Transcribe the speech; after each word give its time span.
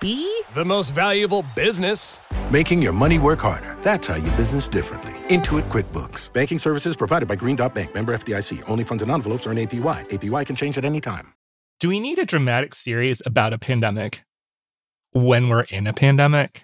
The 0.00 0.64
most 0.64 0.90
valuable 0.90 1.44
business. 1.56 2.20
Making 2.52 2.80
your 2.80 2.92
money 2.92 3.18
work 3.18 3.40
harder. 3.40 3.76
That's 3.82 4.06
how 4.06 4.14
you 4.14 4.30
business 4.36 4.68
differently. 4.68 5.10
Intuit 5.28 5.68
QuickBooks. 5.70 6.32
Banking 6.32 6.60
services 6.60 6.94
provided 6.94 7.26
by 7.26 7.34
Green 7.34 7.56
Dot 7.56 7.74
Bank. 7.74 7.94
Member 7.94 8.16
FDIC. 8.16 8.62
Only 8.68 8.84
funds 8.84 9.02
and 9.02 9.10
envelopes 9.10 9.48
earn 9.48 9.56
APY. 9.56 10.08
APY 10.08 10.46
can 10.46 10.54
change 10.54 10.78
at 10.78 10.84
any 10.84 11.00
time. 11.00 11.34
Do 11.80 11.88
we 11.88 11.98
need 11.98 12.20
a 12.20 12.24
dramatic 12.24 12.76
series 12.76 13.22
about 13.26 13.52
a 13.52 13.58
pandemic 13.58 14.24
when 15.10 15.48
we're 15.48 15.62
in 15.62 15.88
a 15.88 15.92
pandemic? 15.92 16.62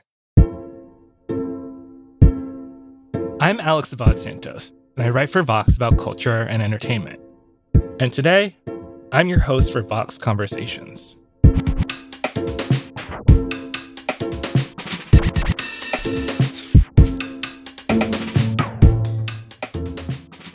I'm 3.40 3.58
Alex 3.58 3.92
Abad 3.92 4.16
Santos, 4.16 4.72
and 4.96 5.06
I 5.06 5.10
write 5.10 5.28
for 5.28 5.42
Vox 5.42 5.76
about 5.76 5.98
culture 5.98 6.42
and 6.42 6.62
entertainment. 6.62 7.18
And 7.98 8.12
today, 8.12 8.56
I'm 9.10 9.28
your 9.28 9.40
host 9.40 9.72
for 9.72 9.82
Vox 9.82 10.18
Conversations. 10.18 11.16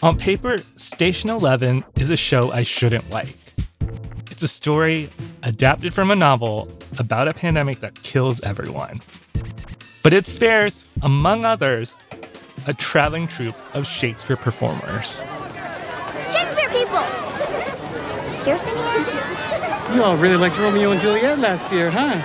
On 0.01 0.17
paper, 0.17 0.55
Station 0.77 1.29
11 1.29 1.83
is 1.97 2.09
a 2.09 2.15
show 2.15 2.51
I 2.51 2.63
shouldn't 2.63 3.09
like. 3.09 3.35
It's 4.31 4.41
a 4.41 4.47
story 4.47 5.09
adapted 5.43 5.93
from 5.93 6.09
a 6.09 6.15
novel 6.15 6.69
about 6.97 7.27
a 7.27 7.33
pandemic 7.33 7.79
that 7.79 8.01
kills 8.01 8.39
everyone. 8.39 9.01
But 10.01 10.13
it 10.13 10.25
spares, 10.25 10.87
among 11.01 11.43
others, 11.43 11.97
a 12.65 12.73
traveling 12.73 13.27
troupe 13.27 13.57
of 13.75 13.85
Shakespeare 13.85 14.37
performers. 14.37 15.21
Shakespeare 16.31 16.69
people! 16.69 17.03
Is 18.29 18.37
Kirsten 18.37 18.77
here? 18.77 19.95
You 19.95 20.03
all 20.03 20.15
really 20.15 20.37
liked 20.37 20.57
Romeo 20.59 20.91
and 20.91 21.01
Juliet 21.01 21.39
last 21.39 21.73
year, 21.73 21.91
huh? 21.91 22.21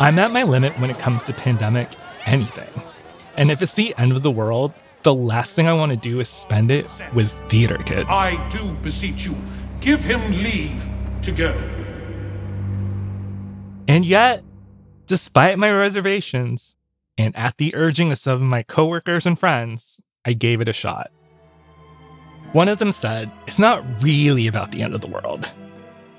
I'm 0.00 0.18
at 0.18 0.32
my 0.32 0.42
limit 0.42 0.76
when 0.80 0.90
it 0.90 0.98
comes 0.98 1.24
to 1.26 1.32
pandemic 1.32 1.88
anything. 2.26 2.68
And 3.36 3.52
if 3.52 3.62
it's 3.62 3.74
the 3.74 3.94
end 3.96 4.10
of 4.10 4.24
the 4.24 4.32
world, 4.32 4.72
the 5.02 5.14
last 5.14 5.54
thing 5.54 5.66
I 5.66 5.72
want 5.72 5.90
to 5.90 5.96
do 5.96 6.20
is 6.20 6.28
spend 6.28 6.70
it 6.70 6.90
with 7.14 7.32
theater 7.48 7.78
kids. 7.78 8.08
I 8.10 8.36
do 8.50 8.72
beseech 8.82 9.24
you, 9.24 9.34
give 9.80 10.00
him 10.00 10.30
leave 10.30 10.84
to 11.22 11.32
go. 11.32 11.54
And 13.86 14.04
yet, 14.04 14.42
despite 15.06 15.58
my 15.58 15.72
reservations, 15.72 16.76
and 17.16 17.34
at 17.36 17.56
the 17.56 17.74
urging 17.74 18.12
of 18.12 18.18
some 18.18 18.34
of 18.34 18.42
my 18.42 18.62
coworkers 18.62 19.26
and 19.26 19.38
friends, 19.38 20.00
I 20.24 20.34
gave 20.34 20.60
it 20.60 20.68
a 20.68 20.72
shot. 20.72 21.10
One 22.52 22.68
of 22.68 22.78
them 22.78 22.92
said, 22.92 23.30
It's 23.46 23.58
not 23.58 23.84
really 24.02 24.46
about 24.46 24.72
the 24.72 24.82
end 24.82 24.94
of 24.94 25.00
the 25.00 25.08
world. 25.08 25.50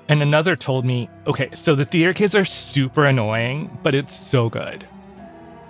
And 0.08 0.22
another 0.22 0.56
told 0.56 0.84
me, 0.84 1.08
Okay, 1.26 1.50
so 1.52 1.74
the 1.74 1.84
theater 1.84 2.12
kids 2.12 2.34
are 2.34 2.44
super 2.44 3.06
annoying, 3.06 3.78
but 3.82 3.94
it's 3.94 4.14
so 4.14 4.48
good. 4.48 4.86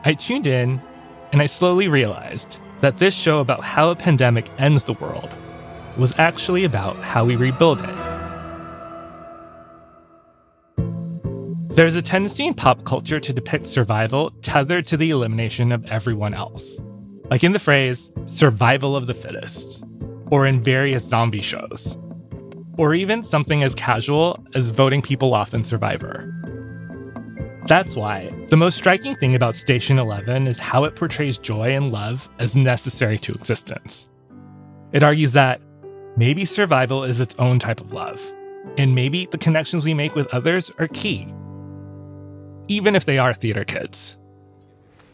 I 0.04 0.14
tuned 0.14 0.46
in, 0.46 0.80
and 1.32 1.42
I 1.42 1.46
slowly 1.46 1.88
realized 1.88 2.58
that 2.80 2.98
this 2.98 3.14
show 3.14 3.40
about 3.40 3.62
how 3.62 3.90
a 3.90 3.96
pandemic 3.96 4.48
ends 4.58 4.84
the 4.84 4.94
world 4.94 5.30
was 5.96 6.14
actually 6.18 6.64
about 6.64 6.96
how 6.96 7.24
we 7.24 7.36
rebuild 7.36 7.80
it. 7.80 8.10
There's 11.74 11.96
a 11.96 12.02
tendency 12.02 12.46
in 12.46 12.54
pop 12.54 12.84
culture 12.84 13.20
to 13.20 13.32
depict 13.32 13.66
survival 13.66 14.30
tethered 14.42 14.86
to 14.88 14.96
the 14.96 15.10
elimination 15.10 15.72
of 15.72 15.84
everyone 15.86 16.34
else, 16.34 16.80
like 17.30 17.44
in 17.44 17.52
the 17.52 17.58
phrase 17.58 18.10
survival 18.26 18.96
of 18.96 19.06
the 19.06 19.14
fittest, 19.14 19.84
or 20.30 20.46
in 20.46 20.60
various 20.60 21.04
zombie 21.04 21.40
shows, 21.40 21.98
or 22.76 22.94
even 22.94 23.22
something 23.22 23.62
as 23.62 23.74
casual 23.74 24.44
as 24.54 24.70
voting 24.70 25.02
people 25.02 25.32
off 25.34 25.54
in 25.54 25.62
Survivor. 25.62 26.39
That's 27.66 27.94
why 27.94 28.32
the 28.48 28.56
most 28.56 28.78
striking 28.78 29.14
thing 29.16 29.34
about 29.34 29.54
Station 29.54 29.98
11 29.98 30.46
is 30.46 30.58
how 30.58 30.84
it 30.84 30.96
portrays 30.96 31.38
joy 31.38 31.74
and 31.74 31.92
love 31.92 32.28
as 32.38 32.56
necessary 32.56 33.18
to 33.18 33.34
existence. 33.34 34.08
It 34.92 35.02
argues 35.02 35.32
that 35.34 35.60
maybe 36.16 36.44
survival 36.44 37.04
is 37.04 37.20
its 37.20 37.34
own 37.38 37.58
type 37.58 37.80
of 37.80 37.92
love, 37.92 38.20
and 38.78 38.94
maybe 38.94 39.26
the 39.30 39.38
connections 39.38 39.84
we 39.84 39.94
make 39.94 40.14
with 40.14 40.26
others 40.28 40.70
are 40.78 40.88
key, 40.88 41.28
even 42.68 42.96
if 42.96 43.04
they 43.04 43.18
are 43.18 43.34
theater 43.34 43.64
kids. 43.64 44.16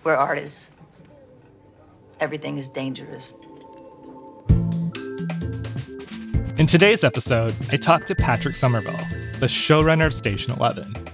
We're 0.04 0.14
artists. 0.14 0.70
Everything 2.20 2.58
is 2.58 2.68
dangerous. 2.68 3.34
In 6.58 6.66
today's 6.66 7.04
episode, 7.04 7.54
I 7.70 7.76
talked 7.76 8.06
to 8.06 8.14
Patrick 8.14 8.54
Somerville, 8.54 8.96
the 9.40 9.46
showrunner 9.46 10.06
of 10.06 10.14
Station 10.14 10.54
11. 10.54 11.05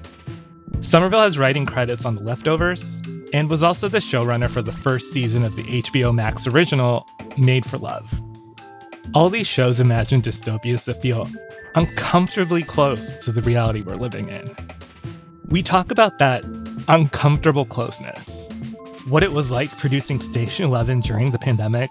Somerville 0.92 1.20
has 1.20 1.38
writing 1.38 1.64
credits 1.64 2.04
on 2.04 2.16
The 2.16 2.20
Leftovers 2.20 3.00
and 3.32 3.48
was 3.48 3.62
also 3.62 3.88
the 3.88 3.97
showrunner 3.97 4.50
for 4.50 4.60
the 4.60 4.72
first 4.72 5.10
season 5.10 5.42
of 5.42 5.56
the 5.56 5.62
HBO 5.62 6.14
Max 6.14 6.47
original 6.47 7.06
Made 7.38 7.64
for 7.64 7.78
Love. 7.78 8.20
All 9.14 9.30
these 9.30 9.47
shows 9.47 9.80
imagine 9.80 10.20
dystopias 10.20 10.84
that 10.84 11.00
feel 11.00 11.30
uncomfortably 11.76 12.62
close 12.62 13.14
to 13.25 13.32
the 13.32 13.41
reality 13.41 13.80
we're 13.80 13.94
living 13.94 14.28
in. 14.28 14.54
We 15.47 15.62
talk 15.62 15.91
about 15.91 16.19
that 16.19 16.44
uncomfortable 16.88 17.64
closeness, 17.64 18.50
what 19.09 19.22
it 19.22 19.32
was 19.32 19.50
like 19.50 19.74
producing 19.78 20.20
Station 20.20 20.66
11 20.66 21.00
during 21.00 21.30
the 21.30 21.38
pandemic, 21.38 21.88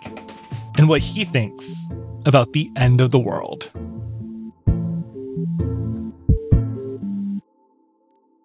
and 0.78 0.88
what 0.88 1.02
he 1.02 1.26
thinks 1.26 1.88
about 2.28 2.54
the 2.54 2.70
end 2.76 3.02
of 3.02 3.10
the 3.10 3.20
world. 3.20 3.72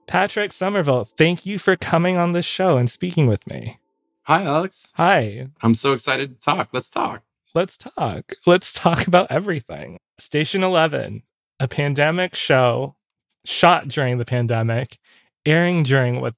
Patrick 0.06 0.52
Somerville, 0.52 1.04
thank 1.04 1.44
you 1.44 1.58
for 1.58 1.76
coming 1.76 2.16
on 2.16 2.32
the 2.32 2.42
show 2.42 2.78
and 2.78 2.88
speaking 2.88 3.26
with 3.26 3.46
me. 3.46 3.78
Hi, 4.24 4.42
Alex. 4.42 4.92
Hi. 4.96 5.48
I'm 5.62 5.74
so 5.74 5.92
excited 5.92 6.38
to 6.38 6.44
talk. 6.44 6.68
Let's 6.72 6.88
talk. 6.88 7.22
Let's 7.54 7.76
talk. 7.76 8.32
Let's 8.46 8.72
talk 8.72 9.06
about 9.06 9.30
everything. 9.30 9.98
Station 10.18 10.62
11, 10.62 11.22
a 11.58 11.68
pandemic 11.68 12.34
show 12.34 12.96
shot 13.44 13.88
during 13.88 14.18
the 14.18 14.24
pandemic, 14.24 14.98
airing 15.44 15.82
during 15.82 16.20
what 16.20 16.34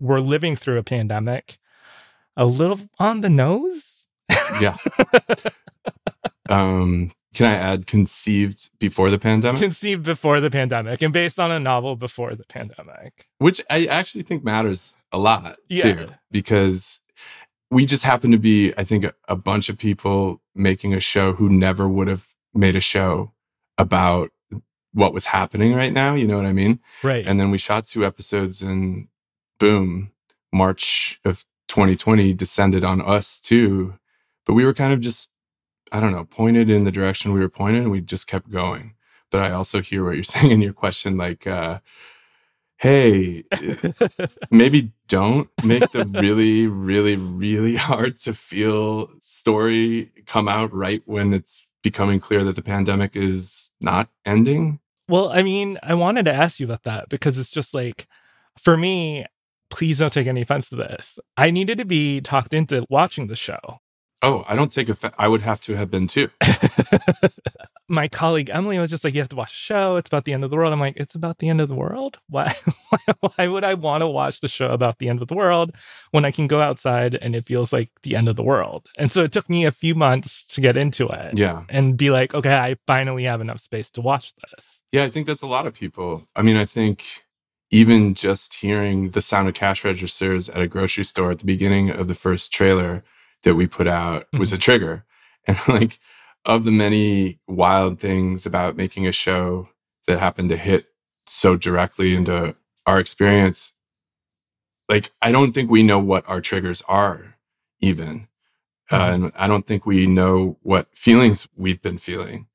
we're 0.00 0.20
living 0.20 0.56
through 0.56 0.78
a 0.78 0.84
pandemic. 0.84 1.58
A 2.36 2.46
little 2.46 2.78
on 3.00 3.20
the 3.20 3.30
nose? 3.30 4.06
Yeah. 4.60 4.76
um, 6.48 7.12
can 7.34 7.46
I 7.46 7.54
add 7.56 7.86
conceived 7.86 8.70
before 8.78 9.10
the 9.10 9.18
pandemic? 9.18 9.60
Conceived 9.60 10.02
before 10.04 10.40
the 10.40 10.50
pandemic 10.50 11.02
and 11.02 11.12
based 11.12 11.38
on 11.38 11.50
a 11.50 11.60
novel 11.60 11.94
before 11.96 12.34
the 12.34 12.44
pandemic. 12.44 13.26
Which 13.38 13.60
I 13.70 13.86
actually 13.86 14.22
think 14.22 14.44
matters 14.44 14.94
a 15.12 15.18
lot 15.18 15.58
Yeah. 15.68 15.82
too, 15.82 16.08
because 16.30 17.00
we 17.70 17.84
just 17.84 18.04
happen 18.04 18.30
to 18.30 18.38
be, 18.38 18.72
I 18.78 18.84
think, 18.84 19.04
a, 19.04 19.14
a 19.28 19.36
bunch 19.36 19.68
of 19.68 19.76
people 19.78 20.40
making 20.54 20.94
a 20.94 21.00
show 21.00 21.34
who 21.34 21.48
never 21.50 21.86
would 21.86 22.08
have 22.08 22.26
made 22.54 22.76
a 22.76 22.80
show 22.80 23.32
about 23.76 24.30
what 24.92 25.12
was 25.12 25.26
happening 25.26 25.74
right 25.74 25.92
now. 25.92 26.14
You 26.14 26.26
know 26.26 26.36
what 26.36 26.46
I 26.46 26.52
mean? 26.52 26.80
Right. 27.02 27.26
And 27.26 27.38
then 27.38 27.50
we 27.50 27.58
shot 27.58 27.84
two 27.84 28.06
episodes 28.06 28.62
and 28.62 29.08
boom, 29.60 30.12
March 30.50 31.20
of 31.26 31.44
2020 31.68 32.32
descended 32.32 32.84
on 32.84 33.02
us 33.02 33.38
too. 33.38 33.94
But 34.46 34.54
we 34.54 34.64
were 34.64 34.72
kind 34.72 34.94
of 34.94 35.00
just, 35.00 35.30
I 35.92 36.00
don't 36.00 36.12
know, 36.12 36.24
pointed 36.24 36.70
in 36.70 36.84
the 36.84 36.90
direction 36.90 37.32
we 37.32 37.40
were 37.40 37.48
pointed 37.48 37.82
and 37.82 37.90
we 37.90 38.00
just 38.00 38.26
kept 38.26 38.50
going. 38.50 38.94
But 39.30 39.42
I 39.42 39.50
also 39.52 39.80
hear 39.80 40.04
what 40.04 40.14
you're 40.14 40.24
saying 40.24 40.50
in 40.50 40.60
your 40.60 40.72
question. 40.72 41.16
Like, 41.16 41.46
uh, 41.46 41.80
hey, 42.78 43.44
maybe 44.50 44.92
don't 45.08 45.48
make 45.64 45.90
the 45.90 46.04
really, 46.04 46.66
really, 46.66 47.16
really 47.16 47.76
hard 47.76 48.18
to 48.18 48.34
feel 48.34 49.10
story 49.20 50.10
come 50.26 50.48
out 50.48 50.72
right 50.72 51.02
when 51.06 51.34
it's 51.34 51.66
becoming 51.82 52.20
clear 52.20 52.44
that 52.44 52.56
the 52.56 52.62
pandemic 52.62 53.16
is 53.16 53.72
not 53.80 54.08
ending. 54.24 54.80
Well, 55.08 55.30
I 55.30 55.42
mean, 55.42 55.78
I 55.82 55.94
wanted 55.94 56.24
to 56.26 56.32
ask 56.32 56.60
you 56.60 56.66
about 56.66 56.84
that 56.84 57.08
because 57.08 57.38
it's 57.38 57.50
just 57.50 57.72
like, 57.72 58.06
for 58.58 58.76
me, 58.76 59.24
please 59.70 59.98
don't 59.98 60.12
take 60.12 60.26
any 60.26 60.42
offense 60.42 60.68
to 60.68 60.76
this. 60.76 61.18
I 61.36 61.50
needed 61.50 61.78
to 61.78 61.84
be 61.84 62.20
talked 62.20 62.52
into 62.52 62.86
watching 62.88 63.26
the 63.26 63.36
show. 63.36 63.80
Oh, 64.20 64.44
I 64.48 64.56
don't 64.56 64.70
take 64.70 64.88
offense. 64.88 65.14
I 65.16 65.28
would 65.28 65.42
have 65.42 65.60
to 65.62 65.76
have 65.76 65.90
been 65.90 66.08
too. 66.08 66.28
My 67.90 68.08
colleague 68.08 68.50
Emily 68.52 68.78
was 68.78 68.90
just 68.90 69.04
like, 69.04 69.14
"You 69.14 69.20
have 69.20 69.28
to 69.30 69.36
watch 69.36 69.52
the 69.52 69.56
show. 69.56 69.96
It's 69.96 70.08
about 70.08 70.24
the 70.24 70.32
end 70.32 70.44
of 70.44 70.50
the 70.50 70.56
world." 70.56 70.72
I'm 70.72 70.80
like, 70.80 70.96
"It's 70.96 71.14
about 71.14 71.38
the 71.38 71.48
end 71.48 71.60
of 71.60 71.68
the 71.68 71.74
world. 71.74 72.18
Why? 72.28 72.52
why 73.20 73.46
would 73.48 73.64
I 73.64 73.74
want 73.74 74.02
to 74.02 74.08
watch 74.08 74.40
the 74.40 74.48
show 74.48 74.70
about 74.70 74.98
the 74.98 75.08
end 75.08 75.22
of 75.22 75.28
the 75.28 75.34
world 75.34 75.72
when 76.10 76.24
I 76.24 76.30
can 76.30 76.46
go 76.48 76.60
outside 76.60 77.14
and 77.14 77.34
it 77.36 77.46
feels 77.46 77.72
like 77.72 77.90
the 78.02 78.16
end 78.16 78.28
of 78.28 78.36
the 78.36 78.42
world?" 78.42 78.88
And 78.98 79.10
so 79.10 79.22
it 79.22 79.32
took 79.32 79.48
me 79.48 79.64
a 79.64 79.70
few 79.70 79.94
months 79.94 80.46
to 80.54 80.60
get 80.60 80.76
into 80.76 81.08
it. 81.08 81.38
Yeah, 81.38 81.62
and 81.68 81.96
be 81.96 82.10
like, 82.10 82.34
"Okay, 82.34 82.54
I 82.56 82.76
finally 82.86 83.24
have 83.24 83.40
enough 83.40 83.60
space 83.60 83.90
to 83.92 84.00
watch 84.00 84.34
this." 84.50 84.82
Yeah, 84.92 85.04
I 85.04 85.10
think 85.10 85.26
that's 85.26 85.42
a 85.42 85.46
lot 85.46 85.66
of 85.66 85.74
people. 85.74 86.28
I 86.34 86.42
mean, 86.42 86.56
I 86.56 86.64
think 86.64 87.04
even 87.70 88.14
just 88.14 88.54
hearing 88.54 89.10
the 89.10 89.22
sound 89.22 89.48
of 89.48 89.54
cash 89.54 89.84
registers 89.84 90.48
at 90.48 90.60
a 90.60 90.66
grocery 90.66 91.04
store 91.04 91.30
at 91.30 91.38
the 91.38 91.44
beginning 91.44 91.90
of 91.90 92.08
the 92.08 92.14
first 92.14 92.52
trailer 92.52 93.04
that 93.44 93.54
we 93.54 93.66
put 93.66 93.86
out 93.86 94.26
was 94.32 94.52
a 94.52 94.56
Mhm. 94.56 94.60
trigger. 94.60 95.04
And 95.46 95.58
like 95.68 95.98
of 96.44 96.64
the 96.64 96.70
many 96.70 97.40
wild 97.48 98.00
things 98.00 98.46
about 98.46 98.76
making 98.76 99.06
a 99.06 99.12
show 99.12 99.68
that 100.06 100.18
happened 100.18 100.50
to 100.50 100.56
hit 100.56 100.86
so 101.26 101.56
directly 101.56 102.14
into 102.14 102.54
our 102.86 102.98
experience, 102.98 103.74
like 104.88 105.10
I 105.22 105.32
don't 105.32 105.52
think 105.52 105.70
we 105.70 105.82
know 105.82 105.98
what 105.98 106.28
our 106.28 106.40
triggers 106.40 106.82
are 106.88 107.36
even. 107.80 108.28
Uh, 108.90 109.10
and 109.12 109.32
I 109.36 109.46
don't 109.48 109.66
think 109.66 109.86
we 109.86 110.06
know 110.06 110.58
what 110.62 110.88
feelings 110.96 111.48
we've 111.56 111.82
been 111.82 111.98
feeling 111.98 112.46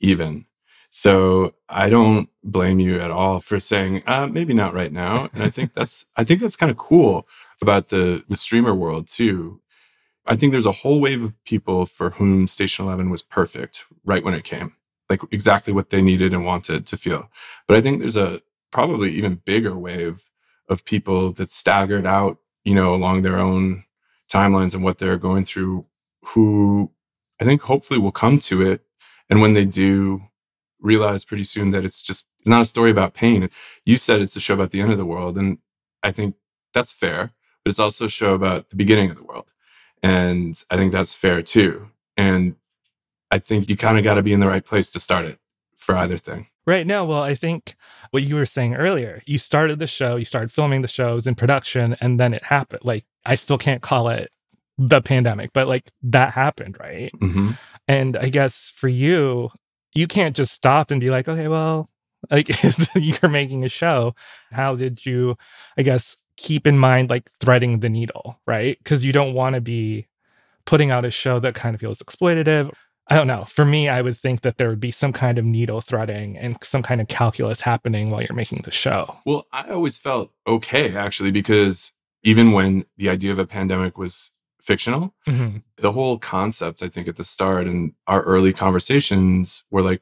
even. 0.00 0.46
So 0.90 1.54
I 1.68 1.88
don't 1.88 2.28
blame 2.44 2.80
you 2.80 3.00
at 3.00 3.10
all 3.10 3.40
for 3.40 3.60
saying 3.60 4.02
uh, 4.06 4.26
maybe 4.28 4.54
not 4.54 4.74
right 4.74 4.92
now. 4.92 5.28
And 5.34 5.42
I 5.42 5.50
think 5.50 5.74
that's 5.74 6.06
I 6.16 6.24
think 6.24 6.40
that's 6.40 6.56
kind 6.56 6.70
of 6.70 6.78
cool 6.78 7.28
about 7.62 7.88
the 7.88 8.24
the 8.28 8.36
streamer 8.36 8.74
world 8.74 9.08
too. 9.08 9.60
I 10.26 10.36
think 10.36 10.52
there's 10.52 10.66
a 10.66 10.72
whole 10.72 11.00
wave 11.00 11.22
of 11.22 11.44
people 11.44 11.86
for 11.86 12.10
whom 12.10 12.46
Station 12.46 12.86
Eleven 12.86 13.10
was 13.10 13.22
perfect 13.22 13.84
right 14.04 14.22
when 14.22 14.34
it 14.34 14.44
came, 14.44 14.74
like 15.08 15.20
exactly 15.30 15.72
what 15.72 15.90
they 15.90 16.02
needed 16.02 16.32
and 16.32 16.44
wanted 16.44 16.86
to 16.86 16.96
feel. 16.96 17.28
But 17.66 17.76
I 17.76 17.80
think 17.80 18.00
there's 18.00 18.16
a 18.16 18.40
probably 18.70 19.12
even 19.12 19.42
bigger 19.44 19.76
wave 19.76 20.28
of 20.68 20.84
people 20.84 21.32
that 21.32 21.50
staggered 21.50 22.06
out, 22.06 22.38
you 22.64 22.74
know, 22.74 22.94
along 22.94 23.22
their 23.22 23.38
own 23.38 23.84
timelines 24.32 24.74
and 24.74 24.84
what 24.84 24.98
they're 24.98 25.16
going 25.16 25.44
through, 25.44 25.86
who 26.26 26.92
I 27.40 27.44
think 27.44 27.62
hopefully 27.62 27.98
will 27.98 28.12
come 28.12 28.38
to 28.40 28.62
it. 28.62 28.82
And 29.28 29.40
when 29.40 29.54
they 29.54 29.64
do, 29.64 30.22
realize 30.80 31.24
pretty 31.24 31.44
soon 31.44 31.70
that 31.70 31.84
it's 31.84 32.02
just 32.02 32.26
it's 32.40 32.48
not 32.48 32.62
a 32.62 32.66
story 32.66 32.90
about 32.90 33.14
pain. 33.14 33.50
You 33.84 33.96
said 33.96 34.20
it's 34.20 34.36
a 34.36 34.40
show 34.40 34.54
about 34.54 34.70
the 34.70 34.80
end 34.80 34.92
of 34.92 34.98
the 34.98 35.06
world, 35.06 35.36
and 35.36 35.58
I 36.02 36.10
think 36.12 36.36
that's 36.72 36.92
fair. 36.92 37.32
But 37.64 37.70
it's 37.70 37.78
also 37.78 38.06
a 38.06 38.10
show 38.10 38.34
about 38.34 38.70
the 38.70 38.76
beginning 38.76 39.10
of 39.10 39.16
the 39.16 39.24
world, 39.24 39.52
and 40.02 40.62
I 40.70 40.76
think 40.76 40.92
that's 40.92 41.14
fair 41.14 41.42
too. 41.42 41.88
And 42.16 42.56
I 43.30 43.38
think 43.38 43.70
you 43.70 43.76
kind 43.76 43.98
of 43.98 44.04
got 44.04 44.14
to 44.14 44.22
be 44.22 44.32
in 44.32 44.40
the 44.40 44.48
right 44.48 44.64
place 44.64 44.90
to 44.92 45.00
start 45.00 45.24
it 45.24 45.38
for 45.76 45.94
either 45.96 46.16
thing. 46.16 46.46
Right. 46.66 46.86
now, 46.86 47.04
well, 47.04 47.22
I 47.22 47.34
think 47.34 47.74
what 48.10 48.22
you 48.22 48.36
were 48.36 48.46
saying 48.46 48.74
earlier, 48.74 49.22
you 49.26 49.38
started 49.38 49.78
the 49.78 49.86
show, 49.86 50.16
you 50.16 50.24
started 50.24 50.52
filming 50.52 50.82
the 50.82 50.88
shows 50.88 51.26
in 51.26 51.34
production, 51.34 51.96
and 52.00 52.20
then 52.20 52.32
it 52.32 52.44
happened. 52.44 52.82
Like, 52.84 53.04
I 53.24 53.34
still 53.34 53.58
can't 53.58 53.82
call 53.82 54.08
it 54.08 54.30
the 54.78 55.00
pandemic, 55.00 55.52
but 55.52 55.68
like 55.68 55.90
that 56.02 56.32
happened, 56.32 56.76
right? 56.78 57.10
Mm-hmm. 57.16 57.50
And 57.88 58.16
I 58.16 58.28
guess 58.28 58.72
for 58.74 58.88
you, 58.88 59.50
you 59.94 60.06
can't 60.06 60.36
just 60.36 60.52
stop 60.52 60.90
and 60.90 61.00
be 61.00 61.10
like, 61.10 61.28
okay, 61.28 61.48
well, 61.48 61.88
like 62.30 62.48
you're 62.94 63.30
making 63.30 63.64
a 63.64 63.68
show. 63.68 64.14
How 64.52 64.76
did 64.76 65.04
you, 65.04 65.36
I 65.76 65.82
guess, 65.82 66.18
keep 66.40 66.66
in 66.66 66.78
mind 66.78 67.10
like 67.10 67.30
threading 67.38 67.80
the 67.80 67.88
needle, 67.90 68.40
right? 68.46 68.78
Because 68.78 69.04
you 69.04 69.12
don't 69.12 69.34
want 69.34 69.54
to 69.54 69.60
be 69.60 70.06
putting 70.64 70.90
out 70.90 71.04
a 71.04 71.10
show 71.10 71.38
that 71.38 71.54
kind 71.54 71.74
of 71.74 71.80
feels 71.80 72.00
exploitative. 72.00 72.72
I 73.08 73.14
don't 73.16 73.26
know. 73.26 73.44
For 73.44 73.64
me, 73.64 73.88
I 73.88 74.00
would 74.00 74.16
think 74.16 74.40
that 74.40 74.56
there 74.56 74.68
would 74.70 74.80
be 74.80 74.90
some 74.92 75.12
kind 75.12 75.36
of 75.38 75.44
needle 75.44 75.80
threading 75.82 76.38
and 76.38 76.56
some 76.62 76.82
kind 76.82 77.00
of 77.00 77.08
calculus 77.08 77.60
happening 77.60 78.08
while 78.10 78.22
you're 78.22 78.34
making 78.34 78.62
the 78.64 78.70
show. 78.70 79.16
Well, 79.26 79.46
I 79.52 79.68
always 79.68 79.98
felt 79.98 80.30
okay 80.46 80.96
actually 80.96 81.30
because 81.30 81.92
even 82.22 82.52
when 82.52 82.86
the 82.96 83.10
idea 83.10 83.32
of 83.32 83.38
a 83.38 83.46
pandemic 83.46 83.98
was 83.98 84.32
fictional, 84.62 85.12
Mhm. 85.26 85.62
the 85.76 85.92
whole 85.92 86.18
concept, 86.18 86.82
I 86.82 86.88
think, 86.88 87.06
at 87.08 87.16
the 87.16 87.24
start 87.24 87.66
and 87.66 87.92
our 88.06 88.22
early 88.22 88.52
conversations 88.54 89.64
were 89.70 89.82
like, 89.82 90.00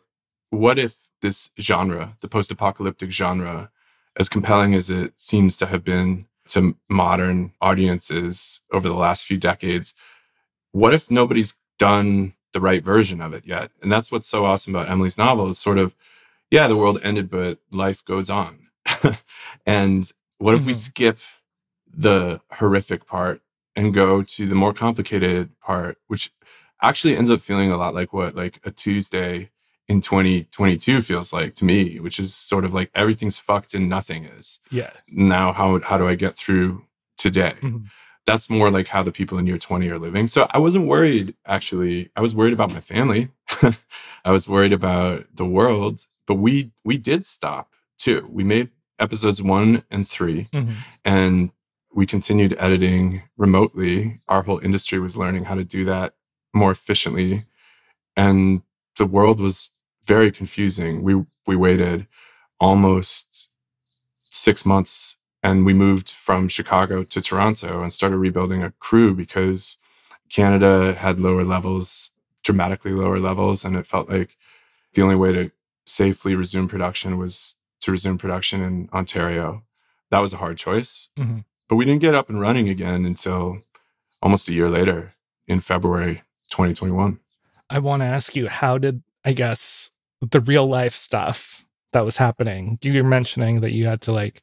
what 0.50 0.78
if 0.78 1.08
this 1.20 1.50
genre, 1.60 2.16
the 2.20 2.28
post 2.28 2.50
apocalyptic 2.52 3.10
genre, 3.10 3.70
as 4.16 4.28
compelling 4.28 4.74
as 4.74 4.90
it 4.90 5.12
seems 5.18 5.56
to 5.58 5.66
have 5.66 5.82
been 5.84 6.26
to 6.48 6.76
modern 6.88 7.52
audiences 7.60 8.60
over 8.72 8.88
the 8.88 8.94
last 8.94 9.24
few 9.24 9.36
decades, 9.38 9.94
what 10.72 10.94
if 10.94 11.10
nobody's 11.10 11.54
done 11.78 12.34
the 12.52 12.60
right 12.60 12.84
version 12.84 13.20
of 13.20 13.32
it 13.34 13.44
yet? 13.46 13.70
And 13.82 13.90
that's 13.90 14.10
what's 14.12 14.28
so 14.28 14.44
awesome 14.44 14.74
about 14.74 14.90
Emily's 14.90 15.18
novel 15.18 15.48
is 15.50 15.58
sort 15.58 15.78
of, 15.78 15.94
yeah, 16.50 16.68
the 16.68 16.76
world 16.76 16.98
ended, 17.02 17.30
but 17.30 17.58
life 17.72 18.04
goes 18.04 18.30
on. 18.30 18.68
and 19.66 20.10
what 20.38 20.54
if 20.54 20.64
we 20.64 20.72
Mhm. 20.72 20.76
skip 20.76 21.18
the 21.86 22.40
horrific 22.52 23.06
part 23.06 23.42
and 23.76 23.94
go 23.94 24.22
to 24.22 24.46
the 24.46 24.54
more 24.54 24.72
complicated 24.72 25.50
part, 25.60 25.98
which 26.06 26.30
actually 26.82 27.16
ends 27.16 27.30
up 27.30 27.40
feeling 27.40 27.70
a 27.70 27.76
lot 27.76 27.94
like 27.94 28.12
what 28.12 28.34
like 28.34 28.60
a 28.64 28.70
Tuesday 28.70 29.50
in 29.88 30.00
2022 30.00 31.00
feels 31.02 31.32
like 31.32 31.54
to 31.56 31.64
me, 31.64 31.98
which 31.98 32.18
is 32.20 32.34
sort 32.34 32.64
of 32.64 32.74
like 32.74 32.90
everything's 32.94 33.38
fucked 33.38 33.74
and 33.74 33.88
nothing 33.88 34.24
is. 34.24 34.60
Yeah. 34.70 34.90
Now 35.08 35.52
how 35.52 35.80
how 35.80 35.96
do 35.98 36.06
I 36.08 36.14
get 36.14 36.36
through 36.36 36.84
today? 37.16 37.54
Mhm. 37.62 37.86
That's 38.26 38.50
more 38.50 38.70
like 38.70 38.88
how 38.88 39.02
the 39.02 39.12
people 39.12 39.38
in 39.38 39.46
year 39.46 39.56
20 39.58 39.88
are 39.88 39.98
living. 39.98 40.26
So 40.26 40.46
I 40.50 40.58
wasn't 40.58 40.86
worried 40.86 41.34
actually. 41.46 42.10
I 42.14 42.20
was 42.20 42.34
worried 42.34 42.52
about 42.52 42.72
my 42.72 42.80
family. 42.80 43.30
I 44.24 44.30
was 44.30 44.46
worried 44.46 44.74
about 44.74 45.24
the 45.34 45.46
world, 45.46 46.06
but 46.26 46.34
we 46.34 46.70
we 46.84 46.98
did 46.98 47.24
stop 47.24 47.72
too. 47.96 48.28
We 48.30 48.44
made 48.44 48.68
episodes 48.98 49.40
1 49.42 49.84
and 49.90 50.06
3 50.08 50.48
Mhm. 50.52 50.74
and 51.04 51.50
we 51.94 52.04
continued 52.04 52.54
editing 52.58 53.22
remotely. 53.38 54.20
Our 54.28 54.42
whole 54.42 54.58
industry 54.58 54.98
was 54.98 55.16
learning 55.16 55.44
how 55.44 55.54
to 55.54 55.64
do 55.64 55.84
that 55.86 56.14
more 56.52 56.70
efficiently. 56.72 57.44
And 58.16 58.62
the 58.98 59.06
world 59.06 59.40
was 59.40 59.70
very 60.08 60.32
confusing. 60.32 61.02
We 61.02 61.14
we 61.46 61.54
waited 61.54 62.08
almost 62.58 63.50
six 64.30 64.66
months 64.66 65.16
and 65.42 65.64
we 65.64 65.72
moved 65.72 66.10
from 66.10 66.48
Chicago 66.48 67.04
to 67.04 67.20
Toronto 67.20 67.82
and 67.82 67.92
started 67.92 68.16
rebuilding 68.16 68.62
a 68.62 68.72
crew 68.80 69.14
because 69.14 69.76
Canada 70.28 70.94
had 70.94 71.20
lower 71.20 71.44
levels, 71.44 72.10
dramatically 72.42 72.92
lower 72.92 73.20
levels, 73.20 73.64
and 73.64 73.76
it 73.76 73.86
felt 73.86 74.08
like 74.08 74.36
the 74.94 75.02
only 75.02 75.14
way 75.14 75.32
to 75.32 75.50
safely 75.86 76.34
resume 76.34 76.68
production 76.68 77.16
was 77.18 77.56
to 77.80 77.92
resume 77.92 78.18
production 78.18 78.60
in 78.60 78.88
Ontario. 78.92 79.62
That 80.10 80.20
was 80.20 80.32
a 80.32 80.38
hard 80.38 80.58
choice. 80.58 81.08
Mhm. 81.16 81.44
But 81.68 81.76
we 81.76 81.84
didn't 81.84 82.00
get 82.00 82.14
up 82.14 82.28
and 82.28 82.40
running 82.40 82.68
again 82.68 83.04
until 83.06 83.62
almost 84.20 84.48
a 84.48 84.52
year 84.52 84.68
later 84.68 85.14
in 85.46 85.60
February 85.60 86.22
2021. 86.50 87.20
I 87.70 87.78
want 87.78 88.00
to 88.00 88.06
ask 88.06 88.34
you, 88.34 88.48
how 88.48 88.78
did, 88.78 89.02
I 89.24 89.32
guess, 89.32 89.92
the 90.20 90.40
real 90.40 90.66
life 90.66 90.94
stuff 90.94 91.64
that 91.92 92.04
was 92.04 92.16
happening, 92.16 92.78
you 92.82 93.02
were 93.02 93.08
mentioning 93.08 93.60
that 93.60 93.72
you 93.72 93.86
had 93.86 94.00
to 94.02 94.12
like 94.12 94.42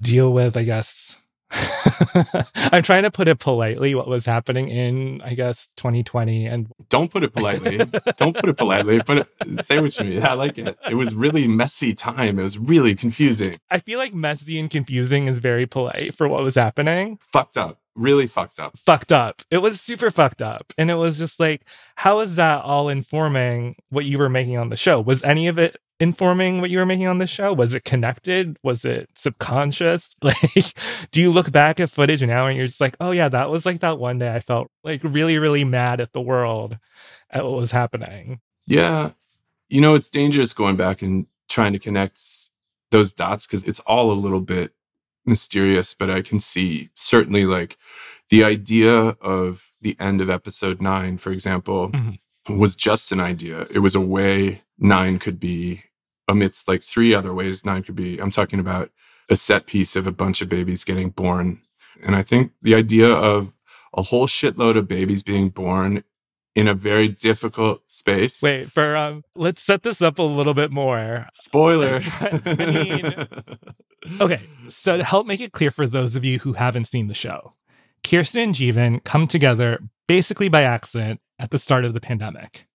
deal 0.00 0.32
with, 0.32 0.56
I 0.56 0.62
guess, 0.64 1.22
I'm 2.72 2.82
trying 2.82 3.02
to 3.02 3.10
put 3.10 3.28
it 3.28 3.38
politely, 3.38 3.94
what 3.94 4.08
was 4.08 4.26
happening 4.26 4.68
in, 4.68 5.20
I 5.22 5.34
guess, 5.34 5.72
2020. 5.76 6.46
And 6.46 6.68
Don't 6.88 7.10
put 7.10 7.22
it 7.22 7.32
politely. 7.32 7.78
Don't 8.16 8.34
put 8.34 8.48
it 8.48 8.56
politely. 8.56 9.00
It, 9.06 9.64
say 9.64 9.80
what 9.80 9.96
you 9.98 10.04
mean. 10.04 10.22
I 10.22 10.34
like 10.34 10.58
it. 10.58 10.78
It 10.88 10.94
was 10.94 11.14
really 11.14 11.46
messy 11.46 11.94
time. 11.94 12.38
It 12.38 12.42
was 12.42 12.58
really 12.58 12.94
confusing. 12.94 13.58
I 13.70 13.78
feel 13.78 13.98
like 13.98 14.14
messy 14.14 14.58
and 14.58 14.70
confusing 14.70 15.28
is 15.28 15.38
very 15.38 15.66
polite 15.66 16.14
for 16.14 16.28
what 16.28 16.42
was 16.42 16.54
happening. 16.54 17.18
Fucked 17.20 17.56
up. 17.56 17.81
Really 17.94 18.26
fucked 18.26 18.58
up. 18.58 18.78
Fucked 18.78 19.12
up. 19.12 19.42
It 19.50 19.58
was 19.58 19.80
super 19.80 20.10
fucked 20.10 20.40
up. 20.40 20.72
And 20.78 20.90
it 20.90 20.94
was 20.94 21.18
just 21.18 21.38
like, 21.38 21.62
how 21.96 22.20
is 22.20 22.36
that 22.36 22.62
all 22.62 22.88
informing 22.88 23.76
what 23.90 24.06
you 24.06 24.18
were 24.18 24.30
making 24.30 24.56
on 24.56 24.70
the 24.70 24.76
show? 24.76 25.00
Was 25.00 25.22
any 25.22 25.46
of 25.46 25.58
it 25.58 25.76
informing 26.00 26.60
what 26.60 26.70
you 26.70 26.78
were 26.78 26.86
making 26.86 27.06
on 27.06 27.18
the 27.18 27.26
show? 27.26 27.52
Was 27.52 27.74
it 27.74 27.84
connected? 27.84 28.56
Was 28.62 28.84
it 28.84 29.10
subconscious? 29.14 30.16
Like, 30.22 30.74
do 31.10 31.20
you 31.20 31.30
look 31.30 31.52
back 31.52 31.80
at 31.80 31.90
footage 31.90 32.22
now 32.22 32.46
and 32.46 32.56
you're 32.56 32.66
just 32.66 32.80
like, 32.80 32.96
oh 32.98 33.10
yeah, 33.10 33.28
that 33.28 33.50
was 33.50 33.66
like 33.66 33.80
that 33.80 33.98
one 33.98 34.18
day 34.18 34.34
I 34.34 34.40
felt 34.40 34.70
like 34.82 35.02
really, 35.04 35.38
really 35.38 35.64
mad 35.64 36.00
at 36.00 36.12
the 36.12 36.20
world 36.20 36.78
at 37.30 37.44
what 37.44 37.54
was 37.54 37.72
happening. 37.72 38.40
Yeah. 38.66 39.10
You 39.68 39.80
know, 39.80 39.94
it's 39.94 40.10
dangerous 40.10 40.52
going 40.52 40.76
back 40.76 41.02
and 41.02 41.26
trying 41.48 41.72
to 41.72 41.78
connect 41.78 42.20
those 42.90 43.12
dots 43.12 43.46
because 43.46 43.64
it's 43.64 43.80
all 43.80 44.12
a 44.12 44.14
little 44.14 44.40
bit 44.40 44.72
mysterious, 45.24 45.94
but 45.94 46.10
I 46.10 46.22
can 46.22 46.40
see 46.40 46.90
certainly 46.94 47.44
like 47.44 47.76
the 48.30 48.44
idea 48.44 48.94
of 49.20 49.70
the 49.80 49.96
end 50.00 50.20
of 50.20 50.30
episode 50.30 50.80
nine, 50.80 51.18
for 51.18 51.30
example, 51.32 51.90
Mhm. 51.90 52.18
was 52.48 52.74
just 52.76 53.12
an 53.12 53.20
idea. 53.20 53.66
It 53.70 53.80
was 53.80 53.94
a 53.94 54.00
way 54.00 54.62
nine 54.78 55.18
could 55.18 55.38
be 55.38 55.82
amidst 56.28 56.68
like 56.68 56.82
three 56.82 57.14
other 57.14 57.34
ways 57.34 57.64
nine 57.64 57.82
could 57.82 57.96
be. 57.96 58.18
I'm 58.18 58.30
talking 58.30 58.58
about 58.60 58.90
a 59.28 59.36
set 59.36 59.66
piece 59.66 59.96
of 59.96 60.06
a 60.06 60.12
bunch 60.12 60.40
of 60.40 60.48
babies 60.48 60.84
getting 60.84 61.10
born. 61.10 61.60
And 62.02 62.16
I 62.16 62.22
think 62.22 62.52
the 62.62 62.74
idea 62.74 63.10
of 63.12 63.52
a 63.94 64.02
whole 64.02 64.26
shitload 64.26 64.76
of 64.76 64.88
babies 64.88 65.22
being 65.22 65.50
born 65.50 66.02
in 66.54 66.68
a 66.68 66.74
very 66.74 67.08
difficult 67.08 67.82
space. 67.90 68.42
Wait, 68.42 68.70
for 68.70 68.94
um 68.96 69.22
let's 69.34 69.62
set 69.62 69.82
this 69.82 70.02
up 70.02 70.18
a 70.18 70.22
little 70.22 70.54
bit 70.54 70.70
more. 70.70 71.26
Spoiler. 71.34 72.00
I 72.20 72.54
mean- 72.58 73.26
Okay, 74.20 74.40
so 74.68 74.96
to 74.96 75.04
help 75.04 75.26
make 75.28 75.40
it 75.40 75.52
clear 75.52 75.70
for 75.70 75.86
those 75.86 76.16
of 76.16 76.24
you 76.24 76.40
who 76.40 76.54
haven't 76.54 76.86
seen 76.88 77.06
the 77.06 77.14
show, 77.14 77.54
Kirsten 78.02 78.40
and 78.42 78.54
Jeevan 78.54 79.02
come 79.04 79.28
together 79.28 79.78
basically 80.08 80.48
by 80.48 80.62
accident 80.62 81.20
at 81.38 81.50
the 81.52 81.58
start 81.58 81.84
of 81.84 81.94
the 81.94 82.00
pandemic. 82.00 82.66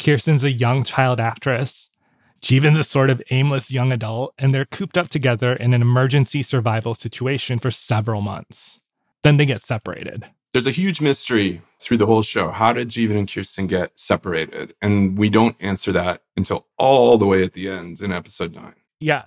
Kirsten's 0.00 0.44
a 0.44 0.50
young 0.52 0.84
child 0.84 1.18
actress. 1.20 1.90
Jeevan's 2.40 2.78
a 2.78 2.84
sort 2.84 3.10
of 3.10 3.20
aimless 3.30 3.70
young 3.72 3.90
adult, 3.92 4.32
and 4.38 4.54
they're 4.54 4.64
cooped 4.64 4.96
up 4.96 5.08
together 5.08 5.52
in 5.54 5.74
an 5.74 5.82
emergency 5.82 6.42
survival 6.42 6.94
situation 6.94 7.58
for 7.58 7.70
several 7.70 8.22
months. 8.22 8.80
Then 9.22 9.36
they 9.36 9.44
get 9.46 9.62
separated. 9.62 10.24
There's 10.52 10.66
a 10.66 10.72
huge 10.72 11.00
mystery 11.00 11.62
through 11.78 11.98
the 11.98 12.06
whole 12.06 12.22
show. 12.22 12.50
How 12.50 12.72
did 12.72 12.88
Jeevan 12.88 13.16
and 13.16 13.32
Kirsten 13.32 13.66
get 13.68 13.98
separated? 13.98 14.74
And 14.82 15.16
we 15.16 15.30
don't 15.30 15.56
answer 15.60 15.92
that 15.92 16.22
until 16.36 16.66
all 16.76 17.18
the 17.18 17.26
way 17.26 17.44
at 17.44 17.52
the 17.52 17.68
end 17.68 18.00
in 18.00 18.12
episode 18.12 18.54
nine. 18.54 18.74
Yeah. 19.00 19.24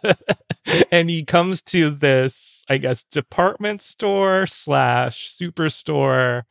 and 0.90 1.08
he 1.08 1.24
comes 1.24 1.62
to 1.62 1.88
this, 1.88 2.64
I 2.68 2.78
guess, 2.78 3.04
department 3.04 3.80
store 3.80 4.46
slash 4.46 5.30
superstore. 5.30 6.42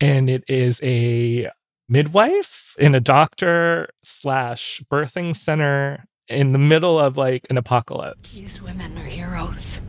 And 0.00 0.30
it 0.30 0.44
is 0.46 0.78
a 0.82 1.50
midwife 1.88 2.76
and 2.78 2.94
a 2.94 3.00
doctor 3.00 3.88
slash 4.02 4.82
birthing 4.90 5.34
center 5.34 6.04
in 6.28 6.52
the 6.52 6.58
middle 6.58 6.98
of 6.98 7.16
like 7.16 7.46
an 7.50 7.56
apocalypse. 7.56 8.38
These 8.38 8.62
women 8.62 8.96
are 8.98 9.04
heroes. 9.04 9.80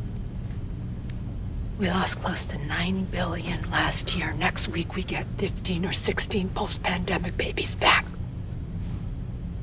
We 1.80 1.90
lost 1.90 2.22
close 2.22 2.46
to 2.48 2.58
9 2.58 3.06
billion 3.06 3.72
last 3.72 4.14
year. 4.14 4.34
Next 4.34 4.68
week 4.68 4.96
we 4.96 5.04
get 5.04 5.26
15 5.38 5.86
or 5.86 5.94
16 5.94 6.50
post-pandemic 6.50 7.38
babies 7.38 7.74
back. 7.76 8.06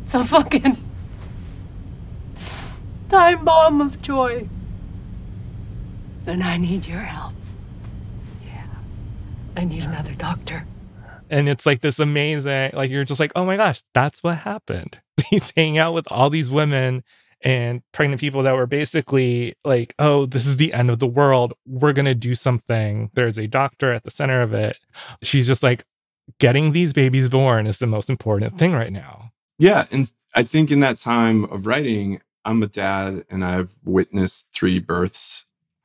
It's 0.03 0.15
a 0.15 0.25
fucking 0.25 0.79
time 3.11 3.45
bomb 3.45 3.83
of 3.83 4.01
joy. 4.01 4.49
And 6.27 6.43
I 6.43 6.57
need 6.57 6.87
your 6.87 7.01
help. 7.01 7.35
Yeah. 8.47 8.65
I 9.55 9.65
need 9.65 9.83
another 9.83 10.15
doctor. 10.15 10.65
And 11.29 11.51
it's 11.51 11.67
like 11.67 11.83
this 11.83 11.99
amazing, 11.99 12.71
like 12.73 12.91
you're 12.91 13.05
just 13.05 13.21
like, 13.21 13.33
oh 13.37 13.45
my 13.45 13.59
gosh, 13.59 13.83
that's 13.93 14.23
what 14.23 14.39
happened. 14.39 15.01
He's 15.29 15.53
hanging 15.55 15.77
out 15.77 15.93
with 15.93 16.07
all 16.11 16.31
these 16.31 16.51
women 16.51 17.05
and 17.43 17.83
pregnant 17.93 18.21
people 18.21 18.43
that 18.43 18.55
were 18.55 18.67
basically 18.67 19.55
like, 19.65 19.95
oh, 19.99 20.27
this 20.27 20.47
is 20.47 20.57
the 20.57 20.73
end 20.73 20.91
of 20.91 20.99
the 20.99 21.07
world. 21.07 21.53
We're 21.67 21.93
going 21.93 22.07
to 22.07 22.15
do 22.15 22.35
something. 22.35 23.11
There's 23.15 23.39
a 23.39 23.47
doctor 23.47 23.93
at 23.93 24.05
the 24.05 24.11
center 24.11 24.41
of 24.43 24.55
it. 24.55 24.79
She's 25.23 25.47
just 25.47 25.63
like, 25.63 25.85
getting 26.39 26.73
these 26.73 26.93
babies 26.93 27.29
born 27.29 27.67
is 27.67 27.79
the 27.79 27.87
most 27.87 28.11
important 28.11 28.59
thing 28.59 28.73
right 28.73 28.93
now. 28.93 29.31
Yeah. 29.59 29.87
And 29.91 30.11
I 30.35 30.43
think 30.43 30.71
in 30.71 30.81
that 30.81 30.99
time 30.99 31.45
of 31.45 31.67
writing, 31.67 32.21
I'm 32.45 32.63
a 32.63 32.67
dad 32.67 33.25
and 33.31 33.45
I've 33.45 33.77
witnessed 33.85 34.49
three 34.53 34.79
births 34.79 35.45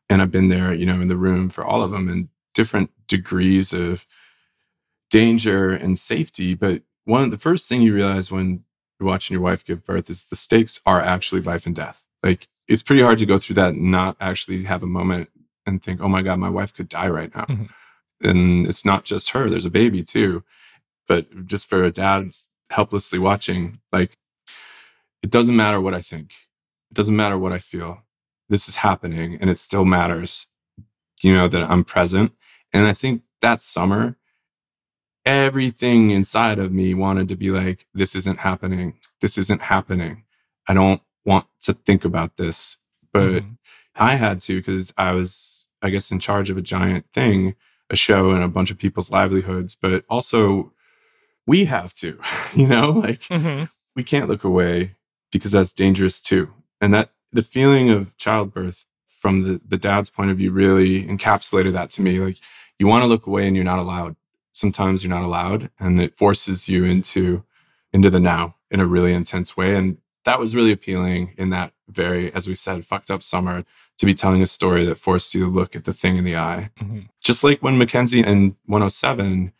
and 0.09 0.21
I've 0.21 0.31
been 0.31 0.49
there, 0.49 0.73
you 0.73 0.85
know, 0.85 0.99
in 0.99 1.07
the 1.07 1.17
room 1.17 1.49
for 1.49 1.63
all 1.63 1.83
of 1.83 1.91
them 1.91 2.09
and 2.09 2.29
different 2.53 2.89
degrees 3.07 3.71
of 3.71 4.05
danger 5.09 5.71
and 5.71 5.97
safety. 5.97 6.53
But 6.53 6.81
one 7.05 7.23
of 7.23 7.31
the 7.31 7.37
first 7.37 7.69
thing 7.69 7.81
you 7.81 7.93
realize 7.93 8.31
when 8.31 8.63
you're 9.01 9.09
watching 9.09 9.33
your 9.33 9.41
wife 9.41 9.65
give 9.65 9.85
birth 9.85 10.09
is 10.09 10.25
the 10.25 10.35
stakes 10.35 10.79
are 10.85 11.01
actually 11.01 11.41
life 11.41 11.65
and 11.65 11.75
death. 11.75 12.05
Like 12.23 12.47
it's 12.67 12.83
pretty 12.83 13.01
hard 13.01 13.17
to 13.17 13.25
go 13.25 13.39
through 13.39 13.55
that 13.55 13.73
and 13.73 13.91
not 13.91 14.15
actually 14.21 14.63
have 14.63 14.83
a 14.83 14.87
moment 14.87 15.29
and 15.65 15.81
think, 15.81 16.01
oh 16.01 16.07
my 16.07 16.21
God, 16.21 16.39
my 16.39 16.49
wife 16.49 16.73
could 16.73 16.87
die 16.87 17.09
right 17.09 17.33
now. 17.35 17.45
Mhm. 17.45 17.69
And 18.23 18.67
it's 18.67 18.85
not 18.85 19.03
just 19.03 19.31
her, 19.31 19.49
there's 19.49 19.65
a 19.65 19.71
baby 19.71 20.03
too. 20.03 20.43
But 21.07 21.45
just 21.47 21.67
for 21.67 21.83
a 21.83 21.91
dad 21.91 22.31
helplessly 22.69 23.19
watching, 23.19 23.79
like 23.91 24.17
it 25.23 25.29
doesn't 25.31 25.55
matter 25.55 25.81
what 25.81 25.93
I 25.93 26.01
think. 26.01 26.31
It 26.91 26.93
doesn't 26.93 27.15
matter 27.15 27.37
what 27.37 27.51
I 27.51 27.57
feel. 27.57 28.03
This 28.49 28.69
is 28.69 28.77
happening 28.77 29.37
and 29.41 29.49
it 29.49 29.57
still 29.57 29.85
matters, 29.85 30.47
you 31.21 31.33
know, 31.33 31.47
that 31.47 31.69
I'm 31.69 31.83
present. 31.83 32.33
And 32.71 32.85
I 32.85 32.93
think 32.93 33.23
that 33.41 33.61
summer, 33.61 34.15
everything 35.25 36.09
inside 36.11 36.59
of 36.59 36.71
me 36.71 36.93
wanted 36.93 37.27
to 37.29 37.35
be 37.35 37.51
like, 37.51 37.85
this 37.93 38.15
isn't 38.15 38.39
happening. 38.39 38.95
This 39.21 39.37
isn't 39.37 39.61
happening. 39.61 40.23
I 40.67 40.73
don't 40.73 41.01
want 41.25 41.45
to 41.61 41.73
think 41.73 42.03
about 42.05 42.37
this. 42.37 42.77
But 43.13 43.43
Mhm. 43.43 43.57
I 43.95 44.15
had 44.15 44.39
to 44.41 44.57
because 44.57 44.93
I 44.97 45.11
was, 45.11 45.67
I 45.81 45.89
guess, 45.89 46.11
in 46.11 46.19
charge 46.19 46.49
of 46.49 46.57
a 46.57 46.61
giant 46.61 47.05
thing, 47.13 47.55
a 47.89 47.95
show 47.95 48.31
and 48.31 48.43
a 48.43 48.47
bunch 48.47 48.71
of 48.71 48.77
people's 48.77 49.11
livelihoods. 49.11 49.75
But 49.79 50.05
also, 50.09 50.73
we 51.45 51.65
have 51.65 51.93
to, 51.95 52.19
you 52.55 52.67
know, 52.67 52.91
like 52.91 53.21
Mhm. 53.23 53.69
we 53.95 54.03
can't 54.03 54.29
look 54.29 54.43
away 54.43 54.95
because 55.31 55.51
that's 55.51 55.73
dangerous 55.73 56.21
too. 56.21 56.53
And 56.79 56.93
that 56.93 57.11
the 57.31 57.41
feeling 57.43 57.89
of 57.89 58.15
childbirth 58.17 58.85
from 59.07 59.43
the, 59.43 59.61
the 59.67 59.77
dad's 59.77 60.09
point 60.09 60.31
of 60.31 60.37
view 60.37 60.51
really 60.51 61.05
encapsulated 61.05 61.73
that 61.73 61.89
to 61.91 62.01
me. 62.01 62.19
Like 62.19 62.37
you 62.79 62.87
want 62.87 63.03
to 63.03 63.07
look 63.07 63.27
away 63.27 63.45
and 63.47 63.55
you're 63.55 63.65
not 63.65 63.79
allowed. 63.79 64.15
Sometimes 64.51 65.03
you're 65.03 65.13
not 65.13 65.23
allowed 65.23 65.69
and 65.79 66.01
it 66.01 66.15
forces 66.15 66.67
you 66.67 66.85
into 66.85 67.43
into 67.93 68.09
the 68.09 68.19
now 68.19 68.55
in 68.69 68.79
a 68.79 68.85
really 68.85 69.13
intense 69.13 69.57
way. 69.57 69.75
And 69.75 69.97
that 70.23 70.39
was 70.39 70.55
really 70.55 70.71
appealing 70.71 71.33
in 71.37 71.49
that 71.49 71.73
very, 71.89 72.33
as 72.33 72.47
we 72.47 72.55
said, 72.55 72.85
fucked 72.85 73.11
up 73.11 73.21
summer 73.21 73.65
to 73.97 74.05
be 74.05 74.13
telling 74.13 74.41
a 74.41 74.47
story 74.47 74.85
that 74.85 74.97
forced 74.97 75.33
you 75.33 75.41
to 75.41 75.51
look 75.51 75.75
at 75.75 75.83
the 75.83 75.93
thing 75.93 76.17
in 76.17 76.23
the 76.23 76.37
eye. 76.37 76.69
Mhm. 76.79 77.09
Just 77.21 77.43
like 77.43 77.61
when 77.61 77.77
Mackenzie 77.77 78.21
in 78.21 78.55
107 78.65 79.51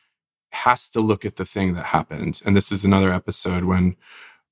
has 0.54 0.90
to 0.90 1.02
look 1.02 1.26
at 1.26 1.36
the 1.36 1.46
thing 1.46 1.74
that 1.74 1.88
happened. 1.88 2.42
And 2.46 2.56
this 2.56 2.72
is 2.72 2.86
another 2.86 3.12
episode 3.12 3.66
when 3.66 3.96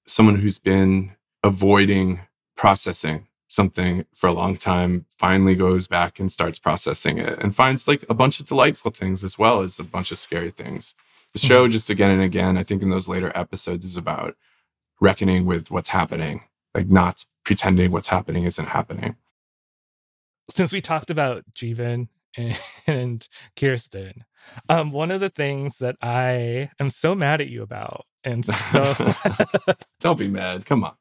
someone 0.06 0.36
who's 0.36 0.60
been 0.60 1.16
avoiding 1.44 2.22
processing 2.56 3.28
something 3.50 4.06
for 4.14 4.28
a 4.28 4.32
long 4.34 4.56
time 4.56 5.06
finally 5.10 5.56
goes 5.56 5.88
back 5.88 6.20
and 6.20 6.32
starts 6.32 6.60
processing 6.60 7.18
it 7.18 7.38
and 7.40 7.56
finds 7.56 7.88
like 7.88 8.06
a 8.08 8.14
bunch 8.14 8.40
of 8.40 8.46
delightful 8.46 8.92
things 8.92 9.24
as 9.24 9.40
well 9.40 9.62
as 9.62 9.80
a 9.80 9.84
bunch 9.84 10.12
of 10.12 10.20
scary 10.20 10.52
things. 10.52 10.96
The 11.34 11.40
show, 11.40 11.68
just 11.68 11.90
again 11.90 12.12
and 12.12 12.22
again, 12.22 12.58
I 12.58 12.64
think 12.64 12.84
in 12.84 12.92
those 12.92 13.10
later 13.10 13.32
episodes, 13.36 13.86
is 13.86 13.98
about 13.98 14.36
reckoning 15.02 15.46
with 15.46 15.72
what's 15.72 15.90
happening, 15.90 16.44
like 16.76 16.90
not 16.90 17.26
pretending 17.44 17.92
what's 17.92 18.08
happening 18.08 18.44
isn't 18.46 18.68
happening. 18.70 19.16
since 20.52 20.72
we 20.72 20.82
talked 20.82 21.10
about 21.10 21.44
Jeevan 21.54 22.08
and, 22.38 22.60
and 22.86 23.28
Kirsten, 23.56 24.26
um, 24.70 24.92
one 24.92 25.10
of 25.12 25.22
the 25.22 25.30
things 25.30 25.78
that 25.78 25.96
I 26.02 26.70
am 26.80 26.92
so 26.92 27.16
mad 27.16 27.42
at 27.42 27.50
you 27.50 27.64
about, 27.64 28.06
and 28.24 28.46
so 28.46 28.94
Don't 30.00 30.20
be 30.20 30.28
mad. 30.28 30.66
Come 30.66 30.84
on. 30.84 30.94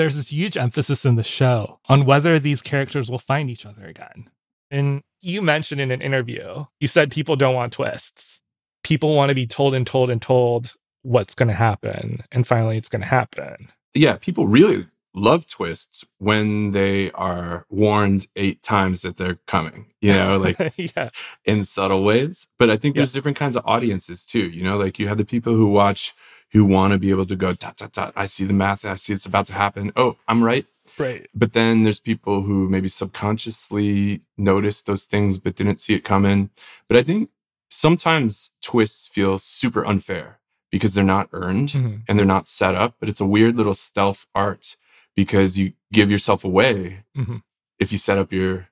There's 0.00 0.16
this 0.16 0.32
huge 0.32 0.56
emphasis 0.56 1.04
in 1.04 1.16
the 1.16 1.22
show 1.22 1.78
on 1.86 2.06
whether 2.06 2.38
these 2.38 2.62
characters 2.62 3.10
will 3.10 3.18
find 3.18 3.50
each 3.50 3.66
other 3.66 3.86
again. 3.86 4.30
And 4.70 5.02
you 5.20 5.42
mentioned 5.42 5.78
in 5.78 5.90
an 5.90 6.00
interview, 6.00 6.64
you 6.80 6.88
said 6.88 7.10
people 7.10 7.36
don't 7.36 7.54
want 7.54 7.74
twists. 7.74 8.40
People 8.82 9.14
want 9.14 9.28
to 9.28 9.34
be 9.34 9.46
told 9.46 9.74
and 9.74 9.86
told 9.86 10.08
and 10.08 10.22
told 10.22 10.74
what's 11.02 11.34
going 11.34 11.48
to 11.48 11.54
happen. 11.54 12.22
And 12.32 12.46
finally, 12.46 12.78
it's 12.78 12.88
going 12.88 13.02
to 13.02 13.08
happen. 13.08 13.68
yeah, 13.92 14.16
people 14.16 14.46
really 14.46 14.86
love 15.14 15.46
twists 15.46 16.04
when 16.18 16.70
they 16.70 17.10
are 17.10 17.66
warned 17.68 18.26
eight 18.36 18.62
times 18.62 19.02
that 19.02 19.18
they're 19.18 19.40
coming, 19.46 19.92
you 20.00 20.12
know, 20.12 20.38
like 20.38 20.56
yeah. 20.96 21.10
in 21.44 21.64
subtle 21.64 22.04
ways. 22.04 22.48
But 22.58 22.70
I 22.70 22.78
think 22.78 22.96
there's 22.96 23.12
different 23.12 23.36
kinds 23.36 23.56
of 23.56 23.66
audiences 23.66 24.24
too, 24.24 24.48
you 24.48 24.62
know, 24.62 24.78
like 24.78 24.98
you 24.98 25.08
have 25.08 25.18
the 25.18 25.24
people 25.26 25.52
who 25.52 25.66
watch 25.66 26.14
who 26.52 26.64
want 26.64 26.92
to 26.92 26.98
be 26.98 27.10
able 27.10 27.26
to 27.26 27.36
go, 27.36 27.52
dot, 27.52 27.76
dot, 27.76 27.92
dot, 27.92 28.12
I 28.16 28.26
see 28.26 28.44
the 28.44 28.52
math, 28.52 28.84
I 28.84 28.96
see 28.96 29.12
it's 29.12 29.26
about 29.26 29.46
to 29.46 29.52
happen. 29.52 29.92
Oh, 29.96 30.16
I'm 30.26 30.42
right. 30.42 30.66
Right. 30.98 31.28
But 31.34 31.52
then 31.52 31.84
there's 31.84 32.00
people 32.00 32.42
who 32.42 32.68
maybe 32.68 32.88
subconsciously 32.88 34.20
noticed 34.36 34.86
those 34.86 35.04
things 35.04 35.38
but 35.38 35.54
didn't 35.56 35.80
see 35.80 35.94
it 35.94 36.04
coming. 36.04 36.50
But 36.88 36.96
I 36.96 37.02
think 37.02 37.30
sometimes 37.68 38.50
twists 38.62 39.08
feel 39.08 39.38
super 39.38 39.84
unfair 39.86 40.40
because 40.70 40.94
they're 40.94 41.04
not 41.04 41.28
earned 41.32 41.70
Mhm. 41.70 42.02
and 42.08 42.18
they're 42.18 42.26
not 42.26 42.48
set 42.48 42.74
up, 42.74 42.96
but 43.00 43.08
it's 43.08 43.20
a 43.20 43.26
weird 43.26 43.56
little 43.56 43.74
stealth 43.74 44.26
art 44.34 44.76
because 45.16 45.58
you 45.58 45.72
give 45.92 46.10
yourself 46.10 46.44
away 46.44 47.04
Mhm. 47.16 47.42
if 47.78 47.92
you 47.92 47.98
set 47.98 48.18
up 48.18 48.32
your 48.32 48.68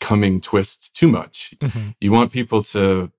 coming 0.00 0.40
twists 0.40 0.90
too 0.90 1.08
much. 1.08 1.54
Mhm. 1.60 1.94
You 2.00 2.10
want 2.12 2.32
people 2.32 2.62
to 2.62 3.12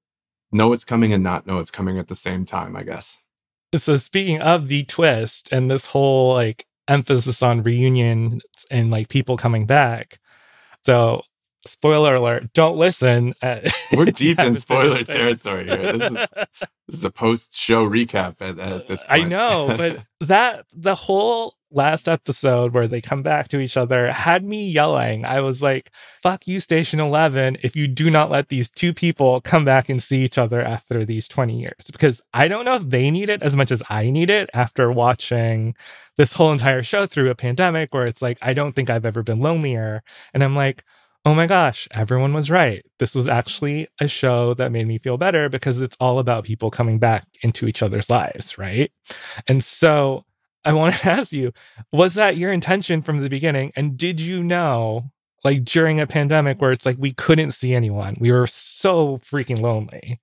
know 0.51 0.73
it's 0.73 0.83
coming 0.83 1.13
and 1.13 1.23
not 1.23 1.45
know 1.47 1.59
it's 1.59 1.71
coming 1.71 1.97
at 1.97 2.07
the 2.07 2.15
same 2.15 2.43
time, 2.45 2.75
I 2.75 2.83
guess. 2.83 3.17
So 3.75 3.95
speaking 3.95 4.41
of 4.41 4.67
the 4.67 4.83
twist 4.83 5.49
and 5.51 5.71
this 5.71 5.87
whole 5.87 6.33
like 6.33 6.65
emphasis 6.87 7.41
on 7.41 7.63
reunion 7.63 8.41
and 8.69 8.91
like 8.91 9.09
people 9.09 9.37
coming 9.37 9.65
back. 9.65 10.19
So 10.83 11.23
spoiler 11.65 12.15
alert, 12.15 12.53
don't 12.53 12.77
listen. 12.77 13.33
Uh, 13.41 13.59
at, 13.63 13.73
We're 13.95 14.05
deep 14.05 14.39
in 14.39 14.55
spoiler 14.55 15.03
territory 15.03 15.65
here. 15.65 15.93
This 15.93 16.11
is 16.11 16.27
this 16.87 16.97
is 16.97 17.03
a 17.03 17.11
post 17.11 17.55
show 17.55 17.87
recap 17.87 18.41
at, 18.41 18.59
at 18.59 18.87
this 18.87 19.03
point. 19.03 19.23
I 19.23 19.27
know, 19.27 19.73
but 19.77 20.05
that 20.19 20.65
the 20.73 20.95
whole 20.95 21.55
last 21.71 22.07
episode 22.07 22.73
where 22.73 22.87
they 22.87 23.01
come 23.01 23.23
back 23.23 23.47
to 23.47 23.59
each 23.59 23.77
other 23.77 24.11
had 24.11 24.43
me 24.43 24.69
yelling. 24.69 25.25
I 25.25 25.39
was 25.39 25.63
like, 25.63 25.89
fuck 26.21 26.45
you, 26.45 26.59
Station 26.59 26.99
11, 26.99 27.57
if 27.63 27.75
you 27.75 27.87
do 27.87 28.11
not 28.11 28.29
let 28.29 28.49
these 28.49 28.69
two 28.69 28.93
people 28.93 29.39
come 29.41 29.63
back 29.63 29.87
and 29.87 30.03
see 30.03 30.23
each 30.23 30.37
other 30.37 30.61
after 30.61 31.05
these 31.05 31.29
20 31.29 31.59
years. 31.59 31.89
Because 31.91 32.21
I 32.33 32.49
don't 32.49 32.65
know 32.65 32.75
if 32.75 32.89
they 32.89 33.09
need 33.09 33.29
it 33.29 33.41
as 33.41 33.55
much 33.55 33.71
as 33.71 33.81
I 33.89 34.09
need 34.09 34.29
it 34.29 34.49
after 34.53 34.91
watching 34.91 35.75
this 36.17 36.33
whole 36.33 36.51
entire 36.51 36.83
show 36.83 37.05
through 37.05 37.29
a 37.29 37.35
pandemic 37.35 37.93
where 37.93 38.05
it's 38.05 38.21
like, 38.21 38.37
I 38.41 38.53
don't 38.53 38.73
think 38.73 38.89
I've 38.89 39.05
ever 39.05 39.23
been 39.23 39.39
lonelier. 39.39 40.03
And 40.33 40.43
I'm 40.43 40.55
like, 40.55 40.83
oh 41.25 41.35
my 41.35 41.45
gosh, 41.45 41.87
everyone 41.91 42.33
was 42.33 42.49
right. 42.49 42.83
This 42.99 43.13
was 43.13 43.27
actually 43.27 43.87
a 43.99 44.07
show 44.07 44.53
that 44.55 44.71
made 44.71 44.87
me 44.87 44.97
feel 44.97 45.17
better 45.17 45.49
because 45.49 45.81
it's 45.81 45.97
all 45.99 46.19
about 46.19 46.45
people 46.45 46.71
coming 46.71 46.97
back 46.97 47.25
into 47.43 47.67
each 47.67 47.83
other's 47.83 48.09
lives, 48.09 48.57
right? 48.57 48.91
And 49.47 49.63
so 49.63 50.25
I 50.65 50.73
want 50.73 50.95
to 50.95 51.09
ask 51.09 51.31
you, 51.31 51.51
was 51.91 52.15
that 52.15 52.37
your 52.37 52.51
intention 52.51 53.01
from 53.01 53.19
the 53.19 53.29
beginning? 53.29 53.71
And 53.75 53.97
did 53.97 54.19
you 54.19 54.43
know, 54.43 55.11
like 55.43 55.63
during 55.63 55.99
a 55.99 56.07
pandemic 56.07 56.59
where 56.59 56.71
it's 56.71 56.85
like 56.85 56.97
we 56.99 57.13
couldn't 57.13 57.51
see 57.51 57.73
anyone, 57.73 58.17
we 58.19 58.31
were 58.31 58.47
so 58.47 59.19
freaking 59.19 59.61
lonely? 59.61 60.19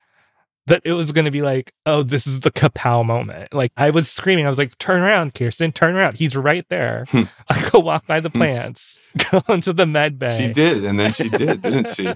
That 0.68 0.82
it 0.84 0.92
was 0.92 1.12
going 1.12 1.24
to 1.24 1.30
be 1.30 1.42
like, 1.42 1.72
oh, 1.86 2.02
this 2.02 2.26
is 2.26 2.40
the 2.40 2.50
kapow 2.50 3.04
moment. 3.04 3.52
Like 3.52 3.72
I 3.76 3.90
was 3.90 4.08
screaming, 4.08 4.46
I 4.46 4.48
was 4.48 4.58
like, 4.58 4.76
turn 4.78 5.02
around, 5.02 5.34
Kirsten, 5.34 5.72
turn 5.72 5.96
around. 5.96 6.18
He's 6.18 6.36
right 6.36 6.66
there. 6.68 7.06
Hmm. 7.08 7.22
I 7.48 7.70
go 7.70 7.80
walk 7.80 8.06
by 8.06 8.20
the 8.20 8.30
plants, 8.30 9.02
go 9.30 9.42
into 9.48 9.72
the 9.72 9.86
med 9.86 10.18
bay. 10.18 10.38
She 10.38 10.52
did, 10.52 10.84
and 10.84 11.00
then 11.00 11.12
she 11.12 11.28
did, 11.28 11.62
didn't 11.62 11.88
she? 11.88 12.12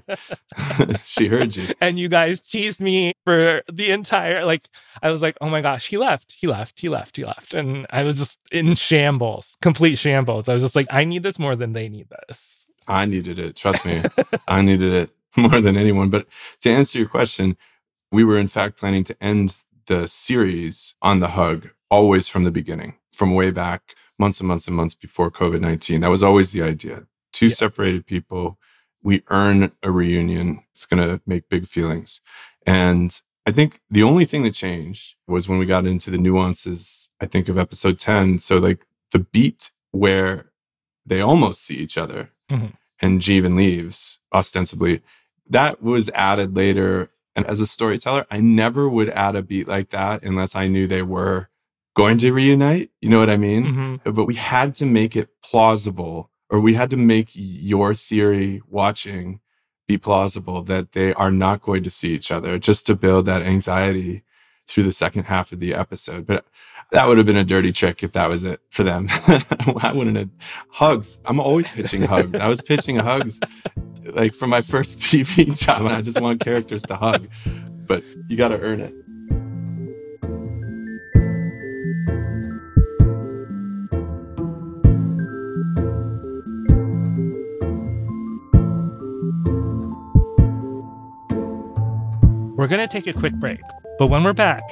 she 1.05 1.27
heard 1.27 1.57
you. 1.57 1.67
And 1.81 1.99
you 1.99 2.09
guys 2.09 2.41
teased 2.41 2.81
me 2.81 3.13
for 3.25 3.63
the 3.73 3.91
entire 3.91 4.45
like 4.45 4.69
I 5.03 5.11
was 5.11 5.23
like, 5.23 5.37
oh 5.41 5.49
my 5.49 5.61
gosh, 5.61 5.89
he 5.89 5.97
left, 5.97 6.33
he 6.33 6.47
left, 6.47 6.81
he 6.81 6.89
left, 6.89 7.17
he 7.17 7.25
left. 7.25 7.55
And 7.55 7.87
I 7.91 8.05
was 8.05 8.19
just 8.19 8.39
in 8.51 8.75
shambles, 8.75 9.57
complete 9.63 9.97
shambles. 9.97 10.49
I 10.49 10.53
was 10.53 10.63
just 10.63 10.77
like, 10.77 10.87
I 10.91 11.05
need 11.05 11.23
this 11.23 11.39
more 11.39 11.57
than 11.57 11.73
they 11.73 11.89
need 11.89 12.09
this. 12.29 12.67
I 12.87 13.05
needed 13.07 13.39
it. 13.39 13.57
Trust 13.57 13.87
me. 13.87 14.03
I 14.49 14.61
needed 14.61 14.93
it 14.93 15.11
more 15.37 15.61
than 15.61 15.77
anyone. 15.77 16.11
But 16.11 16.27
to 16.61 16.71
answer 16.71 16.99
your 16.99 17.09
question, 17.09 17.57
we 18.13 18.23
were 18.23 18.39
in 18.39 18.49
fact 18.49 18.79
planning 18.79 19.03
to 19.05 19.17
end 19.21 19.57
the 19.87 20.07
series 20.07 20.95
on 21.03 21.19
the 21.21 21.29
hug 21.29 21.71
always 21.91 22.29
from 22.29 22.45
the 22.45 22.51
beginning, 22.51 22.95
from 23.13 23.35
way 23.35 23.51
back 23.51 23.95
months 24.19 24.39
and 24.39 24.47
months 24.47 24.69
and 24.69 24.77
months 24.77 24.95
before 24.95 25.31
COVID 25.31 25.61
19. 25.61 26.01
That 26.01 26.11
was 26.11 26.23
always 26.23 26.53
the 26.53 26.63
idea. 26.63 27.07
Two 27.33 27.47
yeah. 27.47 27.55
separated 27.55 28.07
people, 28.07 28.59
we 29.03 29.25
earn 29.29 29.73
a 29.83 29.91
reunion. 29.91 30.63
It's 30.71 30.87
going 30.87 31.03
to 31.03 31.21
make 31.27 31.49
big 31.49 31.67
feelings. 31.67 32.21
And 32.67 33.19
I 33.47 33.51
think 33.51 33.81
the 33.91 34.03
only 34.05 34.25
thing 34.25 34.43
that 34.45 34.55
changed 34.55 35.15
was 35.27 35.49
when 35.49 35.59
we 35.59 35.67
got 35.67 35.87
into 35.87 36.11
the 36.11 36.19
nuances, 36.19 37.11
I 37.21 37.27
think, 37.27 37.49
of 37.49 37.59
episode 37.59 37.99
10. 37.99 38.39
So, 38.39 38.59
like 38.59 38.87
the 39.11 39.21
beat 39.21 39.73
where 39.91 40.53
they 41.05 41.21
almost 41.21 41.65
see 41.65 41.75
each 41.75 41.99
other 41.99 42.31
mm-hmm. 42.51 42.67
and 43.01 43.21
Jeevan 43.21 43.57
leaves, 43.57 44.21
ostensibly, 44.33 45.03
that 45.49 45.83
was 45.83 46.09
added 46.11 46.57
later 46.57 47.11
and 47.35 47.47
as 47.47 47.61
a 47.61 47.67
storyteller, 47.67 48.27
I 48.31 48.41
never 48.41 48.89
would 48.89 49.09
add 49.11 49.37
a 49.37 49.43
beat 49.43 49.69
like 49.69 49.91
that 49.91 50.23
unless 50.23 50.55
I 50.55 50.69
knew 50.69 50.87
they 50.87 51.03
were 51.03 51.49
going 51.95 52.19
to 52.19 52.33
reunite. 52.33 52.91
You 53.01 53.11
know 53.11 53.19
what 53.19 53.31
I 53.31 53.37
mean? 53.37 53.65
Mm-hmm. 53.65 54.11
But 54.11 54.27
we 54.27 54.35
had 54.35 54.75
to 54.77 54.87
make 54.87 55.17
it 55.17 55.29
plausible, 55.43 56.31
or 56.51 56.61
we 56.61 56.75
had 56.75 56.91
to 56.91 56.97
make 56.97 57.31
your 57.33 57.95
theory 57.95 58.63
watching 58.69 59.41
be 59.89 59.99
plausible 59.99 60.63
that 60.63 60.93
they 60.93 61.13
are 61.15 61.31
not 61.31 61.63
going 61.63 61.83
to 61.83 61.91
see 61.91 62.15
each 62.15 62.31
other 62.31 62.59
just 62.59 62.87
to 62.87 62.95
build 62.95 63.27
that 63.27 63.43
anxiety 63.43 64.23
through 64.67 64.85
the 64.85 64.93
second 64.93 65.25
half 65.25 65.53
of 65.53 65.61
the 65.61 65.75
episode. 65.75 66.27
But 66.27 66.47
that 66.93 67.09
would 67.09 67.17
have 67.17 67.27
been 67.27 67.37
a 67.37 67.45
dirty 67.45 67.73
trick 67.73 68.03
if 68.03 68.13
that 68.13 68.29
was 68.29 68.45
it 68.45 68.61
for 68.71 68.85
them. 68.85 69.09
I 69.81 69.93
wouldn't 69.95 70.17
have 70.17 70.31
hugs. 70.69 71.21
I'm 71.25 71.41
always 71.41 71.69
pitching 71.69 72.03
hugs. 72.03 72.39
I 72.39 72.49
was 72.49 72.61
pitching 72.61 72.97
hugs 72.97 73.41
like 74.15 74.35
for 74.35 74.47
my 74.47 74.61
first 74.61 74.99
TV 75.01 75.59
job, 75.59 75.87
and 75.87 75.95
I 75.95 76.03
just 76.03 76.21
want 76.21 76.41
characters 76.41 76.83
to 76.85 76.97
hug. 76.97 77.29
But 77.87 78.05
you 78.29 78.37
got 78.37 78.49
to 78.49 78.61
earn 78.61 78.81
it. 78.81 78.95
We're 92.55 92.69
going 92.69 92.87
to 92.87 92.87
take 92.87 93.07
a 93.07 93.19
quick 93.19 93.33
break, 93.33 93.61
but 93.99 94.07
when 94.07 94.23
we're 94.23 94.35
back, 94.35 94.63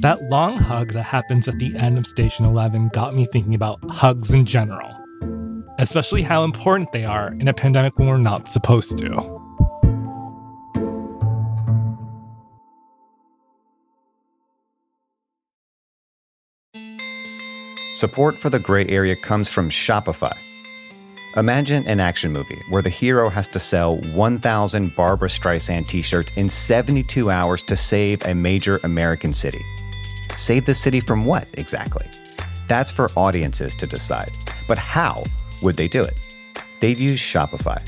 that 0.00 0.22
long 0.24 0.58
hug 0.58 0.92
that 0.92 1.02
happens 1.02 1.46
at 1.48 1.58
the 1.58 1.76
end 1.76 1.98
of 1.98 2.06
Station 2.06 2.44
11 2.44 2.88
got 2.88 3.14
me 3.14 3.26
thinking 3.26 3.54
about 3.54 3.78
hugs 3.90 4.32
in 4.32 4.44
general 4.44 5.00
especially 5.80 6.22
how 6.22 6.44
important 6.44 6.92
they 6.92 7.04
are 7.04 7.32
in 7.32 7.48
a 7.48 7.54
pandemic 7.54 7.98
when 7.98 8.06
we're 8.06 8.18
not 8.18 8.46
supposed 8.46 8.98
to. 8.98 9.08
Support 17.94 18.38
for 18.38 18.48
the 18.48 18.58
gray 18.58 18.86
area 18.86 19.16
comes 19.16 19.48
from 19.48 19.68
Shopify. 19.68 20.36
Imagine 21.36 21.86
an 21.86 22.00
action 22.00 22.32
movie 22.32 22.60
where 22.70 22.82
the 22.82 22.90
hero 22.90 23.28
has 23.28 23.46
to 23.48 23.58
sell 23.58 23.98
1,000 23.98 24.94
Barbra 24.96 25.28
Streisand 25.28 25.86
t 25.86 26.02
shirts 26.02 26.32
in 26.36 26.48
72 26.48 27.30
hours 27.30 27.62
to 27.64 27.76
save 27.76 28.24
a 28.24 28.34
major 28.34 28.80
American 28.82 29.32
city. 29.32 29.64
Save 30.40 30.64
the 30.64 30.74
city 30.74 31.00
from 31.00 31.26
what 31.26 31.46
exactly? 31.52 32.06
That's 32.66 32.90
for 32.90 33.10
audiences 33.14 33.74
to 33.74 33.86
decide. 33.86 34.30
But 34.66 34.78
how 34.78 35.22
would 35.60 35.76
they 35.76 35.86
do 35.86 36.02
it? 36.02 36.18
They'd 36.80 36.98
use 36.98 37.20
Shopify. 37.20 37.86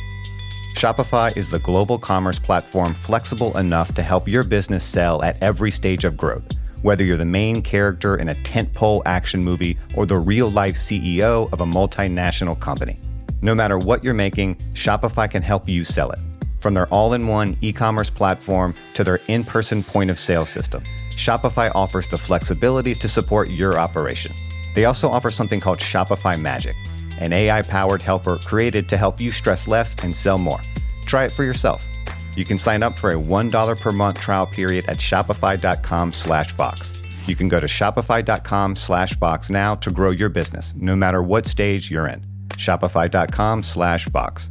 Shopify 0.75 1.35
is 1.35 1.49
the 1.49 1.61
global 1.61 1.99
commerce 1.99 2.38
platform 2.38 2.93
flexible 2.93 3.57
enough 3.57 3.95
to 3.95 4.03
help 4.03 4.29
your 4.29 4.43
business 4.45 4.85
sell 4.85 5.23
at 5.23 5.43
every 5.43 5.71
stage 5.71 6.05
of 6.05 6.15
growth. 6.15 6.45
Whether 6.83 7.05
you're 7.05 7.17
the 7.17 7.25
main 7.25 7.62
character 7.62 8.17
in 8.17 8.29
a 8.29 8.35
tentpole 8.35 9.01
action 9.07 9.43
movie 9.43 9.79
or 9.95 10.05
the 10.05 10.19
real 10.19 10.51
life 10.51 10.75
CEO 10.75 11.51
of 11.55 11.62
a 11.62 11.67
multinational 11.67 12.61
company. 12.61 13.01
No 13.41 13.55
matter 13.55 13.79
what 13.79 14.05
you're 14.05 14.12
making, 14.12 14.57
Shopify 14.75 15.31
can 15.31 15.41
help 15.41 15.71
you 15.71 15.87
sell 15.87 16.11
it. 16.11 16.21
From 16.59 16.75
their 16.75 16.87
all 16.88 17.15
in 17.15 17.27
one 17.27 17.57
e 17.62 17.73
commerce 17.73 18.11
platform 18.11 18.75
to 18.93 19.03
their 19.05 19.21
in 19.29 19.43
person 19.43 19.83
point 19.83 20.11
of 20.11 20.19
sale 20.19 20.45
system, 20.45 20.83
Shopify 21.14 21.70
offers 21.75 22.09
the 22.09 22.16
flexibility 22.16 22.94
to 22.94 23.09
support 23.09 23.51
your 23.51 23.79
operation. 23.79 24.35
They 24.75 24.87
also 24.87 25.09
offer 25.09 25.31
something 25.31 25.61
called 25.61 25.79
Shopify 25.79 26.40
Magic 26.40 26.77
an 27.22 27.33
AI 27.33 27.62
powered 27.62 28.03
helper 28.03 28.38
created 28.38 28.88
to 28.88 28.96
help 28.96 29.20
you 29.20 29.31
stress 29.31 29.68
less 29.68 29.94
and 30.03 30.14
sell 30.14 30.38
more. 30.38 30.61
Try 31.07 31.25
it 31.25 31.33
for 31.33 31.44
yourself. 31.44 31.87
You 32.37 32.44
can 32.44 32.59
sign 32.59 32.83
up 32.83 32.98
for 32.98 33.11
a 33.11 33.14
$1 33.14 33.81
per 33.81 33.92
month 33.92 34.20
trial 34.20 34.46
period 34.46 34.88
at 34.88 34.96
shopify.com 34.96 36.12
slash 36.12 36.53
Vox. 36.53 37.01
You 37.27 37.37
can 37.37 37.48
go 37.48 37.61
to 37.61 37.66
shopify.com 37.66 38.77
slash 38.77 39.16
Vox 39.16 39.51
now 39.51 39.77
to 39.77 39.90
grow 39.90 40.11
your 40.11 40.31
business, 40.31 40.75
no 40.77 40.96
matter 40.96 41.22
what 41.22 41.46
stage 41.46 41.90
you're 41.90 42.09
in. 42.09 42.27
Shopify.com 42.48 43.62
slash 43.62 44.09
Vox. 44.09 44.51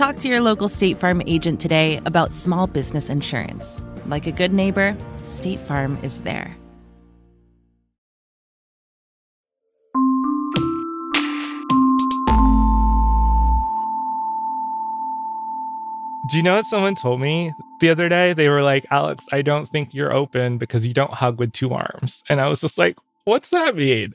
Talk 0.00 0.16
to 0.20 0.28
your 0.28 0.40
local 0.40 0.70
State 0.70 0.96
Farm 0.96 1.20
agent 1.26 1.60
today 1.60 2.00
about 2.06 2.32
small 2.32 2.66
business 2.66 3.10
insurance. 3.10 3.84
Like 4.06 4.26
a 4.26 4.32
good 4.32 4.50
neighbor, 4.50 4.96
State 5.24 5.60
Farm 5.60 5.98
is 6.02 6.22
there. 6.22 6.56
Do 16.30 16.38
you 16.38 16.42
know 16.44 16.54
what 16.54 16.64
someone 16.64 16.94
told 16.94 17.20
me 17.20 17.52
the 17.80 17.90
other 17.90 18.08
day? 18.08 18.32
They 18.32 18.48
were 18.48 18.62
like, 18.62 18.86
Alex, 18.90 19.26
I 19.30 19.42
don't 19.42 19.68
think 19.68 19.92
you're 19.92 20.14
open 20.14 20.56
because 20.56 20.86
you 20.86 20.94
don't 20.94 21.12
hug 21.12 21.38
with 21.38 21.52
two 21.52 21.74
arms. 21.74 22.24
And 22.30 22.40
I 22.40 22.48
was 22.48 22.62
just 22.62 22.78
like, 22.78 22.96
what's 23.24 23.50
that 23.50 23.76
mean? 23.76 24.14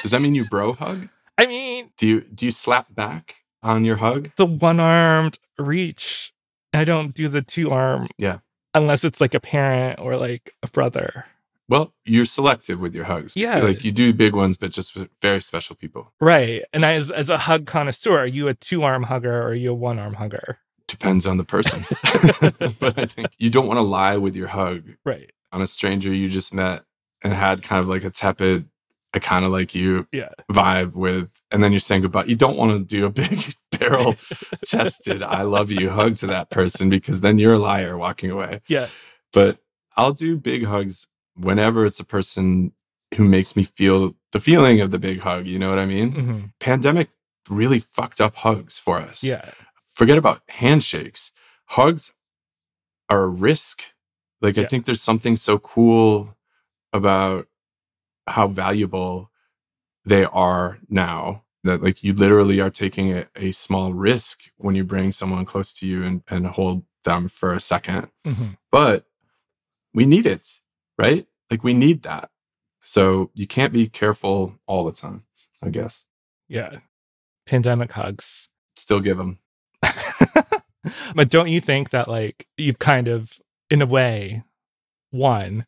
Does 0.00 0.12
that 0.12 0.22
mean 0.22 0.34
you 0.34 0.46
bro 0.46 0.72
hug? 0.72 1.10
I 1.36 1.44
mean, 1.44 1.90
Do 1.98 2.08
you 2.08 2.20
do 2.22 2.46
you 2.46 2.50
slap 2.50 2.94
back 2.94 3.37
on 3.62 3.84
your 3.84 3.96
hug? 3.96 4.26
it's 4.26 4.40
a 4.40 4.46
one 4.46 4.80
armed 4.80 5.38
reach. 5.58 6.32
I 6.72 6.84
don't 6.84 7.14
do 7.14 7.28
the 7.28 7.42
two 7.42 7.70
arm 7.70 8.08
Yeah. 8.18 8.38
unless 8.74 9.04
it's 9.04 9.20
like 9.20 9.34
a 9.34 9.40
parent 9.40 9.98
or 10.00 10.16
like 10.16 10.54
a 10.62 10.68
brother. 10.68 11.26
Well, 11.70 11.92
you're 12.06 12.24
selective 12.24 12.80
with 12.80 12.94
your 12.94 13.04
hugs. 13.04 13.34
Yeah. 13.36 13.58
Like 13.58 13.84
you 13.84 13.92
do 13.92 14.12
big 14.14 14.34
ones, 14.34 14.56
but 14.56 14.70
just 14.70 14.92
for 14.92 15.08
very 15.20 15.42
special 15.42 15.76
people. 15.76 16.12
Right. 16.20 16.62
And 16.72 16.82
as, 16.84 17.10
as 17.10 17.28
a 17.28 17.36
hug 17.38 17.66
connoisseur, 17.66 18.18
are 18.18 18.26
you 18.26 18.48
a 18.48 18.54
two 18.54 18.84
arm 18.84 19.02
hugger 19.04 19.42
or 19.42 19.48
are 19.48 19.54
you 19.54 19.72
a 19.72 19.74
one 19.74 19.98
arm 19.98 20.14
hugger? 20.14 20.58
Depends 20.86 21.26
on 21.26 21.36
the 21.36 21.44
person. 21.44 21.80
but 22.80 22.98
I 22.98 23.04
think 23.04 23.28
you 23.38 23.50
don't 23.50 23.66
want 23.66 23.76
to 23.78 23.82
lie 23.82 24.16
with 24.16 24.34
your 24.36 24.48
hug 24.48 24.84
Right. 25.04 25.30
on 25.52 25.60
a 25.60 25.66
stranger 25.66 26.12
you 26.12 26.30
just 26.30 26.54
met 26.54 26.84
and 27.22 27.32
had 27.34 27.62
kind 27.62 27.80
of 27.82 27.88
like 27.88 28.04
a 28.04 28.10
tepid, 28.10 28.66
I 29.14 29.18
kind 29.20 29.44
of 29.44 29.50
like 29.50 29.74
you 29.74 30.06
Yeah. 30.12 30.28
vibe 30.52 30.92
with, 30.94 31.30
and 31.50 31.64
then 31.64 31.72
you're 31.72 31.80
saying 31.80 32.02
goodbye. 32.02 32.24
You 32.24 32.36
don't 32.36 32.56
want 32.56 32.72
to 32.72 32.84
do 32.84 33.06
a 33.06 33.10
big 33.22 33.54
barrel 33.78 34.14
chested 34.64 35.22
I 35.22 35.42
love 35.42 35.70
you 35.70 35.90
hug 35.90 36.16
to 36.16 36.26
that 36.28 36.50
person 36.50 36.90
because 36.90 37.20
then 37.22 37.38
you're 37.38 37.54
a 37.54 37.58
liar 37.58 37.96
walking 37.96 38.30
away. 38.30 38.60
Yeah. 38.68 38.88
But 39.32 39.58
I'll 39.96 40.12
do 40.12 40.36
big 40.36 40.64
hugs 40.66 41.06
whenever 41.36 41.86
it's 41.86 42.00
a 42.00 42.04
person 42.04 42.72
who 43.16 43.24
makes 43.24 43.56
me 43.56 43.62
feel 43.62 44.14
the 44.32 44.40
feeling 44.40 44.80
of 44.82 44.90
the 44.90 44.98
big 44.98 45.20
hug. 45.20 45.46
You 45.46 45.58
know 45.58 45.70
what 45.70 45.78
I 45.78 45.86
mean? 45.86 46.12
hmm 46.12 46.40
Pandemic 46.60 47.08
really 47.48 47.78
fucked 47.78 48.20
up 48.20 48.34
hugs 48.36 48.78
for 48.78 48.98
us. 48.98 49.24
Yeah. 49.24 49.50
Forget 49.94 50.18
about 50.18 50.42
handshakes. 50.48 51.32
Hugs 51.66 52.12
are 53.08 53.22
a 53.22 53.28
risk. 53.28 53.82
Like, 54.42 54.58
I 54.58 54.64
think 54.64 54.84
there's 54.84 55.00
something 55.00 55.34
so 55.36 55.58
cool 55.58 56.36
about 56.92 57.46
how 58.30 58.46
valuable 58.46 59.30
they 60.04 60.24
are 60.24 60.78
now 60.88 61.42
that 61.64 61.82
like 61.82 62.02
you 62.02 62.12
literally 62.12 62.60
are 62.60 62.70
taking 62.70 63.12
a, 63.12 63.26
a 63.36 63.52
small 63.52 63.92
risk 63.92 64.40
when 64.56 64.74
you 64.74 64.84
bring 64.84 65.12
someone 65.12 65.44
close 65.44 65.74
to 65.74 65.86
you 65.86 66.02
and, 66.04 66.22
and 66.28 66.46
hold 66.46 66.84
them 67.04 67.28
for 67.28 67.52
a 67.52 67.60
second 67.60 68.08
hmm 68.24 68.50
but 68.70 69.06
we 69.94 70.06
need 70.06 70.26
it, 70.26 70.60
right? 70.98 71.26
Like 71.50 71.64
we 71.64 71.74
need 71.74 72.02
that. 72.02 72.30
So 72.82 73.30
you 73.34 73.46
can't 73.46 73.72
be 73.72 73.88
careful 73.88 74.54
all 74.66 74.84
the 74.84 74.92
time, 74.92 75.24
I 75.62 75.70
guess. 75.70 76.04
Yeah. 76.48 76.78
Pandemic 77.46 77.92
hugs. 77.92 78.48
Still 78.76 79.00
give 79.00 79.18
them. 79.18 79.38
but 81.14 81.28
don't 81.28 81.48
you 81.48 81.60
think 81.60 81.90
that 81.90 82.08
like 82.08 82.46
you've 82.56 82.78
kind 82.78 83.08
of 83.08 83.38
in 83.70 83.82
a 83.82 83.86
way 83.86 84.44
one 85.10 85.66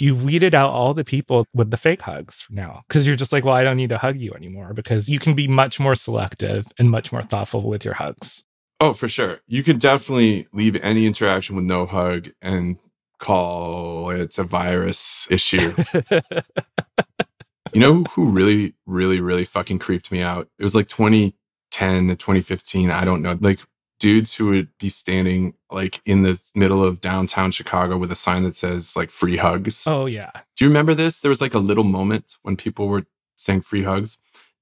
you've 0.00 0.24
weeded 0.24 0.54
out 0.54 0.70
all 0.70 0.94
the 0.94 1.04
people 1.04 1.46
with 1.54 1.70
the 1.70 1.76
fake 1.76 2.02
hugs 2.02 2.46
now 2.50 2.82
because 2.88 3.06
you're 3.06 3.16
just 3.16 3.32
like 3.32 3.44
well 3.44 3.54
i 3.54 3.62
don't 3.62 3.76
need 3.76 3.90
to 3.90 3.98
hug 3.98 4.16
you 4.16 4.32
anymore 4.32 4.72
because 4.72 5.08
you 5.08 5.18
can 5.18 5.34
be 5.34 5.46
much 5.46 5.78
more 5.78 5.94
selective 5.94 6.66
and 6.78 6.90
much 6.90 7.12
more 7.12 7.22
thoughtful 7.22 7.62
with 7.62 7.84
your 7.84 7.94
hugs 7.94 8.44
Oh, 8.80 8.94
for 8.94 9.08
sure. 9.08 9.40
You 9.46 9.62
can 9.62 9.78
definitely 9.78 10.48
leave 10.54 10.74
any 10.76 11.06
interaction 11.06 11.54
with 11.54 11.66
no 11.66 11.84
hug 11.84 12.30
and 12.40 12.78
call 13.18 14.08
it 14.08 14.38
a 14.38 14.42
virus 14.42 15.28
issue. 15.30 15.74
you 17.74 17.80
know 17.80 18.04
who 18.04 18.30
really, 18.30 18.74
really, 18.86 19.20
really 19.20 19.44
fucking 19.44 19.80
creeped 19.80 20.10
me 20.10 20.22
out? 20.22 20.48
It 20.58 20.62
was 20.62 20.74
like 20.74 20.88
2010 20.88 22.08
to 22.08 22.16
2015. 22.16 22.90
I 22.90 23.04
don't 23.04 23.20
know. 23.20 23.36
Like 23.38 23.60
dudes 24.00 24.34
who 24.34 24.48
would 24.50 24.68
be 24.78 24.88
standing 24.88 25.54
like 25.70 26.00
in 26.04 26.22
the 26.22 26.40
middle 26.56 26.82
of 26.84 27.00
downtown 27.00 27.52
Chicago 27.52 27.96
with 27.96 28.10
a 28.10 28.16
sign 28.16 28.42
that 28.42 28.56
says 28.56 28.96
like 28.96 29.10
free 29.10 29.36
hugs. 29.36 29.84
oh 29.86 30.06
yeah 30.06 30.30
Do 30.56 30.64
you 30.64 30.68
remember 30.68 30.94
this? 30.94 31.20
There 31.20 31.28
was 31.28 31.40
like 31.40 31.54
a 31.54 31.58
little 31.60 31.84
moment 31.84 32.36
when 32.42 32.56
people 32.56 32.88
were 32.88 33.06
saying 33.36 33.60
free 33.60 33.84
hugs. 33.84 34.18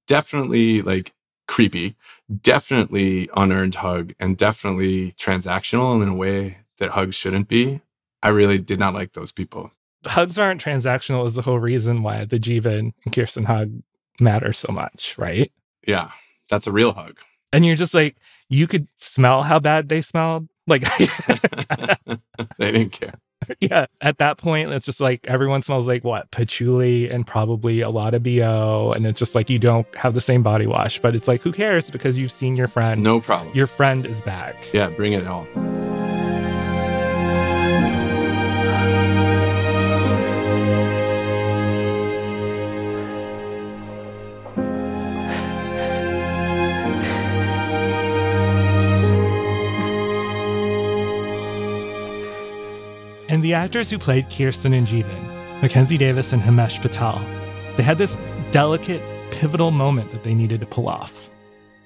Definitely 0.07 0.81
like 0.83 1.13
creepy, 1.47 1.95
definitely 2.41 3.29
unearned 3.35 3.75
hug, 3.75 4.13
and 4.19 4.37
definitely 4.37 5.13
transactional 5.13 6.01
in 6.01 6.07
a 6.07 6.13
way 6.13 6.59
that 6.77 6.91
hugs 6.91 7.15
shouldn't 7.15 7.47
be. 7.47 7.81
I 8.21 8.27
really 8.29 8.57
did 8.59 8.79
not 8.79 8.93
like 8.93 9.13
those 9.13 9.31
people. 9.31 9.71
hugs 10.05 10.37
aren't 10.37 10.61
transactional 10.63 11.25
is 11.25 11.35
the 11.35 11.41
whole 11.43 11.59
reason 11.59 12.03
why 12.03 12.25
the 12.25 12.39
Jeevan 12.39 12.93
and 13.03 13.13
Kirsten 13.13 13.45
hug 13.45 13.81
matter 14.19 14.53
so 14.53 14.71
much, 14.71 15.17
right? 15.17 15.51
Yeah, 15.87 16.11
that's 16.49 16.67
a 16.67 16.71
real 16.71 16.91
hug. 16.93 17.17
And 17.51 17.65
you're 17.65 17.75
just 17.75 17.93
like, 17.93 18.15
you 18.49 18.67
could 18.67 18.87
smell 18.95 19.43
how 19.43 19.59
bad 19.59 19.89
they 19.89 20.01
smelled. 20.01 20.47
Like, 20.67 20.83
they 22.57 22.71
didn't 22.71 22.91
care. 22.91 23.15
yeah, 23.59 23.85
at 24.01 24.17
that 24.17 24.37
point, 24.37 24.71
it's 24.71 24.85
just 24.85 25.01
like 25.01 25.27
everyone 25.27 25.61
smells 25.61 25.87
like 25.87 26.03
what? 26.03 26.29
Patchouli 26.31 27.09
and 27.09 27.25
probably 27.25 27.81
a 27.81 27.89
lot 27.89 28.13
of 28.13 28.23
BO. 28.23 28.93
And 28.95 29.05
it's 29.07 29.19
just 29.19 29.35
like 29.35 29.49
you 29.49 29.59
don't 29.59 29.87
have 29.95 30.13
the 30.13 30.21
same 30.21 30.43
body 30.43 30.67
wash, 30.67 30.99
but 30.99 31.15
it's 31.15 31.27
like, 31.27 31.41
who 31.41 31.51
cares? 31.51 31.89
Because 31.89 32.17
you've 32.17 32.31
seen 32.31 32.55
your 32.55 32.67
friend. 32.67 33.01
No 33.01 33.19
problem. 33.19 33.55
Your 33.55 33.67
friend 33.67 34.05
is 34.05 34.21
back. 34.21 34.71
Yeah, 34.73 34.89
bring 34.89 35.13
it 35.13 35.25
on. 35.27 35.88
The 53.49 53.55
actors 53.55 53.89
who 53.89 53.97
played 53.97 54.29
Kirsten 54.29 54.73
and 54.73 54.85
Jeevan, 54.85 55.61
Mackenzie 55.63 55.97
Davis 55.97 56.33
and 56.33 56.39
Himesh 56.39 56.79
Patel, 56.83 57.19
they 57.77 57.81
had 57.81 57.97
this 57.97 58.15
delicate, 58.51 59.01
pivotal 59.31 59.71
moment 59.71 60.11
that 60.11 60.21
they 60.23 60.35
needed 60.35 60.59
to 60.59 60.67
pull 60.67 60.87
off. 60.87 61.31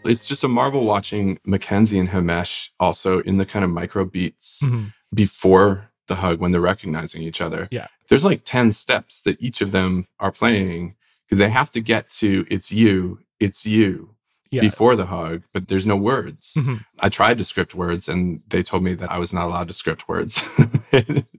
It's 0.04 0.26
just 0.28 0.44
a 0.44 0.50
marvel 0.50 0.84
watching 0.84 1.40
Mackenzie 1.46 2.00
and 2.00 2.10
Himesh 2.10 2.68
also 2.82 3.22
in 3.22 3.38
the 3.38 3.46
kind 3.46 3.64
of 3.64 3.72
micro 3.72 4.04
beats 4.04 4.60
Mhm. 4.62 4.92
before 5.16 5.90
the 6.08 6.16
hug 6.16 6.42
when 6.42 6.52
they're 6.52 6.60
recognizing 6.60 7.24
each 7.24 7.40
other. 7.40 7.70
Yeah. 7.72 7.88
There's 8.10 8.26
like 8.26 8.42
10 8.44 8.74
steps 8.74 9.22
that 9.22 9.42
each 9.42 9.62
of 9.62 9.72
them 9.72 10.08
are 10.20 10.34
playing 10.34 10.96
because 11.26 11.38
they 11.38 11.50
have 11.50 11.70
to 11.70 11.80
get 11.80 12.10
to 12.20 12.46
it's 12.50 12.74
you, 12.74 13.20
it's 13.40 13.66
you 13.66 14.13
Yeah. 14.54 14.62
before 14.62 14.96
the 14.96 15.08
hug, 15.08 15.44
but 15.54 15.68
there's 15.68 15.86
no 15.86 15.96
words. 15.96 16.54
Mhm. 16.58 16.86
I 17.00 17.10
tried 17.10 17.38
to 17.40 17.44
script 17.44 17.74
words 17.76 18.08
and 18.08 18.42
they 18.48 18.62
told 18.64 18.84
me 18.84 18.94
that 18.96 19.12
I 19.12 19.18
was 19.18 19.34
not 19.34 19.46
allowed 19.48 19.68
to 19.70 19.74
script 19.74 20.08
words. 20.08 20.44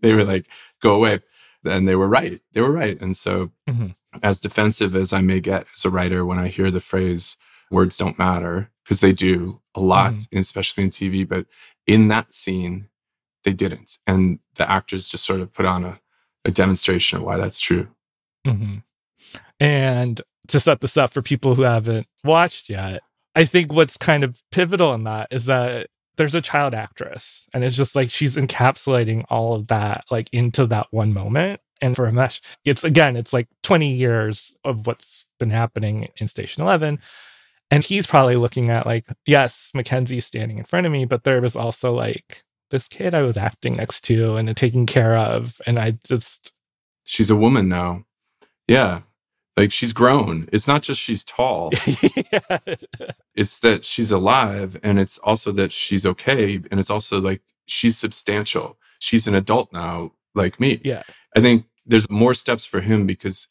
they 0.03 0.13
were 0.15 0.25
like, 0.25 0.47
go 0.83 0.95
away. 0.95 1.21
And 1.65 1.87
they 1.89 1.97
were 1.97 2.09
right. 2.09 2.41
They 2.53 2.61
were 2.61 2.73
right. 2.73 3.01
And 3.01 3.17
so, 3.17 3.51
Mhm. 3.69 3.95
as 4.23 4.41
defensive 4.41 4.95
as 4.97 5.13
I 5.13 5.21
may 5.23 5.41
get 5.41 5.67
as 5.75 5.85
a 5.85 5.91
writer 5.91 6.25
when 6.27 6.39
I 6.39 6.49
hear 6.49 6.71
the 6.71 6.81
phrase, 6.81 7.37
words 7.71 7.97
don't 7.97 8.19
matter, 8.19 8.71
because 8.85 9.01
they 9.01 9.13
do 9.13 9.61
a 9.75 9.81
lot, 9.81 10.15
especially 10.33 10.85
in 10.85 10.91
TV, 10.91 11.25
but 11.27 11.47
in 11.87 12.09
that 12.09 12.35
scene, 12.35 12.89
they 13.45 13.53
didn't. 13.55 13.99
And 14.07 14.41
the 14.57 14.71
actors 14.71 15.09
just 15.09 15.25
sort 15.25 15.41
of 15.41 15.53
put 15.53 15.65
on 15.67 15.85
a, 15.85 16.01
a 16.45 16.51
demonstration 16.51 17.19
of 17.19 17.25
why 17.25 17.37
that's 17.39 17.61
true. 17.61 17.89
hmm 18.47 18.79
And 19.61 20.21
to 20.49 20.61
set 20.61 20.81
this 20.81 20.97
up 20.97 21.13
for 21.13 21.23
people 21.23 21.55
who 21.55 21.63
haven't 21.63 22.07
watched 22.25 22.69
yet, 22.69 23.03
I 23.35 23.45
think 23.45 23.73
what's 23.73 23.97
kind 23.97 24.25
of 24.25 24.43
pivotal 24.51 24.95
in 24.95 25.05
that 25.05 25.29
is 25.31 25.47
that 25.47 25.89
there's 26.17 26.35
a 26.35 26.41
child 26.41 26.75
actress, 26.75 27.49
and 27.53 27.65
it's 27.65 27.77
just 27.77 27.97
like 27.97 28.11
she's 28.11 28.37
encapsulating 28.37 29.25
all 29.29 29.55
of 29.55 29.67
that 29.69 30.05
like 30.11 30.29
into 30.33 30.67
that 30.67 30.87
one 30.91 31.13
moment. 31.13 31.61
And 31.81 31.97
for 31.97 32.11
Ramesh, 32.11 32.41
it's 32.65 32.85
again, 32.85 33.17
it's 33.17 33.33
like 33.33 33.49
20 33.63 33.93
years 33.93 34.57
of 34.65 34.87
what's 34.87 35.27
been 35.39 35.51
happening 35.51 36.09
in 36.17 36.29
Station 36.29 36.63
11. 36.63 37.01
And 37.71 37.83
he's 37.83 38.07
probably 38.07 38.37
looking 38.37 38.71
at 38.71 38.87
like, 38.87 39.07
yes, 39.27 39.73
Mackenzie's 39.75 40.27
standing 40.27 40.59
in 40.59 40.65
front 40.65 40.87
of 40.87 40.93
me, 40.93 41.05
but 41.05 41.25
there 41.25 41.41
was 41.41 41.57
also 41.57 41.93
like 41.93 42.45
this 42.71 42.89
kid 42.89 43.15
I 43.15 43.23
was 43.23 43.37
acting 43.37 43.77
next 43.77 44.03
to 44.03 44.37
and 44.37 44.57
taking 44.57 44.87
care 44.87 45.17
of. 45.17 45.61
And 45.67 45.79
I 45.79 45.99
just, 46.07 46.53
She's 47.05 47.31
a 47.31 47.37
woman 47.37 47.69
now. 47.69 48.05
Yeah. 48.69 49.03
Like 49.57 49.71
she's 49.73 49.93
grown. 49.93 50.49
It's 50.53 50.67
not 50.67 50.83
just 50.83 51.01
she's 51.01 51.23
tall. 51.25 51.71
it's 53.35 53.59
that 53.61 53.85
she's 53.85 54.11
alive 54.11 54.79
and 54.83 54.99
it's 54.99 55.19
also 55.19 55.53
that 55.53 55.73
she's 55.73 56.07
okay 56.07 56.61
and 56.71 56.81
it's 56.81 56.91
also 56.91 57.21
like 57.21 57.41
she's 57.67 57.97
substantial 57.97 58.79
she's 58.99 59.27
an 59.27 59.35
adult 59.35 59.73
now 59.73 60.13
like 60.35 60.61
me 60.61 60.81
yeah. 60.85 61.03
i 61.37 61.41
think 61.41 61.65
there's 61.87 62.09
more 62.11 62.35
steps 62.35 62.65
for 62.65 62.81
him 62.81 63.07
because 63.07 63.49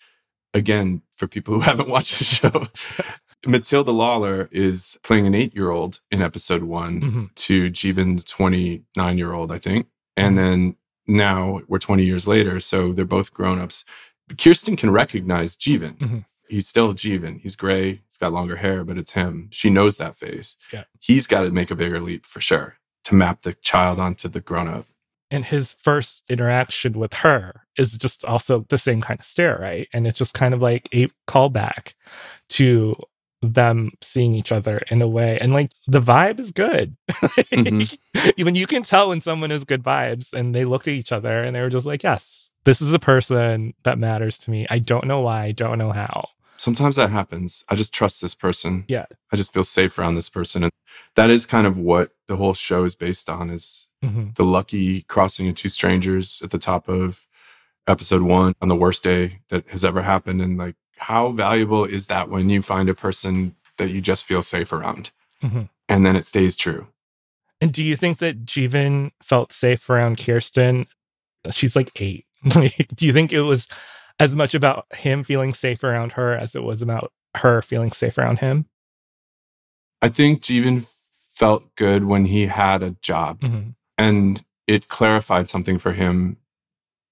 again 0.53 1.01
for 1.15 1.27
people 1.27 1.53
who 1.55 1.59
haven't 1.59 1.89
watched 1.89 2.19
the 2.19 2.25
show 2.25 2.67
matilda 3.47 3.91
lawler 3.91 4.47
is 4.51 4.97
playing 5.03 5.27
an 5.27 5.35
eight-year-old 5.35 5.99
in 6.11 6.21
episode 6.21 6.63
one 6.63 7.01
Mhm. 7.01 7.35
to 7.35 7.69
jeevan's 7.71 8.23
29-year-old 8.25 9.51
i 9.51 9.57
think 9.57 9.87
and 10.15 10.37
then 10.37 10.75
now 11.07 11.59
we're 11.67 11.79
20 11.79 12.03
years 12.05 12.27
later 12.27 12.59
so 12.59 12.93
they're 12.93 13.03
both 13.05 13.33
grown-ups 13.33 13.83
kirsten 14.37 14.75
can 14.75 14.89
recognize 14.91 15.55
jeevan 15.57 15.97
Mhm. 15.97 16.25
he's 16.47 16.67
still 16.67 16.93
Jeevan. 16.93 17.39
He's 17.41 17.55
gray. 17.55 18.01
He's 18.07 18.17
got 18.19 18.31
longer 18.33 18.57
hair, 18.57 18.83
but 18.83 18.97
it's 18.97 19.11
him. 19.13 19.47
She 19.51 19.69
knows 19.71 19.97
that 19.97 20.15
face. 20.15 20.55
Yeah. 20.71 20.83
He's 20.99 21.25
got 21.25 21.41
to 21.43 21.51
make 21.51 21.71
a 21.71 21.75
bigger 21.75 21.99
leap 21.99 22.25
for 22.27 22.41
sure 22.41 22.77
to 23.05 23.15
map 23.15 23.41
the 23.41 23.53
child 23.53 23.99
onto 23.99 24.27
the 24.29 24.39
grown 24.39 24.67
up. 24.67 24.85
And 25.31 25.45
his 25.45 25.73
first 25.73 26.29
interaction 26.29 26.93
with 26.93 27.13
her 27.15 27.63
is 27.75 27.97
just 27.97 28.23
also 28.23 28.65
the 28.69 28.77
same 28.77 29.01
kind 29.01 29.19
of 29.19 29.25
stare, 29.25 29.57
right? 29.59 29.87
And 29.93 30.05
it's 30.05 30.19
just 30.19 30.35
kind 30.35 30.53
of 30.53 30.61
like 30.61 30.87
a 30.93 31.07
callback 31.27 31.93
to 32.49 32.97
them 33.43 33.91
seeing 34.01 34.33
each 34.33 34.51
other 34.51 34.81
in 34.89 35.01
a 35.01 35.07
way 35.07 35.37
and 35.39 35.53
like 35.53 35.71
the 35.85 35.99
vibe 35.99 36.39
is 36.39 36.51
good. 36.51 36.95
Mm-hmm. 37.11 38.29
even 38.37 38.55
you 38.55 38.65
can 38.67 38.83
tell 38.83 39.09
when 39.09 39.21
someone 39.21 39.49
has 39.49 39.63
good 39.65 39.83
vibes 39.83 40.33
and 40.33 40.55
they 40.55 40.65
looked 40.65 40.87
at 40.87 40.93
each 40.93 41.11
other 41.11 41.43
and 41.43 41.55
they 41.55 41.61
were 41.61 41.69
just 41.69 41.85
like 41.85 42.03
yes 42.03 42.51
this 42.63 42.81
is 42.81 42.93
a 42.93 42.99
person 42.99 43.73
that 43.83 43.99
matters 43.99 44.37
to 44.39 44.51
me. 44.51 44.65
I 44.69 44.79
don't 44.79 45.05
know 45.05 45.21
why 45.21 45.43
i 45.43 45.51
don't 45.51 45.77
know 45.77 45.91
how. 45.91 46.29
Sometimes 46.55 46.95
that 46.95 47.09
happens. 47.09 47.65
I 47.67 47.75
just 47.75 47.93
trust 47.93 48.21
this 48.21 48.35
person. 48.35 48.85
Yeah. 48.87 49.05
I 49.31 49.35
just 49.35 49.53
feel 49.53 49.65
safe 49.65 49.99
around 49.99 50.15
this 50.15 50.29
person 50.29 50.63
and 50.63 50.71
that 51.15 51.29
is 51.29 51.45
kind 51.45 51.67
of 51.67 51.77
what 51.77 52.11
the 52.27 52.37
whole 52.37 52.53
show 52.53 52.85
is 52.85 52.95
based 52.95 53.29
on 53.29 53.49
is 53.49 53.89
mm-hmm. 54.03 54.29
the 54.35 54.45
lucky 54.45 55.01
crossing 55.03 55.47
of 55.49 55.55
two 55.55 55.69
strangers 55.69 56.41
at 56.41 56.51
the 56.51 56.57
top 56.57 56.87
of 56.87 57.25
episode 57.87 58.21
one 58.21 58.53
on 58.61 58.69
the 58.69 58.75
worst 58.75 59.03
day 59.03 59.39
that 59.49 59.67
has 59.67 59.83
ever 59.83 60.01
happened 60.01 60.41
and 60.41 60.57
like 60.57 60.75
how 61.03 61.31
valuable 61.31 61.85
is 61.85 62.07
that 62.07 62.29
when 62.29 62.49
you 62.49 62.61
find 62.61 62.89
a 62.89 62.93
person 62.93 63.55
that 63.77 63.89
you 63.89 64.01
just 64.01 64.25
feel 64.25 64.43
safe 64.43 64.71
around 64.71 65.11
mm-hmm. 65.41 65.63
and 65.87 66.05
then 66.05 66.15
it 66.15 66.25
stays 66.25 66.55
true 66.55 66.87
and 67.63 67.71
do 67.71 67.81
you 67.81 67.95
think 67.95 68.17
that 68.17 68.43
Jeevan 68.43 69.11
felt 69.21 69.53
safe 69.53 69.89
around 69.89 70.17
Kirsten? 70.17 70.85
She's 71.49 71.77
like 71.77 71.91
eight. 71.95 72.25
do 72.49 73.05
you 73.05 73.13
think 73.13 73.31
it 73.31 73.43
was 73.43 73.69
as 74.19 74.35
much 74.35 74.53
about 74.53 74.85
him 74.93 75.23
feeling 75.23 75.53
safe 75.53 75.81
around 75.81 76.11
her 76.11 76.35
as 76.35 76.55
it 76.55 76.63
was 76.63 76.81
about 76.81 77.13
her 77.35 77.61
feeling 77.61 77.93
safe 77.93 78.17
around 78.17 78.39
him? 78.39 78.65
I 80.01 80.09
think 80.09 80.41
Jeevan 80.41 80.91
felt 81.29 81.73
good 81.77 82.03
when 82.03 82.25
he 82.25 82.47
had 82.47 82.83
a 82.83 82.97
job 83.01 83.39
mm-hmm. 83.39 83.69
and 83.97 84.43
it 84.67 84.89
clarified 84.89 85.47
something 85.47 85.77
for 85.77 85.93
him 85.93 86.35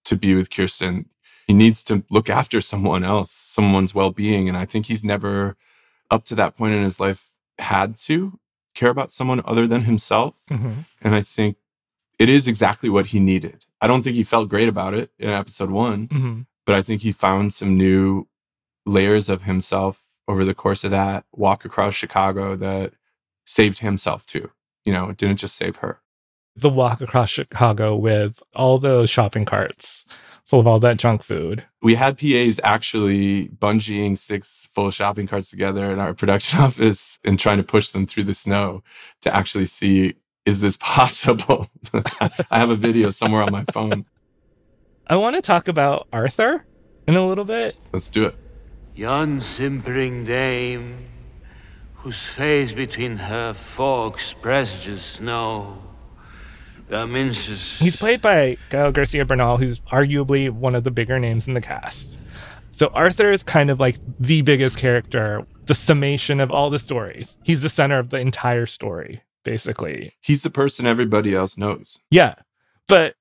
to 0.03 0.17
be 0.17 0.35
with 0.35 0.49
Kirsten 0.49 1.07
he 1.47 1.53
needs 1.53 1.83
to 1.85 2.03
look 2.09 2.29
after 2.29 2.61
someone 2.61 3.03
else, 3.03 3.31
someone's 3.31 3.95
well 3.95 4.11
being. 4.11 4.47
And 4.47 4.57
I 4.57 4.65
think 4.65 4.85
he's 4.85 5.03
never, 5.03 5.55
up 6.09 6.23
to 6.25 6.35
that 6.35 6.55
point 6.55 6.73
in 6.73 6.83
his 6.83 6.99
life, 6.99 7.29
had 7.57 7.95
to 7.97 8.39
care 8.73 8.89
about 8.89 9.11
someone 9.11 9.41
other 9.45 9.67
than 9.67 9.81
himself. 9.81 10.35
Mm-hmm. 10.49 10.81
And 11.01 11.15
I 11.15 11.21
think 11.21 11.57
it 12.19 12.29
is 12.29 12.47
exactly 12.47 12.89
what 12.89 13.07
he 13.07 13.19
needed. 13.19 13.65
I 13.81 13.87
don't 13.87 14.03
think 14.03 14.15
he 14.15 14.23
felt 14.23 14.49
great 14.49 14.69
about 14.69 14.93
it 14.93 15.11
in 15.17 15.29
episode 15.29 15.71
one, 15.71 16.07
mm-hmm. 16.07 16.41
but 16.65 16.75
I 16.75 16.81
think 16.81 17.01
he 17.01 17.11
found 17.11 17.53
some 17.53 17.77
new 17.77 18.27
layers 18.85 19.29
of 19.29 19.43
himself 19.43 20.05
over 20.27 20.45
the 20.45 20.53
course 20.53 20.83
of 20.83 20.91
that 20.91 21.25
walk 21.33 21.65
across 21.65 21.95
Chicago 21.95 22.55
that 22.55 22.93
saved 23.45 23.79
himself 23.79 24.25
too. 24.25 24.51
You 24.85 24.93
know, 24.93 25.09
it 25.09 25.17
didn't 25.17 25.37
just 25.37 25.55
save 25.55 25.77
her. 25.77 25.99
The 26.55 26.69
walk 26.69 27.01
across 27.01 27.29
Chicago 27.29 27.95
with 27.95 28.41
all 28.53 28.77
those 28.77 29.09
shopping 29.09 29.45
carts 29.45 30.05
full 30.45 30.59
of 30.59 30.67
all 30.67 30.79
that 30.79 30.97
junk 30.97 31.23
food. 31.23 31.63
We 31.81 31.95
had 31.95 32.17
PAs 32.17 32.59
actually 32.63 33.49
bungeeing 33.49 34.17
six 34.17 34.67
full 34.73 34.91
shopping 34.91 35.27
carts 35.27 35.49
together 35.49 35.91
in 35.91 35.99
our 35.99 36.13
production 36.21 36.59
office 36.59 37.19
and 37.23 37.39
trying 37.39 37.57
to 37.57 37.63
push 37.63 37.89
them 37.89 38.05
through 38.05 38.25
the 38.25 38.33
snow 38.33 38.83
to 39.21 39.35
actually 39.35 39.65
see 39.65 40.15
is 40.45 40.59
this 40.59 40.77
possible? 40.81 41.69
I 42.49 42.59
have 42.59 42.69
a 42.69 42.75
video 42.75 43.09
somewhere 43.09 43.43
on 43.43 43.51
my 43.51 43.63
phone. 43.71 44.05
I 45.07 45.15
want 45.17 45.35
to 45.35 45.41
talk 45.41 45.67
about 45.67 46.07
Arthur 46.11 46.65
in 47.07 47.15
a 47.15 47.25
little 47.25 47.45
bit. 47.45 47.75
Let's 47.91 48.09
do 48.09 48.25
it. 48.25 48.35
Yon 48.95 49.39
simpering 49.39 50.25
dame, 50.25 51.05
whose 51.95 52.25
face 52.25 52.73
between 52.73 53.17
her 53.17 53.53
forks 53.53 54.33
presages 54.33 55.01
snow 55.01 55.90
He's 57.79 57.95
played 57.95 58.21
by 58.21 58.57
Gael 58.69 58.91
Garcia 58.91 59.25
Bernal, 59.25 59.57
who's 59.57 59.79
arguably 59.81 60.49
one 60.49 60.75
of 60.75 60.83
the 60.83 60.91
bigger 60.91 61.19
names 61.19 61.47
in 61.47 61.53
the 61.53 61.61
cast. 61.61 62.17
So 62.71 62.87
Arthur 62.93 63.31
is 63.31 63.43
kind 63.43 63.69
of 63.69 63.79
like 63.79 63.97
the 64.19 64.41
biggest 64.41 64.77
character, 64.77 65.45
the 65.65 65.75
summation 65.75 66.39
of 66.39 66.51
all 66.51 66.69
the 66.69 66.79
stories. 66.79 67.37
He's 67.43 67.61
the 67.61 67.69
center 67.69 67.99
of 67.99 68.09
the 68.09 68.19
entire 68.19 68.65
story, 68.65 69.21
basically. 69.43 70.13
He's 70.21 70.43
the 70.43 70.49
person 70.49 70.85
everybody 70.85 71.35
else 71.35 71.57
knows. 71.57 71.99
Yeah. 72.09 72.35
But 72.87 73.15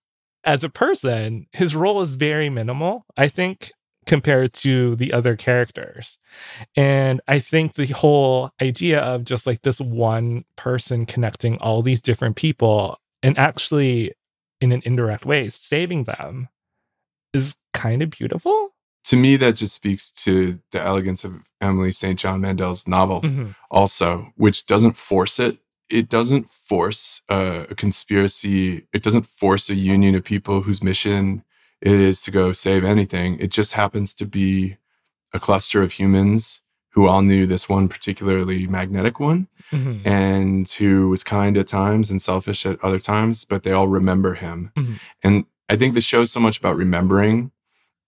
as 0.45 0.65
a 0.65 0.71
person, 0.71 1.47
his 1.53 1.75
role 1.75 2.01
is 2.01 2.17
very 2.17 2.49
minimal, 2.49 3.05
I 3.17 3.29
think, 3.29 3.73
compared 4.07 4.53
to 4.53 4.97
the 4.97 5.13
other 5.13 5.37
characters. 5.37 6.19
And 6.77 7.21
I 7.29 7.39
think 7.39 7.75
the 7.75 7.87
whole 7.87 8.51
idea 8.63 9.01
of 9.01 9.25
just 9.25 9.47
like 9.47 9.63
this 9.63 9.81
one 9.81 10.45
person 10.57 11.07
connecting 11.07 11.59
all 11.59 11.83
these 11.83 12.01
different 12.01 12.37
people 12.37 13.00
and 13.23 13.39
actually 13.39 14.13
in 14.61 14.73
an 14.73 14.83
indirect 14.85 15.25
way 15.25 15.49
saving 15.49 16.05
them 16.05 16.49
is 17.33 17.55
kind 17.73 18.03
of 18.03 18.11
beautiful. 18.11 18.71
To 19.05 19.17
me 19.17 19.37
that 19.37 19.57
just 19.57 19.75
speaks 19.75 20.11
to 20.25 20.61
the 20.73 20.81
elegance 20.81 21.25
of 21.25 21.33
emily 21.61 21.93
st 21.93 22.19
john 22.19 22.41
mandel's 22.41 22.87
novel 22.87 23.23
mm-hmm. 23.23 23.51
also 23.71 24.33
which 24.37 24.67
doesn't 24.67 24.93
force 24.93 25.39
it. 25.39 25.59
It 25.89 26.09
doesn't 26.09 26.49
force 26.49 27.21
a, 27.29 27.67
a 27.71 27.75
conspiracy. 27.75 28.87
It 28.93 29.03
doesn't 29.03 29.27
force 29.27 29.69
a 29.69 29.75
union 29.75 30.15
of 30.15 30.23
people 30.23 30.61
whose 30.61 30.85
mission 30.85 31.43
it 31.81 31.93
is 31.93 32.23
to 32.23 32.31
go 32.31 32.53
save 32.53 32.85
anything. 32.85 33.39
It 33.41 33.51
just 33.51 33.73
happens 33.73 34.15
to 34.15 34.27
be 34.27 34.77
a 35.33 35.41
cluster 35.41 35.83
of 35.83 35.93
humans 35.93 36.61
who 36.91 37.07
all 37.07 37.23
knew 37.23 37.47
this 37.47 37.69
one 37.69 37.89
particularly 37.89 38.67
magnetic 38.67 39.21
one 39.21 39.49
mm-hmm. 39.71 40.07
and 40.07 40.69
who 40.69 41.09
was 41.09 41.23
kind 41.23 41.57
at 41.57 41.67
times 41.67 42.11
and 42.11 42.21
selfish 42.21 42.67
at 42.67 42.83
other 42.83 42.99
times, 42.99 43.45
but 43.45 43.63
they 43.63 43.73
all 43.73 43.89
remember 43.89 44.35
him. 44.35 44.73
Mm-hmm. 44.77 44.95
And 45.23 45.45
I 45.69 45.77
think 45.77 45.95
the 45.95 46.01
show's 46.01 46.33
so 46.33 46.41
much 46.41 46.59
about 46.59 46.77
remembering. 46.77 47.53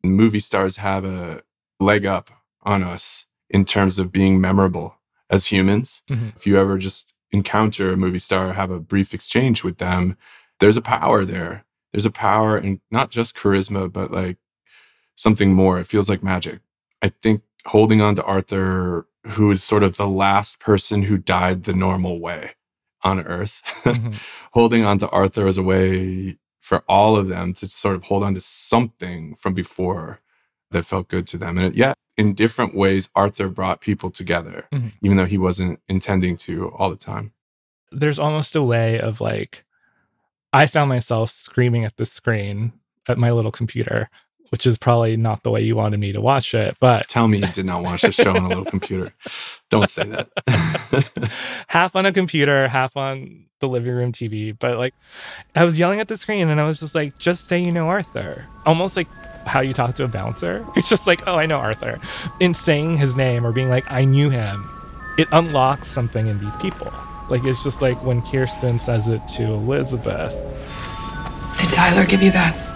Movie 0.03 0.41
stars 0.41 0.77
have 0.77 1.05
a 1.05 1.43
leg 1.79 2.07
up 2.07 2.31
on 2.63 2.83
us 2.83 3.27
in 3.49 3.65
terms 3.65 3.99
of 3.99 4.11
being 4.11 4.41
memorable 4.41 4.97
as 5.31 5.47
humans. 5.47 6.03
Mm-hmm. 6.11 6.31
If 6.37 6.47
you 6.47 6.59
ever 6.59 6.77
just 6.77 7.15
encounter 7.31 7.93
a 7.93 7.97
movie 7.97 8.19
star, 8.19 8.53
have 8.53 8.71
a 8.71 8.81
brief 8.81 9.15
exchange 9.15 9.63
with 9.63 9.79
them, 9.79 10.17
there's 10.59 10.77
a 10.77 10.83
power 10.83 11.25
there. 11.25 11.65
There's 11.93 12.07
a 12.07 12.11
power 12.11 12.57
and 12.57 12.81
not 12.91 13.11
just 13.11 13.37
charisma, 13.37 13.93
but 13.93 14.11
like 14.11 14.39
something 15.15 15.53
more. 15.53 15.79
It 15.79 15.87
feels 15.87 16.09
like 16.09 16.23
magic. 16.23 16.61
I 17.01 17.13
think 17.23 17.43
holding 17.67 18.01
on 18.01 18.17
to 18.17 18.25
Arthur, 18.25 19.07
who 19.27 19.51
is 19.51 19.63
sort 19.63 19.83
of 19.83 19.97
the 19.97 20.09
last 20.09 20.59
person 20.59 21.03
who 21.03 21.17
died 21.17 21.65
the 21.65 21.75
normal 21.75 22.21
way 22.21 22.53
on 23.03 23.21
Earth, 23.21 23.63
mm-hmm. 23.85 24.13
holding 24.53 24.85
on 24.85 24.99
to 24.99 25.09
Arthur 25.11 25.47
as 25.47 25.59
a 25.59 25.63
way 25.63 26.39
for 26.61 26.85
all 26.89 27.17
of 27.17 27.29
them 27.29 27.53
to 27.53 27.67
sort 27.67 27.97
of 27.97 28.05
hold 28.05 28.23
on 28.23 28.35
to 28.35 28.41
something 28.41 29.35
from 29.37 29.55
before 29.55 30.21
that 30.71 30.85
felt 30.85 31.09
good 31.09 31.27
to 31.27 31.37
them. 31.37 31.59
And 31.59 31.75
yet, 31.75 31.97
in 32.17 32.35
different 32.35 32.75
ways, 32.75 33.09
Arthur 33.15 33.49
brought 33.49 33.81
people 33.81 34.11
together, 34.11 34.67
mm-hmm. 34.73 34.89
even 35.03 35.17
though 35.17 35.27
he 35.27 35.39
wasn't 35.39 35.81
intending 35.89 36.37
to 36.39 36.69
all 36.71 36.91
the 36.91 36.97
time. 36.97 37.33
There's 37.91 38.19
almost 38.19 38.57
a 38.57 38.63
way 38.63 39.01
of 39.01 39.21
like, 39.21 39.65
I 40.53 40.67
found 40.67 40.89
myself 40.89 41.31
screaming 41.31 41.85
at 41.85 41.97
the 41.97 42.07
screen 42.07 42.73
at 43.09 43.19
my 43.19 43.31
little 43.33 43.51
computer 43.51 44.09
which 44.53 44.67
is 44.67 44.77
probably 44.77 45.17
not 45.17 45.43
the 45.43 45.51
way 45.51 45.63
you 45.63 45.75
wanted 45.75 45.99
me 45.99 46.13
to 46.13 46.21
watch 46.21 46.53
it. 46.53 46.77
But 46.79 47.09
tell 47.09 47.27
me 47.27 47.39
you 47.39 47.47
did 47.47 47.65
not 47.65 47.83
watch 47.83 48.03
the 48.03 48.13
show 48.13 48.33
on 48.33 48.45
a 48.45 48.49
little 48.49 48.67
computer. 48.67 49.15
Don't 49.71 49.89
say 49.89 50.05
that. 50.05 51.65
half 51.69 51.97
on 51.97 52.05
a 52.05 52.13
computer, 52.13 52.69
half 52.69 52.95
on 52.95 53.47
the 53.61 53.69
living 53.69 53.95
room 53.95 54.13
TV. 54.13 54.55
But 54.57 54.77
like, 54.77 54.93
I 55.57 55.65
was 55.65 55.79
yelling 55.79 56.01
at 56.01 56.09
the 56.09 56.19
screen 56.19 56.51
and 56.51 56.61
I 56.61 56.67
was 56.67 56.81
just 56.81 56.95
like, 56.95 57.17
just 57.17 57.49
say 57.49 57.59
you 57.59 57.73
know 57.73 57.89
Arthur. 57.89 58.47
Almost 58.67 58.95
like 58.95 59.09
how 59.47 59.61
you 59.61 59.73
talk 59.73 59.95
to 59.95 60.05
a 60.05 60.09
bouncer. 60.09 60.67
It's 60.77 60.91
just 60.91 61.07
like, 61.07 61.27
oh, 61.27 61.37
I 61.37 61.47
know 61.47 61.57
Arthur. 61.57 61.99
In 62.39 62.53
saying 62.53 62.99
his 62.99 63.17
name 63.17 63.47
or 63.47 63.53
being 63.53 63.71
like, 63.71 63.91
I 63.91 64.05
knew 64.05 64.29
him, 64.29 64.69
it 65.17 65.29
unlocks 65.33 65.89
something 65.89 66.27
in 66.27 66.39
these 66.41 66.57
people. 66.59 66.93
Like, 67.31 67.43
it's 67.45 67.65
just 67.65 67.81
like 67.81 68.05
when 68.05 68.21
Kirsten 68.21 68.79
says 68.79 69.09
it 69.09 69.27
to 69.29 69.45
Elizabeth. 69.45 70.35
Did 71.59 71.71
Tyler 71.71 72.05
give 72.05 72.23
you 72.23 72.33
that? 72.33 72.72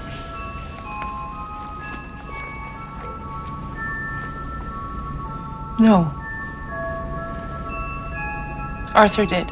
No. 5.78 6.10
Arthur 8.94 9.26
did. 9.26 9.50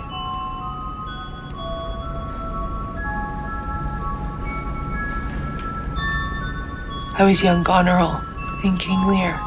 I 7.16 7.24
was 7.24 7.42
young 7.42 7.62
Goneril 7.62 8.20
in 8.64 8.76
King 8.78 9.06
Lear. 9.06 9.38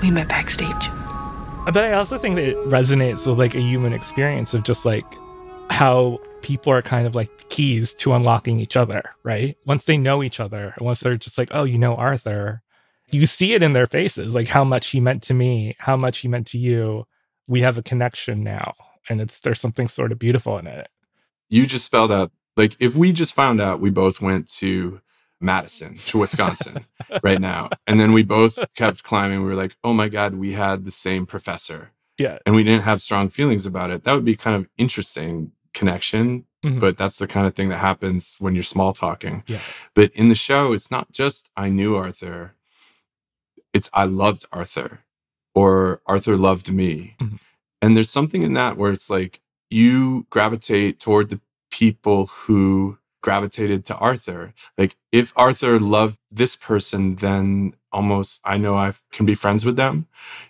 We 0.00 0.10
met 0.10 0.28
backstage. 0.28 0.88
Uh, 1.66 1.72
but 1.72 1.84
I 1.84 1.92
also 1.92 2.16
think 2.16 2.36
that 2.36 2.44
it 2.44 2.56
resonates 2.68 3.26
with 3.26 3.38
like 3.38 3.54
a 3.54 3.60
human 3.60 3.92
experience 3.92 4.54
of 4.54 4.62
just 4.62 4.86
like 4.86 5.04
how 5.68 6.18
people 6.40 6.72
are 6.72 6.80
kind 6.80 7.06
of 7.06 7.14
like 7.14 7.48
keys 7.50 7.92
to 7.94 8.14
unlocking 8.14 8.60
each 8.60 8.76
other, 8.76 9.02
right? 9.22 9.56
Once 9.66 9.84
they 9.84 9.98
know 9.98 10.22
each 10.22 10.40
other, 10.40 10.74
once 10.80 11.00
they're 11.00 11.16
just 11.16 11.36
like, 11.36 11.50
oh, 11.52 11.64
you 11.64 11.76
know 11.76 11.96
Arthur, 11.96 12.62
you 13.10 13.26
see 13.26 13.54
it 13.54 13.62
in 13.62 13.72
their 13.72 13.86
faces, 13.86 14.34
like 14.34 14.48
how 14.48 14.64
much 14.64 14.88
he 14.88 15.00
meant 15.00 15.22
to 15.24 15.34
me, 15.34 15.74
how 15.78 15.96
much 15.96 16.18
he 16.18 16.28
meant 16.28 16.46
to 16.48 16.58
you. 16.58 17.04
We 17.46 17.60
have 17.62 17.78
a 17.78 17.82
connection 17.82 18.42
now. 18.44 18.74
And 19.08 19.20
it's 19.20 19.40
there's 19.40 19.60
something 19.60 19.88
sort 19.88 20.12
of 20.12 20.18
beautiful 20.18 20.58
in 20.58 20.66
it. 20.66 20.88
you 21.48 21.66
just 21.66 21.86
spelled 21.86 22.12
out 22.12 22.30
like 22.58 22.76
if 22.78 22.94
we 22.94 23.12
just 23.12 23.34
found 23.34 23.60
out 23.60 23.80
we 23.80 23.88
both 23.90 24.20
went 24.20 24.46
to 24.48 25.00
Madison 25.40 25.96
to 26.08 26.18
Wisconsin 26.18 26.84
right 27.22 27.40
now, 27.40 27.70
and 27.86 27.98
then 28.00 28.12
we 28.12 28.22
both 28.24 28.58
kept 28.74 29.02
climbing, 29.04 29.40
we 29.42 29.46
were 29.48 29.54
like, 29.54 29.76
oh 29.84 29.94
my 29.94 30.08
god, 30.08 30.34
we 30.34 30.52
had 30.52 30.84
the 30.84 30.90
same 30.90 31.24
professor, 31.24 31.92
Yeah. 32.18 32.38
and 32.44 32.54
we 32.56 32.64
didn't 32.64 32.82
have 32.82 33.00
strong 33.00 33.28
feelings 33.30 33.64
about 33.64 33.90
it. 33.92 34.02
That 34.02 34.14
would 34.14 34.24
be 34.24 34.34
kind 34.36 34.56
of 34.56 34.68
interesting 34.76 35.52
connection. 35.72 36.44
Mhm. 36.64 36.80
But 36.80 36.96
that's 36.98 37.18
the 37.18 37.28
kind 37.28 37.46
of 37.46 37.54
thing 37.54 37.68
that 37.68 37.78
happens 37.78 38.36
when 38.40 38.54
you're 38.56 38.64
small 38.64 38.92
talking. 38.92 39.44
Yeah. 39.46 39.60
But 39.94 40.10
in 40.14 40.28
the 40.28 40.34
show, 40.34 40.72
it's 40.72 40.90
not 40.90 41.12
just 41.12 41.48
I 41.56 41.68
knew 41.68 41.94
Arthur, 41.94 42.54
it's 43.72 43.90
I 43.92 44.04
loved 44.04 44.44
Arthur 44.52 45.00
or 45.54 46.00
Arthur 46.06 46.36
loved 46.36 46.72
me. 46.72 47.16
Mhm. 47.20 47.38
And 47.82 47.96
there's 47.96 48.10
something 48.10 48.42
in 48.42 48.54
that 48.54 48.76
where 48.76 48.92
it's 48.92 49.10
like 49.10 49.40
you 49.70 50.26
gravitate 50.30 50.98
toward 51.00 51.28
the 51.28 51.40
people 51.70 52.26
who 52.26 52.98
gravitated 53.22 53.84
to 53.86 53.96
Arthur. 53.96 54.54
Like 54.76 54.96
if 55.12 55.32
Arthur 55.36 55.78
loved 55.80 56.18
this 56.30 56.56
person, 56.56 57.16
then 57.16 57.74
almost 57.92 58.40
I 58.44 58.56
know 58.58 58.76
I 58.76 58.92
can 59.12 59.26
be 59.26 59.34
friends 59.34 59.64
with 59.64 59.76
them. 59.76 60.06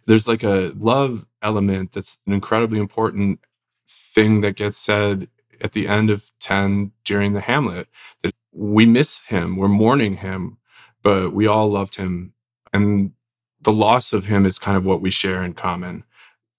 There's 0.06 0.28
like 0.28 0.42
a 0.42 0.72
love 0.78 1.26
element 1.42 1.92
that's 1.92 2.18
an 2.26 2.32
incredibly 2.32 2.78
important 2.78 3.40
thing 3.88 4.40
that 4.42 4.56
gets 4.56 4.76
said 4.76 5.28
at 5.60 5.72
the 5.72 5.88
end 5.88 6.10
of 6.10 6.30
10 6.40 6.92
during 7.04 7.32
the 7.32 7.40
Hamlet 7.40 7.88
that 8.22 8.34
we 8.52 8.86
miss 8.86 9.20
him, 9.26 9.56
we're 9.56 9.68
mourning 9.68 10.16
him, 10.16 10.58
but 11.02 11.32
we 11.32 11.46
all 11.46 11.68
loved 11.68 11.96
him. 11.96 12.32
And 12.72 13.12
the 13.60 13.72
loss 13.72 14.12
of 14.12 14.26
him 14.26 14.46
is 14.46 14.58
kind 14.58 14.76
of 14.76 14.84
what 14.84 15.00
we 15.00 15.10
share 15.10 15.42
in 15.42 15.54
common. 15.54 16.04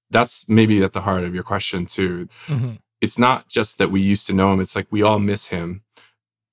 That's 0.09 0.49
maybe 0.49 0.83
at 0.83 0.93
the 0.93 1.01
heart 1.01 1.23
of 1.23 1.33
your 1.33 1.43
question, 1.43 1.85
too. 1.85 2.27
Mhm. 2.47 2.79
It's 3.01 3.17
not 3.17 3.47
just 3.47 3.77
that 3.77 3.91
we 3.91 4.01
used 4.01 4.27
to 4.27 4.33
know 4.33 4.51
him, 4.51 4.59
it's 4.59 4.75
like 4.75 4.87
we 4.91 5.01
all 5.01 5.19
miss 5.19 5.47
him. 5.47 5.83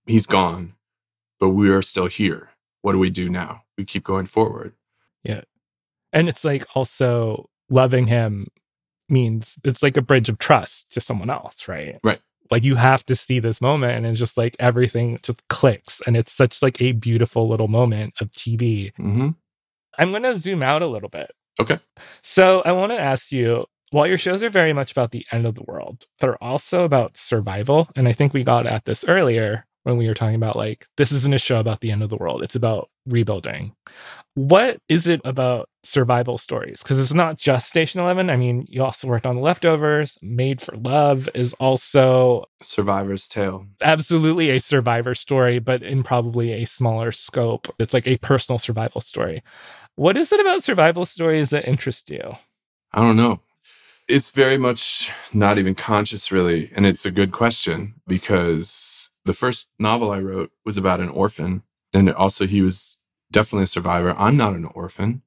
He's 0.06 0.26
gone, 0.26 0.74
but 1.40 1.50
we 1.50 1.70
are 1.70 1.82
still 1.82 2.06
here. 2.06 2.50
What 2.82 2.92
do 2.92 2.98
we 2.98 3.10
do 3.10 3.28
now? 3.28 3.64
We 3.76 3.84
keep 3.84 4.04
going 4.04 4.26
forward. 4.26 4.74
Yeah. 5.24 5.40
And 6.12 6.28
it's 6.28 6.44
like 6.44 6.64
also 6.74 7.50
loving 7.68 8.06
him 8.06 8.46
means 9.08 9.58
it's 9.64 9.82
like 9.82 9.96
a 9.96 10.02
bridge 10.02 10.28
of 10.28 10.38
trust 10.38 10.92
to 10.92 11.00
someone 11.00 11.30
else, 11.30 11.66
right? 11.66 11.98
Right. 12.04 12.20
Like 12.50 12.64
you 12.64 12.76
have 12.76 13.04
to 13.06 13.16
see 13.16 13.40
this 13.40 13.60
moment 13.60 13.96
and 13.96 14.06
it's 14.06 14.20
just 14.20 14.36
like 14.36 14.54
everything 14.60 15.18
just 15.22 15.46
clicks 15.48 16.00
and 16.06 16.16
it's 16.16 16.32
such 16.32 16.62
like 16.62 16.80
a 16.80 16.92
beautiful 16.92 17.48
little 17.48 17.66
moment 17.66 18.14
of 18.20 18.30
TV. 18.30 18.92
Mm-hmm. 18.98 19.30
I'm 19.98 20.10
going 20.10 20.22
to 20.22 20.36
zoom 20.36 20.62
out 20.62 20.82
a 20.82 20.86
little 20.86 21.08
bit. 21.08 21.30
Okay. 21.60 21.80
So 22.22 22.62
I 22.64 22.72
want 22.72 22.92
to 22.92 23.00
ask 23.00 23.32
you 23.32 23.66
while 23.90 24.06
your 24.06 24.18
shows 24.18 24.42
are 24.42 24.48
very 24.48 24.72
much 24.72 24.92
about 24.92 25.12
the 25.12 25.24
end 25.30 25.46
of 25.46 25.54
the 25.54 25.62
world, 25.62 26.06
they're 26.20 26.42
also 26.42 26.84
about 26.84 27.16
survival. 27.16 27.88
And 27.96 28.08
I 28.08 28.12
think 28.12 28.34
we 28.34 28.44
got 28.44 28.66
at 28.66 28.84
this 28.84 29.04
earlier 29.06 29.66
when 29.84 29.96
we 29.96 30.08
were 30.08 30.14
talking 30.14 30.34
about 30.34 30.56
like, 30.56 30.86
this 30.96 31.12
isn't 31.12 31.32
a 31.32 31.38
show 31.38 31.60
about 31.60 31.80
the 31.80 31.92
end 31.92 32.02
of 32.02 32.10
the 32.10 32.16
world, 32.16 32.42
it's 32.42 32.56
about 32.56 32.90
rebuilding. 33.06 33.72
What 34.34 34.78
is 34.88 35.06
it 35.06 35.20
about 35.24 35.70
survival 35.84 36.38
stories? 36.38 36.82
Because 36.82 37.00
it's 37.00 37.14
not 37.14 37.38
just 37.38 37.68
Station 37.68 38.00
11. 38.00 38.28
I 38.28 38.36
mean, 38.36 38.66
you 38.68 38.82
also 38.82 39.06
worked 39.06 39.24
on 39.26 39.36
The 39.36 39.40
Leftovers. 39.42 40.18
Made 40.20 40.60
for 40.60 40.76
Love 40.76 41.28
is 41.34 41.54
also 41.54 42.44
Survivor's 42.62 43.28
Tale. 43.28 43.64
absolutely 43.80 44.50
a 44.50 44.58
survivor 44.58 45.14
story, 45.14 45.60
but 45.60 45.84
in 45.84 46.02
probably 46.02 46.52
a 46.52 46.66
smaller 46.66 47.12
scope. 47.12 47.72
It's 47.78 47.94
like 47.94 48.08
a 48.08 48.18
personal 48.18 48.58
survival 48.58 49.00
story. 49.00 49.42
What 49.96 50.16
is 50.16 50.32
it 50.32 50.40
about 50.40 50.62
survival 50.62 51.04
stories 51.04 51.50
that 51.50 51.66
interest 51.66 52.10
you? 52.10 52.36
I 52.92 53.00
don't 53.00 53.16
know. 53.16 53.40
It's 54.08 54.30
very 54.30 54.58
much 54.58 55.10
not 55.32 55.58
even 55.58 55.74
conscious, 55.74 56.30
really. 56.30 56.70
And 56.76 56.86
it's 56.86 57.04
a 57.04 57.10
good 57.10 57.32
question 57.32 57.94
because 58.06 59.10
the 59.24 59.32
first 59.32 59.68
novel 59.78 60.12
I 60.12 60.20
wrote 60.20 60.52
was 60.64 60.76
about 60.76 61.00
an 61.00 61.08
orphan. 61.08 61.62
And 61.92 62.10
also, 62.12 62.46
he 62.46 62.60
was 62.62 62.98
definitely 63.32 63.64
a 63.64 63.68
survivor. 63.68 64.14
I'm 64.16 64.36
not 64.36 64.54
an 64.54 64.66
orphan. 64.66 65.22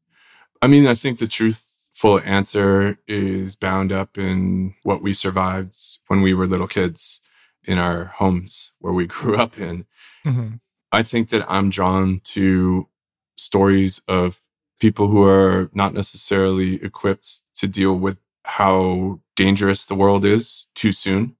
I 0.62 0.67
mean, 0.67 0.88
I 0.88 0.93
think 0.95 1.19
the 1.19 1.27
truthful 1.27 2.21
answer 2.23 2.97
is 3.08 3.55
bound 3.55 3.91
up 3.91 4.17
in 4.17 4.75
what 4.84 5.01
we 5.01 5.13
survived 5.13 5.75
when 6.08 6.21
we 6.21 6.34
were 6.34 6.47
little 6.47 6.67
kids 6.67 7.21
in 7.65 7.77
our 7.79 8.05
homes 8.05 8.71
where 8.79 8.93
we 8.93 9.08
grew 9.15 9.36
up 9.38 9.58
in. 9.58 9.86
Mhm. 10.25 10.60
I 10.91 11.03
think 11.03 11.29
that 11.29 11.45
I'm 11.49 11.69
drawn 11.69 12.19
to 12.36 12.88
stories 13.36 14.01
of 14.08 14.39
people 14.80 15.08
who 15.08 15.24
are 15.24 15.70
not 15.74 15.94
necessarily 15.94 16.84
equipped 16.84 17.44
to 17.56 17.68
deal 17.68 17.96
with 17.96 18.18
how 18.44 19.20
dangerous 19.36 19.86
the 19.86 19.96
world 19.96 20.26
is 20.26 20.68
too 20.74 20.92
soon 20.92 21.36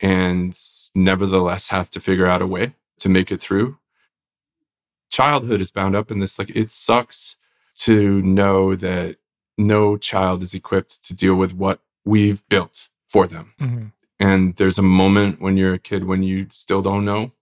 and 0.00 0.58
nevertheless 0.94 1.68
have 1.68 1.90
to 1.90 2.00
figure 2.00 2.26
out 2.26 2.42
a 2.42 2.46
way 2.46 2.74
to 2.98 3.08
make 3.08 3.30
it 3.30 3.40
through. 3.40 3.78
Childhood 5.10 5.60
is 5.60 5.70
bound 5.70 5.96
up 5.96 6.10
in 6.10 6.20
this. 6.20 6.38
Like, 6.38 6.50
it 6.50 6.70
sucks 6.70 7.36
to 7.78 8.22
know 8.22 8.74
that 8.76 9.16
no 9.58 9.96
child 9.96 10.42
is 10.42 10.54
equipped 10.54 11.02
to 11.04 11.14
deal 11.14 11.34
with 11.34 11.54
what 11.54 11.80
we've 12.04 12.46
built 12.48 12.88
for 13.08 13.26
them. 13.26 13.54
Mhm. 13.58 13.92
And 14.18 14.56
there's 14.56 14.78
a 14.78 14.82
moment 14.82 15.40
when 15.40 15.56
you're 15.56 15.74
a 15.74 15.78
kid 15.78 16.04
when 16.04 16.22
you 16.22 16.46
still 16.50 16.82
don't 16.82 17.04
know. 17.04 17.32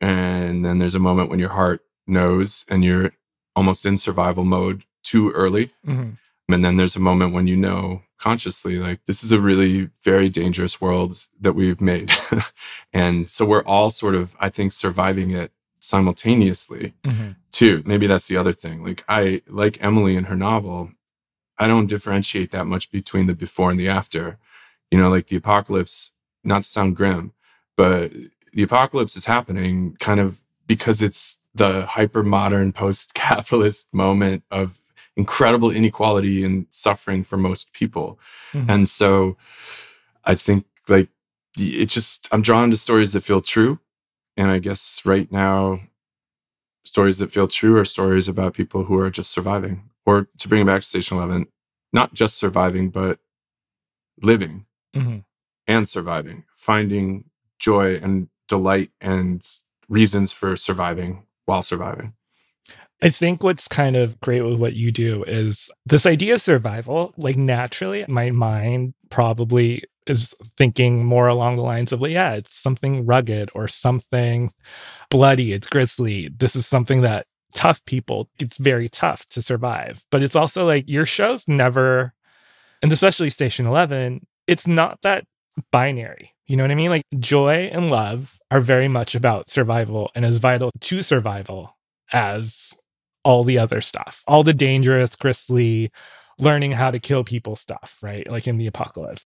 And 0.00 0.64
then 0.64 0.78
there's 0.78 0.94
a 0.94 1.00
moment 1.00 1.30
when 1.30 1.38
your 1.38 1.50
heart 1.50 1.84
knows 2.06 2.64
and 2.68 2.84
you're 2.84 3.12
almost 3.56 3.86
in 3.86 3.96
survival 3.96 4.44
mode 4.44 4.84
too 5.14 5.30
early. 5.30 5.70
Mhm. 5.86 6.16
And 6.48 6.64
then 6.64 6.76
there's 6.76 6.96
a 6.96 7.00
moment 7.10 7.32
when 7.32 7.46
you 7.46 7.56
know 7.56 8.02
consciously, 8.18 8.78
like, 8.78 9.00
this 9.06 9.22
is 9.22 9.30
a 9.32 9.38
really 9.40 9.90
very 10.02 10.28
dangerous 10.28 10.80
world 10.80 11.14
that 11.40 11.52
we've 11.52 11.80
made. 11.80 12.10
and 12.92 13.30
so 13.30 13.44
we're 13.44 13.62
all 13.64 13.90
sort 13.90 14.14
of, 14.16 14.34
I 14.40 14.48
think, 14.48 14.72
surviving 14.72 15.30
it 15.30 15.52
simultaneously 15.78 16.94
Mhm. 17.04 17.36
too. 17.52 17.82
Maybe 17.86 18.06
that's 18.08 18.26
the 18.26 18.36
other 18.36 18.52
thing. 18.52 18.82
Like, 18.82 19.04
I, 19.08 19.42
like 19.46 19.78
Emily 19.80 20.16
in 20.16 20.24
her 20.24 20.36
novel, 20.36 20.90
I 21.58 21.68
don't 21.68 21.86
differentiate 21.86 22.50
that 22.50 22.66
much 22.66 22.90
between 22.90 23.26
the 23.28 23.34
before 23.34 23.70
and 23.70 23.78
the 23.78 23.88
after. 23.88 24.38
You 24.90 24.98
know, 24.98 25.10
like 25.10 25.28
the 25.28 25.36
apocalypse, 25.36 26.10
not 26.42 26.62
to 26.64 26.68
sound 26.68 26.96
grim, 26.96 27.32
but 27.76 28.10
the 28.52 28.62
apocalypse 28.64 29.16
is 29.16 29.26
happening 29.26 29.96
kind 30.00 30.18
of 30.18 30.40
because 30.66 31.00
it's 31.02 31.38
the 31.54 31.86
hyper 31.86 32.22
modern 32.24 32.72
post 32.72 33.14
capitalist 33.14 33.86
moment 34.04 34.42
of 34.50 34.80
incredible 35.16 35.70
inequality 35.70 36.44
and 36.44 36.66
suffering 36.70 37.22
for 37.24 37.36
most 37.36 37.72
people. 37.72 38.18
Mhm. 38.52 38.68
And 38.70 38.88
so 38.88 39.36
I 40.24 40.34
think 40.34 40.66
like 40.88 41.08
it 41.56 41.86
just, 41.86 42.28
I'm 42.32 42.42
drawn 42.42 42.70
to 42.70 42.76
stories 42.76 43.12
that 43.12 43.20
feel 43.22 43.40
true. 43.40 43.78
And 44.36 44.50
I 44.50 44.58
guess 44.58 45.02
right 45.04 45.30
now, 45.30 45.80
stories 46.84 47.18
that 47.18 47.32
feel 47.32 47.46
true 47.48 47.78
are 47.78 47.84
stories 47.84 48.28
about 48.28 48.54
people 48.54 48.84
who 48.84 48.98
are 48.98 49.10
just 49.10 49.30
surviving. 49.30 49.88
Or 50.06 50.28
to 50.38 50.48
bring 50.48 50.62
it 50.62 50.66
back 50.66 50.82
to 50.82 50.86
Station 50.86 51.16
11, 51.16 51.46
not 51.92 52.12
just 52.12 52.36
surviving, 52.36 52.90
but 52.90 53.20
living 54.20 54.66
Mhm. 54.94 55.24
and 55.66 55.88
surviving, 55.88 56.44
finding 56.56 57.30
joy 57.58 57.96
and 57.96 58.28
delight 58.48 58.90
and 59.00 59.42
reasons 59.88 60.32
for 60.32 60.56
surviving 60.56 61.26
while 61.46 61.62
surviving. 61.62 62.14
I 63.04 63.10
think 63.10 63.42
what's 63.42 63.68
kind 63.68 63.96
of 63.96 64.18
great 64.20 64.40
with 64.40 64.58
what 64.58 64.72
you 64.72 64.90
do 64.90 65.24
is 65.24 65.70
this 65.84 66.06
idea 66.06 66.34
of 66.34 66.40
survival, 66.40 67.12
like 67.18 67.36
naturally, 67.36 68.06
my 68.08 68.30
mind 68.30 68.94
probably 69.10 69.82
is 70.06 70.34
thinking 70.56 71.04
more 71.04 71.28
along 71.28 71.56
the 71.56 71.62
lines 71.62 71.92
of, 71.92 72.00
like, 72.00 72.12
yeah, 72.12 72.32
it's 72.32 72.54
something 72.54 73.04
rugged 73.04 73.50
or 73.54 73.68
something 73.68 74.50
bloody, 75.10 75.52
it's 75.52 75.66
grisly. 75.66 76.28
This 76.28 76.56
is 76.56 76.66
something 76.66 77.02
that 77.02 77.26
tough 77.52 77.84
people, 77.84 78.30
it's 78.40 78.56
very 78.56 78.88
tough 78.88 79.28
to 79.28 79.42
survive. 79.42 80.06
But 80.10 80.22
it's 80.22 80.34
also 80.34 80.64
like 80.64 80.88
your 80.88 81.04
show's 81.04 81.46
never, 81.46 82.14
and 82.80 82.90
especially 82.90 83.28
Station 83.28 83.66
11, 83.66 84.26
it's 84.46 84.66
not 84.66 85.02
that 85.02 85.26
binary. 85.70 86.32
You 86.46 86.56
know 86.56 86.64
what 86.64 86.70
I 86.70 86.74
mean? 86.74 86.90
Like 86.90 87.04
joy 87.18 87.68
and 87.70 87.90
love 87.90 88.38
are 88.50 88.60
very 88.60 88.88
much 88.88 89.14
about 89.14 89.50
survival 89.50 90.10
and 90.14 90.24
as 90.24 90.38
vital 90.38 90.70
to 90.80 91.02
survival 91.02 91.76
as 92.10 92.74
all 93.24 93.44
the 93.44 93.58
other 93.58 93.80
stuff, 93.80 94.22
all 94.26 94.42
the 94.42 94.52
dangerous, 94.54 95.16
Chris 95.16 95.48
Lee 95.50 95.90
learning 96.38 96.72
how 96.72 96.90
to 96.90 96.98
kill 96.98 97.24
people 97.24 97.56
stuff, 97.56 97.98
right? 98.02 98.28
Like 98.30 98.46
in 98.46 98.58
the 98.58 98.66
apocalypse. 98.66 99.24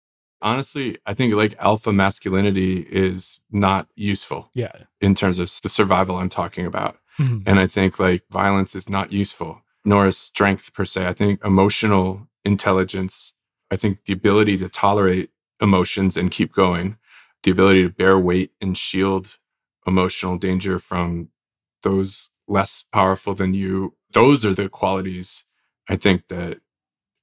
Honestly, 0.42 0.98
I 1.06 1.14
think 1.14 1.34
like 1.36 1.56
alpha 1.60 1.92
masculinity 1.92 2.80
is 2.90 3.40
not 3.52 3.88
useful 3.96 4.50
Yeah. 4.54 4.72
in 5.00 5.14
terms 5.16 5.38
of 5.40 5.52
the 5.62 5.70
survival 5.70 6.18
I'm 6.18 6.30
talking 6.30 6.66
about. 6.66 6.98
Mhm. 7.20 7.44
And 7.46 7.60
I 7.60 7.68
think 7.68 8.00
like 8.00 8.24
violence 8.32 8.76
is 8.76 8.90
not 8.90 9.12
useful, 9.12 9.62
nor 9.86 10.08
is 10.08 10.18
strength 10.18 10.74
per 10.74 10.86
se. 10.86 11.08
I 11.08 11.14
think 11.14 11.44
emotional 11.44 12.28
intelligence, 12.46 13.34
I 13.70 13.76
think 13.76 14.06
the 14.06 14.14
ability 14.14 14.58
to 14.58 14.70
tolerate 14.70 15.30
emotions 15.62 16.18
and 16.18 16.32
keep 16.32 16.52
going, 16.54 16.98
the 17.44 17.52
ability 17.52 17.84
to 17.84 17.90
bear 17.90 18.18
weight 18.18 18.52
and 18.62 18.76
shield 18.78 19.38
emotional 19.86 20.38
danger 20.38 20.80
from 20.80 21.30
those 21.84 22.30
less 22.52 22.84
powerful 22.92 23.34
than 23.34 23.54
you, 23.54 23.96
those 24.14 24.46
are 24.46 24.54
the 24.54 24.70
qualities 24.70 25.46
I 25.90 25.96
think 25.96 26.28
that 26.28 26.60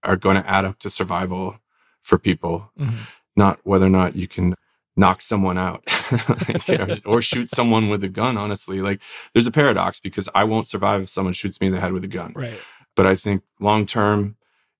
are 0.02 0.16
going 0.16 0.36
to 0.42 0.48
add 0.48 0.64
up 0.64 0.78
to 0.80 0.90
survival 0.90 1.58
for 2.02 2.18
people, 2.18 2.72
Mhm. 2.78 2.98
not 3.36 3.60
whether 3.64 3.86
or 3.86 3.90
not 3.90 4.16
you 4.16 4.26
can 4.28 4.54
knock 4.96 5.20
someone 5.22 5.58
out. 5.58 5.82
or, 6.68 6.88
or 7.18 7.22
shoot 7.22 7.50
someone 7.50 7.88
with 7.88 8.02
a 8.02 8.08
gun. 8.08 8.36
Honestly, 8.36 8.80
like 8.80 9.00
there's 9.32 9.46
a 9.46 9.52
paradox 9.52 10.00
because 10.00 10.28
I 10.34 10.44
won't 10.44 10.66
survive 10.66 11.02
if 11.02 11.08
someone 11.08 11.34
shoots 11.34 11.60
me 11.60 11.66
in 11.68 11.72
the 11.72 11.80
head 11.80 11.92
with 11.92 12.04
a 12.04 12.08
gun. 12.08 12.32
Right. 12.34 12.58
But 12.96 13.06
I 13.06 13.14
think 13.14 13.42
long 13.60 13.86
term 13.86 14.36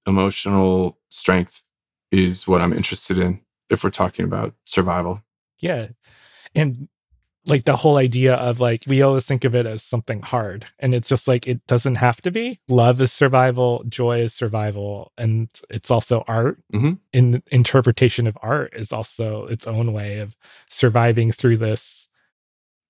emotional 0.06 0.98
strength 1.10 1.62
is 2.10 2.48
what 2.48 2.60
I'm 2.60 2.72
interested 2.72 3.18
in 3.18 3.40
if 3.70 3.84
we're 3.84 3.90
talking 3.90 4.24
about 4.24 4.54
survival. 4.64 5.22
Yeah. 5.60 5.88
And 6.54 6.88
like 7.48 7.64
the 7.64 7.76
whole 7.76 7.96
idea 7.96 8.34
of 8.34 8.60
like 8.60 8.84
we 8.86 9.02
always 9.02 9.24
think 9.24 9.44
of 9.44 9.54
it 9.54 9.66
as 9.66 9.82
something 9.82 10.22
hard 10.22 10.66
and 10.78 10.94
it's 10.94 11.08
just 11.08 11.26
like 11.28 11.46
it 11.46 11.66
doesn't 11.66 11.96
have 11.96 12.20
to 12.22 12.30
be. 12.30 12.60
Love 12.68 13.00
is 13.00 13.12
survival 13.12 13.84
joy 13.88 14.20
is 14.20 14.34
survival 14.34 15.12
and 15.16 15.48
it's 15.70 15.90
also 15.90 16.24
art. 16.26 16.58
Mm-hmm. 16.72 16.94
in 17.12 17.42
interpretation 17.50 18.26
of 18.26 18.36
art 18.42 18.74
is 18.74 18.92
also 18.92 19.46
its 19.46 19.66
own 19.66 19.92
way 19.92 20.18
of 20.18 20.36
surviving 20.70 21.32
through 21.32 21.56
this. 21.56 22.08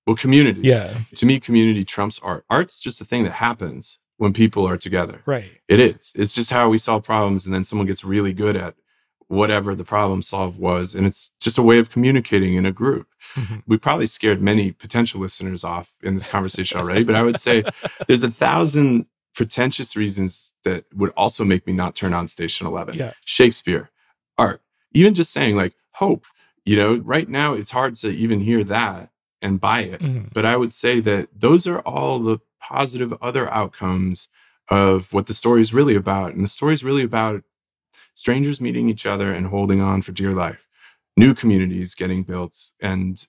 Well 0.05 0.15
community. 0.15 0.61
Yeah. 0.61 0.99
To 1.15 1.25
me 1.25 1.39
community 1.39 1.85
trumps 1.85 2.19
art. 2.21 2.45
Art's 2.49 2.79
just 2.79 3.01
a 3.01 3.05
thing 3.05 3.23
that 3.23 3.33
happens 3.33 3.99
when 4.17 4.33
people 4.33 4.67
are 4.67 4.77
together. 4.77 5.21
Right. 5.25 5.51
It 5.67 5.79
is. 5.79 6.11
It's 6.15 6.35
just 6.35 6.51
how 6.51 6.69
we 6.69 6.77
solve 6.77 7.03
problems 7.03 7.45
and 7.45 7.53
then 7.53 7.63
someone 7.63 7.87
gets 7.87 8.03
really 8.03 8.33
good 8.33 8.55
at 8.57 8.75
whatever 9.29 9.75
the 9.75 9.85
problem 9.85 10.23
solved 10.23 10.59
was. 10.59 10.95
And 10.95 11.05
it's 11.05 11.31
just 11.39 11.57
a 11.59 11.61
way 11.61 11.77
of 11.77 11.91
communicating 11.91 12.55
in 12.55 12.65
a 12.65 12.71
group. 12.71 13.07
Mm-hmm. 13.35 13.57
We 13.67 13.77
probably 13.77 14.07
scared 14.07 14.41
many 14.41 14.71
potential 14.71 15.21
listeners 15.21 15.63
off 15.63 15.93
in 16.01 16.15
this 16.15 16.27
conversation 16.27 16.79
already, 16.79 17.03
but 17.03 17.15
I 17.15 17.21
would 17.21 17.37
say 17.37 17.63
there's 18.07 18.23
a 18.23 18.31
thousand 18.31 19.05
pretentious 19.35 19.95
reasons 19.95 20.53
that 20.63 20.85
would 20.95 21.13
also 21.15 21.45
make 21.45 21.67
me 21.67 21.73
not 21.73 21.95
turn 21.95 22.13
on 22.13 22.27
Station 22.27 22.65
11. 22.65 22.95
Yeah. 22.95 23.13
Shakespeare, 23.23 23.91
art, 24.37 24.61
even 24.93 25.13
just 25.13 25.31
saying 25.31 25.55
like 25.55 25.73
hope. 25.91 26.25
You 26.65 26.75
know, 26.75 26.95
right 26.95 27.29
now 27.29 27.53
it's 27.53 27.71
hard 27.71 27.95
to 27.95 28.09
even 28.09 28.39
hear 28.39 28.63
that 28.63 29.11
and 29.43 29.61
buy 29.61 29.81
it. 29.81 30.01
Mm-hmm. 30.01 30.29
But 30.33 30.45
I 30.45 30.57
would 30.57 30.73
say 30.73 30.99
that 31.01 31.29
those 31.35 31.67
are 31.67 31.79
all 31.81 32.17
the 32.17 32.39
positive 32.59 33.13
other 33.21 33.49
outcomes 33.51 34.27
of 34.69 35.13
what 35.13 35.27
the 35.27 35.33
story 35.33 35.61
is 35.61 35.73
really 35.73 35.95
about. 35.95 36.33
And 36.33 36.43
the 36.43 36.49
story 36.49 36.73
is 36.73 36.83
really 36.83 37.03
about 37.03 37.43
strangers 38.13 38.61
meeting 38.61 38.89
each 38.89 39.05
other 39.05 39.31
and 39.31 39.47
holding 39.47 39.81
on 39.81 40.01
for 40.01 40.11
dear 40.11 40.31
life, 40.31 40.67
new 41.17 41.33
communities 41.33 41.95
getting 41.95 42.23
built, 42.23 42.71
and 42.81 43.27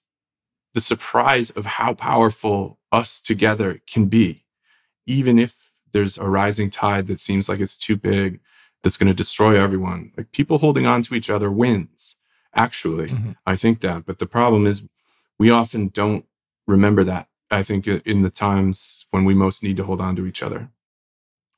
the 0.74 0.80
surprise 0.80 1.50
of 1.50 1.66
how 1.66 1.94
powerful 1.94 2.78
us 2.92 3.20
together 3.20 3.80
can 3.86 4.06
be, 4.06 4.44
even 5.06 5.38
if 5.38 5.72
there's 5.92 6.18
a 6.18 6.24
rising 6.24 6.70
tide 6.70 7.06
that 7.08 7.18
seems 7.18 7.48
like 7.48 7.60
it's 7.60 7.76
too 7.76 7.96
big, 7.96 8.40
that's 8.82 8.96
going 8.96 9.08
to 9.08 9.14
destroy 9.14 9.60
everyone. 9.60 10.12
Like 10.16 10.32
people 10.32 10.58
holding 10.58 10.86
on 10.86 11.02
to 11.02 11.14
each 11.14 11.28
other 11.28 11.50
wins, 11.50 12.16
actually. 12.54 13.10
Mm-hmm. 13.10 13.32
I 13.46 13.56
think 13.56 13.80
that. 13.80 14.06
But 14.06 14.18
the 14.18 14.26
problem 14.26 14.66
is, 14.66 14.82
we 15.38 15.50
often 15.50 15.88
don't 15.88 16.24
remember 16.66 17.04
that. 17.04 17.28
I 17.50 17.62
think 17.62 17.86
in 17.88 18.22
the 18.22 18.30
times 18.30 19.06
when 19.10 19.24
we 19.24 19.34
most 19.34 19.62
need 19.62 19.76
to 19.78 19.84
hold 19.84 20.00
on 20.00 20.14
to 20.16 20.26
each 20.26 20.42
other. 20.42 20.70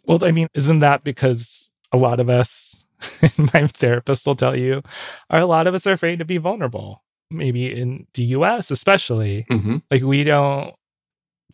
Well, 0.04 0.24
I 0.24 0.32
mean, 0.32 0.48
isn't 0.54 0.78
that 0.78 1.04
because 1.04 1.70
a 1.92 1.98
lot 1.98 2.18
of 2.18 2.30
us 2.30 2.84
my 3.54 3.66
therapist 3.66 4.26
will 4.26 4.36
tell 4.36 4.56
you, 4.56 4.82
are 5.30 5.40
a 5.40 5.46
lot 5.46 5.66
of 5.66 5.74
us 5.74 5.86
are 5.86 5.92
afraid 5.92 6.18
to 6.18 6.24
be 6.24 6.38
vulnerable. 6.38 7.02
Maybe 7.30 7.72
in 7.72 8.06
the 8.14 8.24
US, 8.24 8.70
especially, 8.70 9.46
mm-hmm. 9.50 9.78
like 9.90 10.02
we 10.02 10.22
don't 10.24 10.74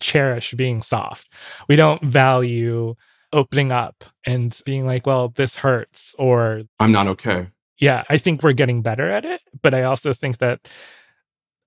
cherish 0.01 0.55
being 0.55 0.83
soft. 0.83 1.33
We 1.69 1.77
don't 1.77 2.03
value 2.03 2.95
opening 3.33 3.73
up 3.73 4.05
and 4.25 4.59
being 4.65 4.87
like, 4.87 5.07
well, 5.07 5.29
this 5.29 5.57
hurts, 5.57 6.15
or 6.19 6.63
I'm 6.81 6.93
not 6.93 7.07
okay. 7.09 7.49
Yeah, 7.79 8.05
I 8.09 8.19
think 8.19 8.43
we're 8.43 8.53
getting 8.53 8.83
better 8.83 9.09
at 9.09 9.25
it. 9.25 9.41
But 9.63 9.75
I 9.75 9.85
also 9.85 10.13
think 10.13 10.39
that 10.39 10.69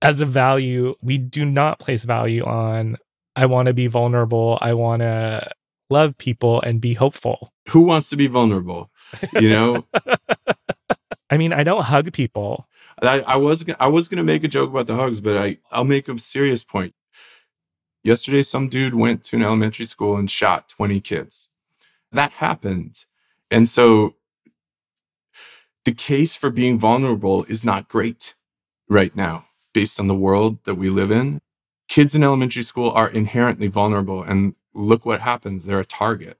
as 0.01 0.19
a 0.19 0.25
value, 0.25 0.95
we 1.01 1.17
do 1.17 1.45
not 1.45 1.79
place 1.79 2.05
value 2.05 2.43
on, 2.43 2.97
I 3.35 3.45
want 3.45 3.67
to 3.67 3.73
be 3.73 3.87
vulnerable. 3.87 4.57
I 4.61 4.73
want 4.73 5.01
to 5.01 5.49
love 5.89 6.17
people 6.17 6.61
and 6.61 6.81
be 6.81 6.93
hopeful. 6.93 7.53
Who 7.69 7.81
wants 7.81 8.09
to 8.09 8.17
be 8.17 8.27
vulnerable? 8.27 8.90
You 9.39 9.49
know? 9.49 9.85
I 11.29 11.37
mean, 11.37 11.53
I 11.53 11.63
don't 11.63 11.83
hug 11.83 12.11
people. 12.13 12.67
I, 13.01 13.21
I 13.21 13.35
was 13.37 13.65
I 13.79 13.87
was 13.87 14.07
gonna 14.07 14.23
make 14.23 14.43
a 14.43 14.47
joke 14.47 14.69
about 14.69 14.87
the 14.87 14.95
hugs, 14.95 15.21
but 15.21 15.37
I 15.37 15.57
I'll 15.71 15.85
make 15.85 16.07
a 16.07 16.17
serious 16.19 16.63
point. 16.63 16.93
Yesterday, 18.03 18.41
some 18.41 18.67
dude 18.67 18.95
went 18.95 19.23
to 19.23 19.35
an 19.35 19.43
elementary 19.43 19.85
school 19.85 20.17
and 20.17 20.29
shot 20.29 20.69
20 20.69 20.99
kids. 21.01 21.49
That 22.11 22.31
happened. 22.31 23.05
And 23.51 23.69
so 23.69 24.15
the 25.85 25.93
case 25.93 26.35
for 26.35 26.49
being 26.49 26.79
vulnerable 26.79 27.43
is 27.45 27.63
not 27.63 27.87
great 27.87 28.33
right 28.89 29.15
now, 29.15 29.45
based 29.73 29.99
on 29.99 30.07
the 30.07 30.15
world 30.15 30.63
that 30.65 30.75
we 30.75 30.89
live 30.89 31.11
in. 31.11 31.41
Kids 31.87 32.15
in 32.15 32.23
elementary 32.23 32.63
school 32.63 32.89
are 32.91 33.09
inherently 33.09 33.67
vulnerable. 33.67 34.23
And 34.23 34.55
look 34.73 35.05
what 35.05 35.21
happens. 35.21 35.65
They're 35.65 35.79
a 35.79 35.85
target. 35.85 36.37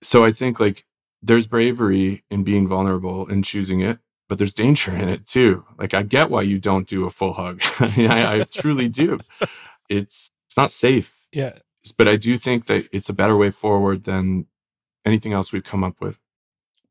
So 0.00 0.24
I 0.24 0.32
think 0.32 0.60
like 0.60 0.84
there's 1.22 1.46
bravery 1.46 2.24
in 2.30 2.44
being 2.44 2.68
vulnerable 2.68 3.26
and 3.28 3.44
choosing 3.44 3.80
it, 3.80 3.98
but 4.28 4.38
there's 4.38 4.54
danger 4.54 4.92
in 4.92 5.08
it 5.08 5.26
too. 5.26 5.64
Like 5.78 5.94
I 5.94 6.02
get 6.02 6.30
why 6.30 6.42
you 6.42 6.58
don't 6.58 6.86
do 6.86 7.06
a 7.06 7.10
full 7.10 7.34
hug. 7.34 7.60
I, 7.80 8.40
I 8.40 8.44
truly 8.44 8.88
do. 8.88 9.18
It's 9.90 10.28
it's 10.46 10.56
not 10.58 10.70
safe. 10.70 11.26
Yeah. 11.32 11.60
But 11.96 12.08
I 12.08 12.16
do 12.16 12.36
think 12.36 12.66
that 12.66 12.86
it's 12.92 13.08
a 13.08 13.14
better 13.14 13.38
way 13.38 13.48
forward 13.48 14.04
than 14.04 14.44
anything 15.06 15.32
else 15.32 15.50
we've 15.50 15.64
come 15.64 15.82
up 15.82 15.98
with. 15.98 16.18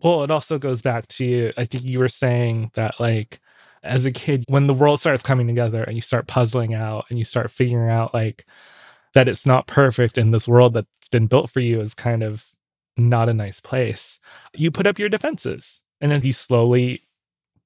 Well, 0.01 0.23
it 0.23 0.32
also 0.32 0.57
goes 0.57 0.82
back 0.82 1.07
to 1.09 1.25
you. 1.25 1.53
I 1.57 1.65
think 1.65 1.84
you 1.84 1.99
were 1.99 2.07
saying 2.07 2.71
that 2.73 2.99
like 2.99 3.39
as 3.84 4.07
a 4.07 4.11
kid, 4.11 4.45
when 4.47 4.65
the 4.65 4.73
world 4.73 4.99
starts 4.99 5.23
coming 5.23 5.45
together 5.45 5.84
and 5.84 5.95
you 5.95 6.01
start 6.01 6.25
puzzling 6.25 6.73
out 6.73 7.05
and 7.09 7.19
you 7.19 7.25
start 7.25 7.51
figuring 7.51 7.91
out 7.91 8.15
like 8.15 8.47
that 9.13 9.28
it's 9.28 9.45
not 9.45 9.67
perfect 9.67 10.17
in 10.17 10.32
this 10.32 10.47
world 10.47 10.73
that's 10.73 11.07
been 11.09 11.28
built 11.28 11.49
for 11.49 11.59
you 11.59 11.82
is 11.82 11.93
kind 11.93 12.23
of 12.23 12.51
not 12.97 13.29
a 13.29 13.33
nice 13.33 13.61
place, 13.61 14.19
you 14.53 14.71
put 14.71 14.87
up 14.87 14.99
your 14.99 15.09
defenses 15.09 15.83
and 16.01 16.11
then 16.11 16.21
you 16.23 16.33
slowly 16.33 17.03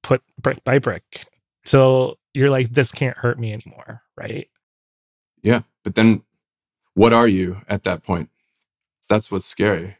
put 0.02 0.22
brick 0.40 0.62
by 0.64 0.78
brick 0.78 1.26
till 1.64 2.18
you're 2.34 2.50
like, 2.50 2.70
this 2.70 2.92
can't 2.92 3.16
hurt 3.18 3.38
me 3.38 3.52
anymore. 3.52 4.02
Right. 4.16 4.48
Yeah. 5.42 5.62
But 5.84 5.94
then 5.94 6.22
what 6.94 7.12
are 7.12 7.28
you 7.28 7.62
at 7.68 7.84
that 7.84 8.02
point? 8.02 8.30
That's 9.08 9.30
what's 9.30 9.46
scary. 9.46 9.96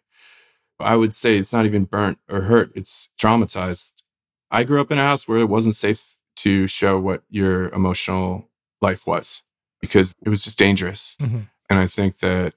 I 0.80 0.96
would 0.96 1.14
say 1.14 1.36
it's 1.36 1.52
not 1.52 1.66
even 1.66 1.84
burnt 1.84 2.18
or 2.28 2.42
hurt, 2.42 2.72
it's 2.74 3.08
traumatized. 3.18 4.02
I 4.50 4.64
grew 4.64 4.80
up 4.80 4.90
in 4.90 4.98
a 4.98 5.02
house 5.02 5.28
where 5.28 5.38
it 5.38 5.48
wasn't 5.48 5.76
safe 5.76 6.16
to 6.36 6.66
show 6.66 6.98
what 6.98 7.22
your 7.30 7.68
emotional 7.70 8.48
life 8.80 9.06
was 9.06 9.42
because 9.80 10.14
it 10.24 10.28
was 10.28 10.44
just 10.44 10.58
dangerous. 10.58 11.16
Mm-hmm. 11.20 11.40
And 11.70 11.78
I 11.78 11.86
think 11.86 12.18
that 12.18 12.54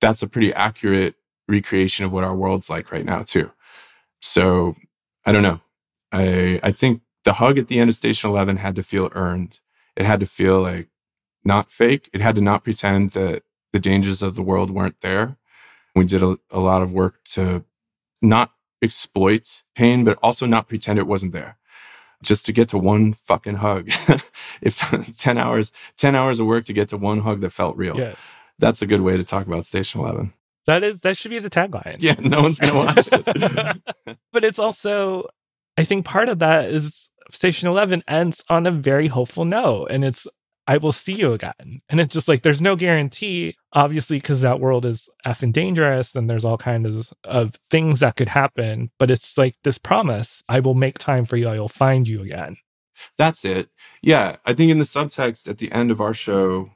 that's 0.00 0.22
a 0.22 0.28
pretty 0.28 0.52
accurate 0.52 1.14
recreation 1.48 2.04
of 2.04 2.12
what 2.12 2.24
our 2.24 2.34
world's 2.34 2.70
like 2.70 2.90
right 2.90 3.04
now 3.04 3.22
too. 3.22 3.50
So 4.20 4.76
I 5.24 5.32
don't 5.32 5.42
know. 5.42 5.60
I 6.12 6.60
I 6.62 6.72
think 6.72 7.02
the 7.24 7.34
hug 7.34 7.58
at 7.58 7.68
the 7.68 7.78
end 7.78 7.90
of 7.90 7.96
Station 7.96 8.30
Eleven 8.30 8.56
had 8.56 8.76
to 8.76 8.82
feel 8.82 9.10
earned. 9.14 9.60
It 9.96 10.06
had 10.06 10.20
to 10.20 10.26
feel 10.26 10.62
like 10.62 10.88
not 11.44 11.70
fake. 11.70 12.10
It 12.12 12.20
had 12.20 12.34
to 12.36 12.40
not 12.40 12.64
pretend 12.64 13.10
that 13.10 13.42
the 13.72 13.80
dangers 13.80 14.22
of 14.22 14.34
the 14.34 14.42
world 14.42 14.70
weren't 14.70 15.00
there. 15.00 15.36
We 15.94 16.04
did 16.04 16.22
a, 16.22 16.38
a 16.50 16.60
lot 16.60 16.82
of 16.82 16.92
work 16.92 17.22
to 17.32 17.64
not 18.20 18.52
exploit 18.82 19.62
pain, 19.74 20.04
but 20.04 20.18
also 20.22 20.46
not 20.46 20.68
pretend 20.68 20.98
it 20.98 21.06
wasn't 21.06 21.32
there. 21.32 21.56
Just 22.22 22.46
to 22.46 22.52
get 22.52 22.68
to 22.70 22.78
one 22.78 23.12
fucking 23.12 23.56
hug. 23.56 23.88
if 24.62 25.16
10 25.18 25.38
hours, 25.38 25.72
10 25.96 26.14
hours 26.14 26.40
of 26.40 26.46
work 26.46 26.64
to 26.66 26.72
get 26.72 26.88
to 26.88 26.96
one 26.96 27.20
hug 27.20 27.40
that 27.40 27.50
felt 27.50 27.76
real. 27.76 27.98
Yeah. 27.98 28.14
That's 28.58 28.82
a 28.82 28.86
good 28.86 29.02
way 29.02 29.16
to 29.16 29.24
talk 29.24 29.46
about 29.46 29.64
Station 29.64 30.00
11. 30.00 30.32
That 30.66 30.82
is 30.82 31.00
that 31.00 31.16
should 31.16 31.30
be 31.30 31.38
the 31.38 31.50
tagline. 31.50 31.96
Yeah, 32.00 32.16
no 32.18 32.42
one's 32.42 32.58
gonna 32.58 32.74
watch 32.74 33.08
it. 33.10 34.18
but 34.32 34.44
it's 34.44 34.58
also, 34.58 35.28
I 35.76 35.84
think 35.84 36.04
part 36.04 36.28
of 36.28 36.40
that 36.40 36.70
is 36.70 37.08
Station 37.30 37.68
Eleven 37.68 38.02
ends 38.08 38.44
on 38.48 38.66
a 38.66 38.70
very 38.72 39.06
hopeful 39.06 39.44
note, 39.44 39.86
and 39.90 40.04
it's 40.04 40.26
I 40.68 40.78
will 40.78 40.92
see 40.92 41.14
you 41.14 41.32
again, 41.32 41.82
and 41.88 42.00
it's 42.00 42.12
just 42.12 42.26
like 42.26 42.42
there's 42.42 42.60
no 42.60 42.74
guarantee, 42.74 43.56
obviously, 43.72 44.16
because 44.16 44.40
that 44.40 44.58
world 44.58 44.84
is 44.84 45.08
effing 45.24 45.52
dangerous, 45.52 46.16
and 46.16 46.28
there's 46.28 46.44
all 46.44 46.58
kinds 46.58 46.94
of, 46.94 47.16
of 47.22 47.54
things 47.70 48.00
that 48.00 48.16
could 48.16 48.30
happen. 48.30 48.90
But 48.98 49.10
it's 49.10 49.38
like 49.38 49.54
this 49.62 49.78
promise: 49.78 50.42
I 50.48 50.58
will 50.58 50.74
make 50.74 50.98
time 50.98 51.24
for 51.24 51.36
you. 51.36 51.48
I 51.48 51.60
will 51.60 51.68
find 51.68 52.08
you 52.08 52.22
again. 52.22 52.56
That's 53.16 53.44
it. 53.44 53.68
Yeah, 54.02 54.36
I 54.44 54.54
think 54.54 54.70
in 54.72 54.78
the 54.78 54.84
subtext 54.84 55.48
at 55.48 55.58
the 55.58 55.70
end 55.70 55.92
of 55.92 56.00
our 56.00 56.14
show, 56.14 56.70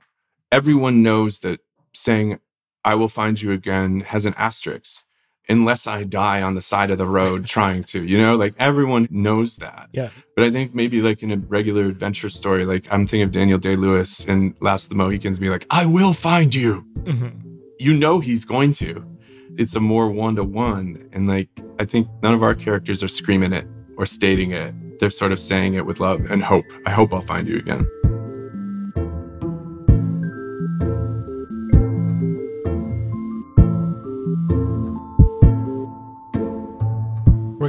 everyone 0.52 1.02
knows 1.02 1.40
that 1.40 1.60
saying 1.92 2.38
I 2.84 2.94
will 2.94 3.08
find 3.08 3.40
you 3.40 3.52
again 3.52 4.00
has 4.00 4.26
an 4.26 4.34
asterisk 4.36 5.04
unless 5.48 5.86
I 5.86 6.04
die 6.04 6.40
on 6.42 6.54
the 6.54 6.62
side 6.62 6.90
of 6.90 6.98
the 6.98 7.06
road 7.06 7.46
trying 7.56 7.84
to, 7.84 8.04
you 8.04 8.16
know, 8.16 8.36
like 8.36 8.54
everyone 8.58 9.08
knows 9.10 9.56
that. 9.56 9.88
Yeah. 9.92 10.10
But 10.36 10.44
I 10.44 10.50
think 10.50 10.74
maybe 10.74 11.02
like 11.02 11.22
in 11.22 11.32
a 11.32 11.36
regular 11.36 11.86
adventure 11.86 12.30
story, 12.30 12.64
like 12.64 12.90
I'm 12.90 13.06
thinking 13.06 13.22
of 13.22 13.32
Daniel 13.32 13.58
Day 13.58 13.76
Lewis 13.76 14.24
in 14.24 14.54
Last 14.60 14.84
of 14.84 14.90
the 14.90 14.96
Mohicans 14.96 15.38
be 15.38 15.50
like, 15.50 15.66
I 15.70 15.86
will 15.86 16.12
find 16.12 16.54
you. 16.54 16.86
Mm-hmm. 17.00 17.56
You 17.78 17.94
know 17.94 18.20
he's 18.20 18.44
going 18.44 18.72
to. 18.74 19.04
It's 19.56 19.74
a 19.74 19.80
more 19.80 20.08
one 20.10 20.36
to 20.36 20.44
one. 20.44 21.08
And 21.12 21.26
like, 21.26 21.48
I 21.78 21.84
think 21.84 22.08
none 22.22 22.34
of 22.34 22.42
our 22.42 22.54
characters 22.54 23.02
are 23.02 23.08
screaming 23.08 23.52
it 23.52 23.66
or 23.96 24.06
stating 24.06 24.52
it. 24.52 24.72
They're 25.00 25.10
sort 25.10 25.32
of 25.32 25.40
saying 25.40 25.74
it 25.74 25.86
with 25.86 25.98
love 25.98 26.20
and 26.30 26.42
hope. 26.42 26.66
I 26.86 26.90
hope 26.90 27.12
I'll 27.12 27.20
find 27.20 27.48
you 27.48 27.56
again. 27.56 27.86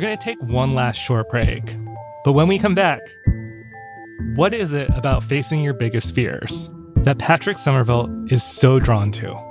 Going 0.02 0.18
to 0.18 0.24
take 0.24 0.42
one 0.42 0.74
last 0.74 0.98
short 0.98 1.30
break. 1.30 1.78
But 2.24 2.34
when 2.34 2.48
we 2.48 2.60
come 2.60 2.76
back, 2.76 3.00
what 4.36 4.54
is 4.54 4.74
it 4.74 4.90
about 4.96 5.24
facing 5.24 5.62
your 5.62 5.74
biggest 5.74 6.14
fears 6.14 6.70
that 6.98 7.20
Patrick 7.20 7.58
Somerville 7.58 8.10
is 8.30 8.44
so 8.44 8.80
drawn 8.80 9.12
to? 9.12 9.51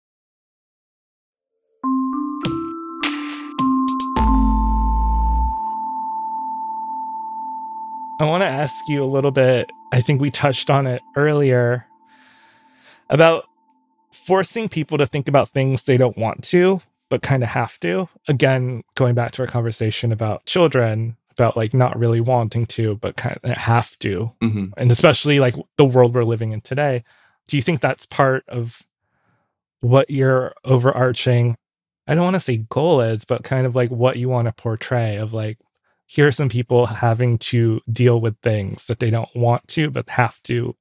I 8.21 8.25
want 8.25 8.41
to 8.41 8.47
ask 8.47 8.87
you 8.87 9.03
a 9.03 9.05
little 9.05 9.31
bit. 9.31 9.71
I 9.91 9.99
think 9.99 10.21
we 10.21 10.29
touched 10.29 10.69
on 10.69 10.85
it 10.85 11.01
earlier 11.15 11.87
about 13.09 13.45
forcing 14.11 14.69
people 14.69 14.99
to 14.99 15.07
think 15.07 15.27
about 15.27 15.49
things 15.49 15.85
they 15.85 15.97
don't 15.97 16.19
want 16.19 16.43
to, 16.43 16.81
but 17.09 17.23
kind 17.23 17.41
of 17.41 17.49
have 17.49 17.79
to. 17.79 18.09
Again, 18.27 18.83
going 18.93 19.15
back 19.15 19.31
to 19.31 19.41
our 19.41 19.47
conversation 19.47 20.11
about 20.11 20.45
children, 20.45 21.17
about 21.31 21.57
like 21.57 21.73
not 21.73 21.97
really 21.97 22.21
wanting 22.21 22.67
to, 22.67 22.95
but 22.97 23.15
kind 23.15 23.39
of 23.41 23.57
have 23.57 23.97
to. 23.97 24.31
Mm-hmm. 24.39 24.65
And 24.77 24.91
especially 24.91 25.39
like 25.39 25.55
the 25.77 25.85
world 25.85 26.13
we're 26.13 26.23
living 26.23 26.51
in 26.51 26.61
today. 26.61 27.03
Do 27.47 27.57
you 27.57 27.63
think 27.63 27.81
that's 27.81 28.05
part 28.05 28.43
of 28.47 28.83
what 29.79 30.11
your 30.11 30.53
overarching, 30.63 31.57
I 32.05 32.13
don't 32.13 32.25
want 32.25 32.35
to 32.35 32.39
say 32.39 32.57
goal 32.69 33.01
is, 33.01 33.25
but 33.25 33.43
kind 33.43 33.65
of 33.65 33.75
like 33.75 33.89
what 33.89 34.17
you 34.17 34.29
want 34.29 34.47
to 34.47 34.51
portray 34.51 35.15
of 35.15 35.33
like, 35.33 35.57
here 36.11 36.27
are 36.27 36.31
some 36.33 36.49
people 36.49 36.87
having 36.87 37.37
to 37.37 37.79
deal 37.89 38.19
with 38.19 38.35
things 38.43 38.85
that 38.87 38.99
they 38.99 39.09
don't 39.09 39.33
want 39.33 39.65
to, 39.69 39.89
but 39.89 40.09
have 40.09 40.43
to. 40.43 40.75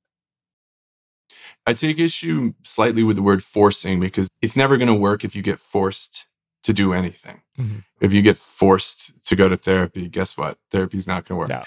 I 1.64 1.72
take 1.72 2.01
issue 2.01 2.55
slightly 2.64 3.05
with 3.05 3.14
the 3.14 3.22
word 3.22 3.45
forcing 3.45 4.01
because 4.01 4.28
it's 4.43 4.57
never 4.57 4.76
going 4.76 4.89
to 4.89 4.95
work 4.95 5.24
if 5.24 5.37
you 5.37 5.43
get 5.43 5.61
forced 5.61 6.26
to 6.64 6.72
do 6.72 6.93
anything. 6.93 7.43
Mm-hmm. 7.57 7.78
If 8.01 8.12
you 8.12 8.22
get 8.22 8.39
forced 8.39 9.24
to 9.28 9.37
go 9.37 9.49
to 9.49 9.57
therapy, 9.57 10.09
guess 10.09 10.37
what? 10.37 10.59
Therapy's 10.72 11.07
not 11.07 11.28
going 11.28 11.37
to 11.37 11.41
work. 11.43 11.49
No. 11.49 11.62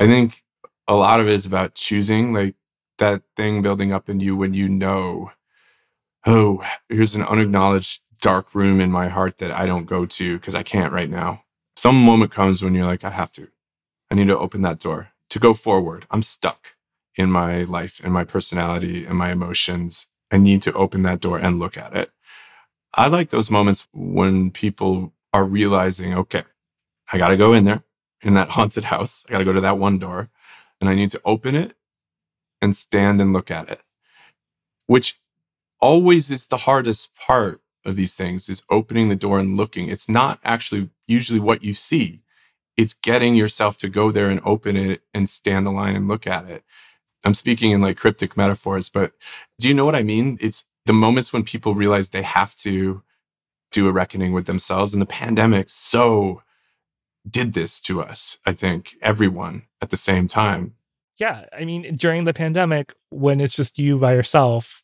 I 0.00 0.06
think 0.06 0.42
a 0.88 0.94
lot 0.94 1.20
of 1.20 1.28
it 1.28 1.34
is 1.34 1.44
about 1.44 1.74
choosing 1.74 2.32
like 2.32 2.54
that 2.96 3.20
thing 3.36 3.60
building 3.60 3.92
up 3.92 4.08
in 4.08 4.20
you 4.20 4.36
when 4.36 4.54
you 4.54 4.70
know, 4.70 5.32
oh, 6.24 6.64
here's 6.88 7.14
an 7.14 7.24
unacknowledged 7.24 8.00
dark 8.22 8.54
room 8.54 8.80
in 8.80 8.90
my 8.90 9.08
heart 9.08 9.36
that 9.36 9.50
I 9.50 9.66
don't 9.66 9.84
go 9.84 10.06
to 10.06 10.38
because 10.38 10.54
I 10.54 10.62
can't 10.62 10.94
right 10.94 11.10
now. 11.10 11.41
Some 11.82 12.00
moment 12.00 12.30
comes 12.30 12.62
when 12.62 12.76
you're 12.76 12.86
like, 12.86 13.02
I 13.02 13.10
have 13.10 13.32
to. 13.32 13.48
I 14.08 14.14
need 14.14 14.28
to 14.28 14.38
open 14.38 14.62
that 14.62 14.78
door 14.78 15.08
to 15.30 15.40
go 15.40 15.52
forward. 15.52 16.06
I'm 16.12 16.22
stuck 16.22 16.76
in 17.16 17.28
my 17.28 17.64
life 17.64 18.00
and 18.04 18.12
my 18.12 18.22
personality 18.22 19.04
and 19.04 19.18
my 19.18 19.32
emotions. 19.32 20.06
I 20.30 20.36
need 20.36 20.62
to 20.62 20.72
open 20.74 21.02
that 21.02 21.18
door 21.18 21.38
and 21.38 21.58
look 21.58 21.76
at 21.76 21.96
it. 21.96 22.12
I 22.94 23.08
like 23.08 23.30
those 23.30 23.50
moments 23.50 23.88
when 23.92 24.52
people 24.52 25.12
are 25.32 25.44
realizing, 25.44 26.14
okay, 26.14 26.44
I 27.12 27.18
got 27.18 27.30
to 27.30 27.36
go 27.36 27.52
in 27.52 27.64
there 27.64 27.82
in 28.22 28.34
that 28.34 28.50
haunted 28.56 28.84
house. 28.84 29.24
I 29.28 29.32
got 29.32 29.38
to 29.38 29.44
go 29.44 29.52
to 29.52 29.60
that 29.62 29.76
one 29.76 29.98
door 29.98 30.30
and 30.80 30.88
I 30.88 30.94
need 30.94 31.10
to 31.10 31.20
open 31.24 31.56
it 31.56 31.74
and 32.60 32.76
stand 32.76 33.20
and 33.20 33.32
look 33.32 33.50
at 33.50 33.68
it, 33.68 33.82
which 34.86 35.18
always 35.80 36.30
is 36.30 36.46
the 36.46 36.58
hardest 36.58 37.12
part 37.16 37.60
of 37.84 37.96
these 37.96 38.14
things 38.14 38.48
is 38.48 38.62
opening 38.70 39.08
the 39.08 39.16
door 39.16 39.38
and 39.38 39.56
looking. 39.56 39.88
It's 39.88 40.08
not 40.08 40.38
actually 40.44 40.90
usually 41.06 41.40
what 41.40 41.62
you 41.62 41.74
see. 41.74 42.22
It's 42.76 42.94
getting 42.94 43.34
yourself 43.34 43.76
to 43.78 43.88
go 43.88 44.10
there 44.10 44.30
and 44.30 44.40
open 44.44 44.76
it 44.76 45.02
and 45.12 45.28
stand 45.28 45.66
the 45.66 45.70
line 45.70 45.96
and 45.96 46.08
look 46.08 46.26
at 46.26 46.48
it. 46.48 46.64
I'm 47.24 47.34
speaking 47.34 47.70
in 47.70 47.80
like 47.80 47.96
cryptic 47.96 48.36
metaphors, 48.36 48.88
but 48.88 49.12
do 49.58 49.68
you 49.68 49.74
know 49.74 49.84
what 49.84 49.94
I 49.94 50.02
mean? 50.02 50.38
It's 50.40 50.64
the 50.86 50.92
moments 50.92 51.32
when 51.32 51.44
people 51.44 51.74
realize 51.74 52.08
they 52.08 52.22
have 52.22 52.54
to 52.56 53.02
do 53.70 53.88
a 53.88 53.92
reckoning 53.92 54.32
with 54.32 54.46
themselves. 54.46 54.92
And 54.92 55.00
the 55.00 55.06
pandemic 55.06 55.68
so 55.68 56.42
did 57.28 57.52
this 57.52 57.80
to 57.80 58.02
us, 58.02 58.38
I 58.44 58.52
think, 58.52 58.96
everyone 59.00 59.62
at 59.80 59.90
the 59.90 59.96
same 59.96 60.26
time. 60.26 60.74
Yeah. 61.18 61.44
I 61.56 61.64
mean, 61.64 61.94
during 61.94 62.24
the 62.24 62.34
pandemic, 62.34 62.94
when 63.10 63.40
it's 63.40 63.54
just 63.54 63.78
you 63.78 63.98
by 63.98 64.14
yourself, 64.14 64.82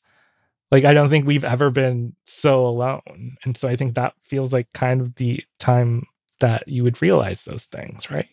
like 0.70 0.84
I 0.84 0.92
don't 0.92 1.08
think 1.08 1.26
we've 1.26 1.44
ever 1.44 1.70
been 1.70 2.14
so 2.24 2.66
alone. 2.66 3.36
And 3.44 3.56
so 3.56 3.68
I 3.68 3.76
think 3.76 3.94
that 3.94 4.14
feels 4.22 4.52
like 4.52 4.72
kind 4.72 5.00
of 5.00 5.14
the 5.16 5.42
time 5.58 6.06
that 6.40 6.68
you 6.68 6.84
would 6.84 7.02
realize 7.02 7.44
those 7.44 7.64
things, 7.64 8.10
right? 8.10 8.28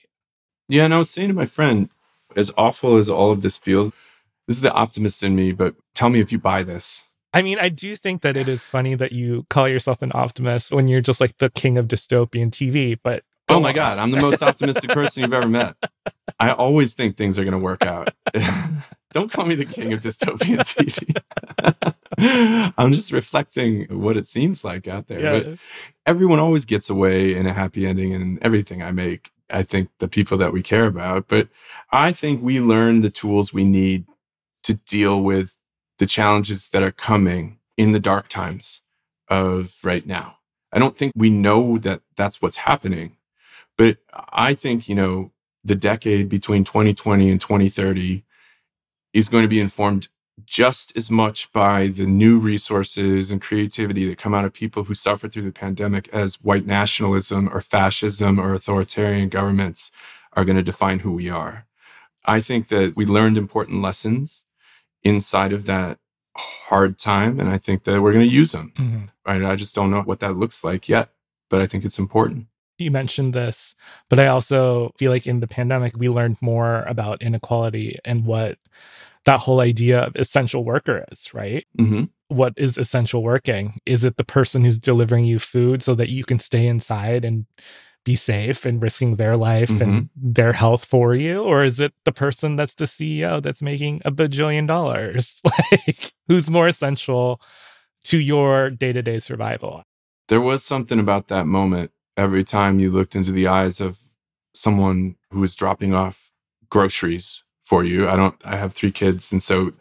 Yeah. 0.68 0.86
And 0.86 0.94
I 0.94 0.98
was 0.98 1.10
saying 1.10 1.30
to 1.30 1.34
my 1.34 1.46
friend, 1.46 1.90
as 2.36 2.52
awful 2.58 2.98
as 2.98 3.10
all 3.10 3.32
of 3.32 3.42
this 3.42 3.58
feels, 3.58 3.92
this 4.48 4.58
is 4.58 4.62
the 4.62 4.74
optimist 4.74 5.24
in 5.24 5.36
me, 5.36 5.52
but 5.52 5.76
tell 5.94 6.10
me 6.10 6.20
if 6.20 6.32
you 6.32 6.40
buy 6.40 6.64
this. 6.64 7.06
I 7.34 7.42
mean, 7.42 7.58
I 7.60 7.70
do 7.70 7.96
think 7.96 8.22
that 8.22 8.38
it 8.38 8.48
is 8.48 8.70
funny 8.70 8.96
that 8.96 9.12
you 9.12 9.46
call 9.50 9.68
yourself 9.68 10.02
an 10.02 10.12
optimist 10.14 10.72
when 10.72 10.88
you're 10.88 11.02
just 11.02 11.20
like 11.20 11.38
the 11.38 11.50
king 11.50 11.78
of 11.78 11.88
dystopian 11.88 12.50
TV, 12.50 12.98
but 13.02 13.24
Oh 13.48 13.60
my 13.60 13.74
God, 13.74 14.00
I'm 14.00 14.10
the 14.12 14.22
most 14.22 14.42
optimistic 14.42 14.90
person 14.90 15.22
you've 15.22 15.34
ever 15.34 15.48
met. 15.48 15.76
I 16.40 16.52
always 16.52 16.94
think 16.94 17.16
things 17.16 17.38
are 17.38 17.44
going 17.44 17.52
to 17.52 17.60
work 17.60 17.86
out. 17.86 18.10
Don't 19.12 19.32
call 19.32 19.46
me 19.46 19.56
the 19.56 19.66
king 19.66 19.94
of 19.94 20.02
dystopian 20.02 20.60
TV. 20.60 21.94
I'm 22.78 22.94
just 22.94 23.12
reflecting 23.12 23.86
what 23.90 24.18
it 24.18 24.26
seems 24.26 24.64
like 24.64 24.88
out 24.88 25.08
there. 25.08 25.20
Yeah. 25.20 25.40
But 25.40 25.58
everyone 26.06 26.40
always 26.40 26.66
gets 26.66 26.90
away 26.90 27.36
in 27.36 27.46
a 27.46 27.54
happy 27.54 27.86
ending 27.86 28.12
in 28.12 28.40
everything 28.42 28.82
I 28.82 28.92
make. 28.92 29.32
I 29.50 29.64
think 29.64 29.90
the 30.00 30.08
people 30.08 30.38
that 30.40 30.54
we 30.54 30.64
care 30.64 30.88
about, 30.88 31.28
but 31.28 31.50
I 31.92 32.12
think 32.12 32.42
we 32.42 32.60
learn 32.60 33.02
the 33.02 33.12
tools 33.12 33.54
we 33.54 33.64
need 33.64 34.06
to 34.64 34.74
deal 34.74 35.22
with 35.22 35.56
the 36.00 36.08
challenges 36.08 36.70
that 36.70 36.82
are 36.82 36.92
coming 36.92 37.60
in 37.78 37.92
the 37.92 38.00
dark 38.00 38.28
times 38.28 38.82
of 39.30 39.76
right 39.84 40.06
now. 40.06 40.38
I 40.72 40.80
don't 40.80 40.98
think 40.98 41.14
we 41.16 41.30
know 41.30 41.78
that 41.80 42.02
that's 42.16 42.42
what's 42.42 42.58
happening, 42.58 43.18
but 43.78 43.98
I 44.34 44.56
think, 44.56 44.90
you 44.90 44.96
know, 44.96 45.32
the 45.64 45.76
decade 45.76 46.30
between 46.30 46.64
2020 46.64 47.30
and 47.30 47.40
2030 47.40 48.24
is 49.14 49.30
going 49.30 49.44
to 49.44 49.50
be 49.50 49.60
informed 49.60 50.10
just 50.44 50.96
as 50.98 51.10
much 51.10 51.52
by 51.54 51.88
the 51.88 52.06
new 52.06 52.38
resources 52.38 53.32
and 53.32 53.42
creativity 53.42 54.08
that 54.10 54.18
come 54.18 54.34
out 54.34 54.46
of 54.46 54.54
people 54.54 54.84
who 54.84 54.94
suffered 54.94 55.32
through 55.32 55.44
the 55.44 55.52
pandemic 55.52 56.10
as 56.10 56.36
white 56.44 56.66
nationalism 56.66 57.50
or 57.54 57.62
fascism 57.62 58.40
or 58.40 58.54
authoritarian 58.54 59.30
governments 59.30 59.92
are 60.34 60.44
going 60.44 60.58
to 60.58 60.64
define 60.64 61.00
who 61.00 61.14
we 61.14 61.30
are. 61.30 61.66
I 62.26 62.42
think 62.42 62.68
that 62.68 62.96
we 62.96 63.06
learned 63.06 63.38
important 63.38 63.82
lessons 63.82 64.46
inside 65.04 65.54
of 65.54 65.66
that 65.66 66.00
hard 66.36 66.98
time. 66.98 67.40
And 67.40 67.50
I 67.50 67.58
think 67.58 67.84
that 67.84 68.02
we're 68.02 68.12
going 68.12 68.28
to 68.28 68.36
use 68.36 68.52
them. 68.52 68.74
Mm-hmm. 68.76 69.06
Right. 69.26 69.44
I 69.44 69.56
just 69.56 69.76
don't 69.76 69.92
know 69.92 70.02
what 70.02 70.20
that 70.20 70.38
looks 70.38 70.64
like 70.64 70.90
yet, 70.90 71.10
but 71.50 71.62
I 71.62 71.68
think 71.68 71.86
it's 71.86 72.00
important. 72.00 72.48
You 72.78 72.92
mentioned 72.92 73.34
this, 73.34 73.74
but 74.10 74.20
I 74.20 74.28
also 74.28 74.92
feel 74.98 75.10
like 75.10 75.28
in 75.28 75.40
the 75.40 75.48
pandemic, 75.48 75.96
we 75.96 76.10
learned 76.10 76.42
more 76.42 76.82
about 76.84 77.22
inequality 77.22 78.00
and 78.04 78.26
what 78.26 78.58
that 79.26 79.42
whole 79.42 79.60
idea 79.60 80.02
of 80.02 80.16
essential 80.16 80.64
worker 80.64 81.06
is, 81.12 81.34
right? 81.34 81.66
Mm-hmm. 81.80 82.04
What 82.28 82.54
is 82.58 82.78
essential 82.78 83.22
working? 83.24 83.80
Is 83.86 84.04
it 84.04 84.18
the 84.18 84.24
person 84.24 84.64
who's 84.64 84.80
delivering 84.80 85.26
you 85.26 85.40
food 85.40 85.84
so 85.84 85.94
that 85.96 86.10
you 86.10 86.24
can 86.24 86.40
stay 86.40 86.66
inside 86.68 87.26
and 87.26 87.46
be 88.04 88.16
safe 88.16 88.66
and 88.66 88.82
risking 88.82 89.16
their 89.16 89.36
life 89.36 89.70
Mm-hmm. 89.70 89.82
and 89.82 90.10
their 90.16 90.54
health 90.54 90.86
for 90.86 91.16
you? 91.16 91.42
Or 91.42 91.64
is 91.64 91.80
it 91.80 91.94
the 92.04 92.12
person 92.12 92.56
that's 92.56 92.76
the 92.76 92.86
CEO 92.86 93.42
that's 93.42 93.62
making 93.64 94.02
a 94.06 94.12
bajillion 94.12 94.68
dollars? 94.68 95.42
like, 95.72 96.14
who's 96.28 96.50
more 96.50 96.68
essential 96.68 97.42
to 98.06 98.20
your 98.20 98.70
day 98.70 98.94
to 98.94 99.02
day 99.02 99.18
survival? 99.20 99.84
There 100.28 100.42
was 100.42 100.64
something 100.64 101.00
about 101.00 101.28
that 101.30 101.46
moment 101.48 101.92
every 102.16 102.44
time 102.44 102.80
you 102.80 102.92
looked 102.92 103.16
into 103.16 103.32
the 103.32 103.48
eyes 103.48 103.82
of 103.82 103.98
someone 104.54 105.16
who 105.32 105.40
was 105.40 105.56
dropping 105.56 105.94
off 105.94 106.32
groceries 106.70 107.44
for 107.66 107.84
you. 107.84 108.08
I 108.08 108.16
don't, 108.16 108.36
I 108.46 108.56
have 108.56 108.74
three 108.74 108.94
kids. 108.94 109.34
And 109.34 109.44
so 109.44 109.74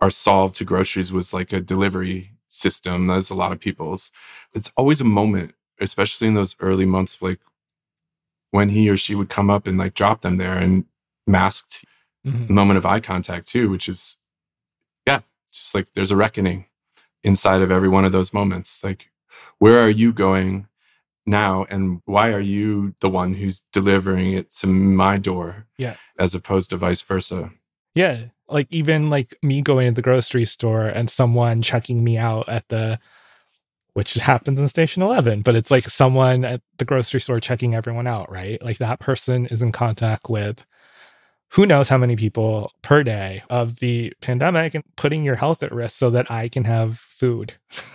our 0.00 0.10
solve 0.10 0.54
to 0.54 0.64
groceries 0.64 1.12
was 1.12 1.34
like 1.34 1.52
a 1.52 1.60
delivery 1.60 2.30
system. 2.48 3.08
That's 3.08 3.28
a 3.30 3.34
lot 3.34 3.52
of 3.52 3.60
people's. 3.60 4.10
It's 4.54 4.72
always 4.76 5.00
a 5.02 5.04
moment, 5.04 5.54
especially 5.80 6.28
in 6.28 6.34
those 6.34 6.56
early 6.60 6.86
months, 6.86 7.20
like 7.20 7.40
when 8.52 8.70
he 8.70 8.88
or 8.88 8.96
she 8.96 9.14
would 9.14 9.28
come 9.28 9.50
up 9.50 9.66
and 9.66 9.76
like 9.76 9.94
drop 9.94 10.22
them 10.22 10.38
there 10.38 10.56
and 10.56 10.86
masked. 11.26 11.84
Mhm. 12.24 12.48
moment 12.50 12.78
of 12.78 12.86
eye 12.86 13.00
contact 13.00 13.48
too, 13.48 13.68
which 13.68 13.88
is, 13.88 14.16
yeah, 15.08 15.22
just 15.52 15.74
like 15.74 15.92
there's 15.94 16.12
a 16.12 16.16
reckoning 16.16 16.66
inside 17.24 17.62
of 17.62 17.72
every 17.72 17.88
one 17.88 18.04
of 18.04 18.12
those 18.12 18.32
moments. 18.32 18.84
Like, 18.84 19.10
where 19.58 19.80
are 19.80 19.90
you 19.90 20.12
going 20.12 20.68
now, 21.26 21.64
and 21.70 22.00
why 22.04 22.30
are 22.30 22.40
you 22.40 22.94
the 23.00 23.08
one 23.08 23.34
who's 23.34 23.62
delivering 23.72 24.32
it 24.32 24.50
to 24.50 24.66
my 24.66 25.18
door, 25.18 25.66
Yeah. 25.78 25.96
as 26.18 26.34
opposed 26.34 26.70
to 26.70 26.76
vice 26.76 27.02
versa? 27.02 27.50
Yeah. 27.94 28.26
Like 28.48 28.68
even 28.70 29.08
like 29.10 29.30
me 29.42 29.62
going 29.62 29.88
to 29.88 29.94
the 29.94 30.02
grocery 30.02 30.44
store 30.44 30.82
and 30.86 31.08
someone 31.08 31.62
checking 31.62 32.02
me 32.04 32.18
out 32.18 32.48
at 32.48 32.68
the 32.68 32.98
which 33.94 34.14
happens 34.14 34.58
in 34.58 34.68
station 34.68 35.02
11, 35.02 35.42
but 35.42 35.54
it's 35.54 35.70
like 35.70 35.84
someone 35.84 36.46
at 36.46 36.62
the 36.78 36.84
grocery 36.84 37.20
store 37.20 37.40
checking 37.40 37.74
everyone 37.74 38.06
out, 38.06 38.30
right? 38.32 38.62
Like 38.64 38.78
that 38.78 39.00
person 39.00 39.44
is 39.46 39.60
in 39.60 39.70
contact 39.70 40.30
with 40.30 40.64
who 41.50 41.66
knows 41.66 41.90
how 41.90 41.98
many 41.98 42.16
people 42.16 42.72
per 42.80 43.02
day 43.02 43.42
of 43.50 43.80
the 43.80 44.14
pandemic 44.22 44.74
and 44.74 44.82
putting 44.96 45.24
your 45.24 45.36
health 45.36 45.62
at 45.62 45.72
risk 45.72 45.98
so 45.98 46.08
that 46.08 46.30
I 46.30 46.48
can 46.48 46.64
have 46.64 46.98
food. 46.98 47.54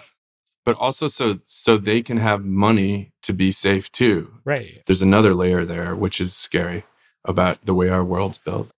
But 0.66 0.76
also, 0.76 1.08
so 1.08 1.40
so 1.46 1.78
they 1.78 2.02
can 2.02 2.18
have 2.18 2.44
money 2.44 3.14
to 3.28 3.34
be 3.34 3.52
safe 3.52 3.92
too. 3.92 4.34
Right. 4.44 4.82
There's 4.86 5.02
another 5.02 5.36
layer 5.36 5.64
there, 5.64 5.96
which 5.96 6.20
is 6.20 6.34
scary 6.34 6.84
about 7.24 7.64
the 7.66 7.74
way 7.74 7.90
our 7.90 8.04
world's 8.04 8.38
built. 8.38 8.70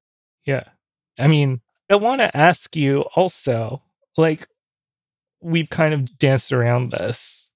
Yeah. 0.45 0.65
I 1.17 1.27
mean, 1.27 1.61
I 1.89 1.95
want 1.95 2.19
to 2.21 2.35
ask 2.35 2.75
you 2.75 3.01
also, 3.15 3.83
like, 4.17 4.47
we've 5.41 5.69
kind 5.69 5.93
of 5.93 6.17
danced 6.17 6.51
around 6.51 6.91
this. 6.91 7.51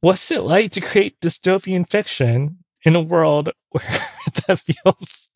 What's 0.00 0.30
it 0.30 0.42
like 0.42 0.72
to 0.72 0.80
create 0.80 1.20
dystopian 1.20 1.88
fiction 1.88 2.64
in 2.84 2.96
a 2.96 3.00
world 3.00 3.50
where 3.70 3.84
that 4.46 4.58
feels 4.58 5.28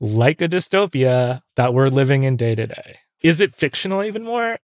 like 0.00 0.40
a 0.40 0.48
dystopia 0.48 1.42
that 1.56 1.74
we're 1.74 1.88
living 1.88 2.22
in 2.22 2.36
day 2.36 2.54
to 2.54 2.66
day? 2.66 2.98
Is 3.20 3.40
it 3.40 3.54
fictional 3.54 4.02
even 4.02 4.22
more? 4.22 4.58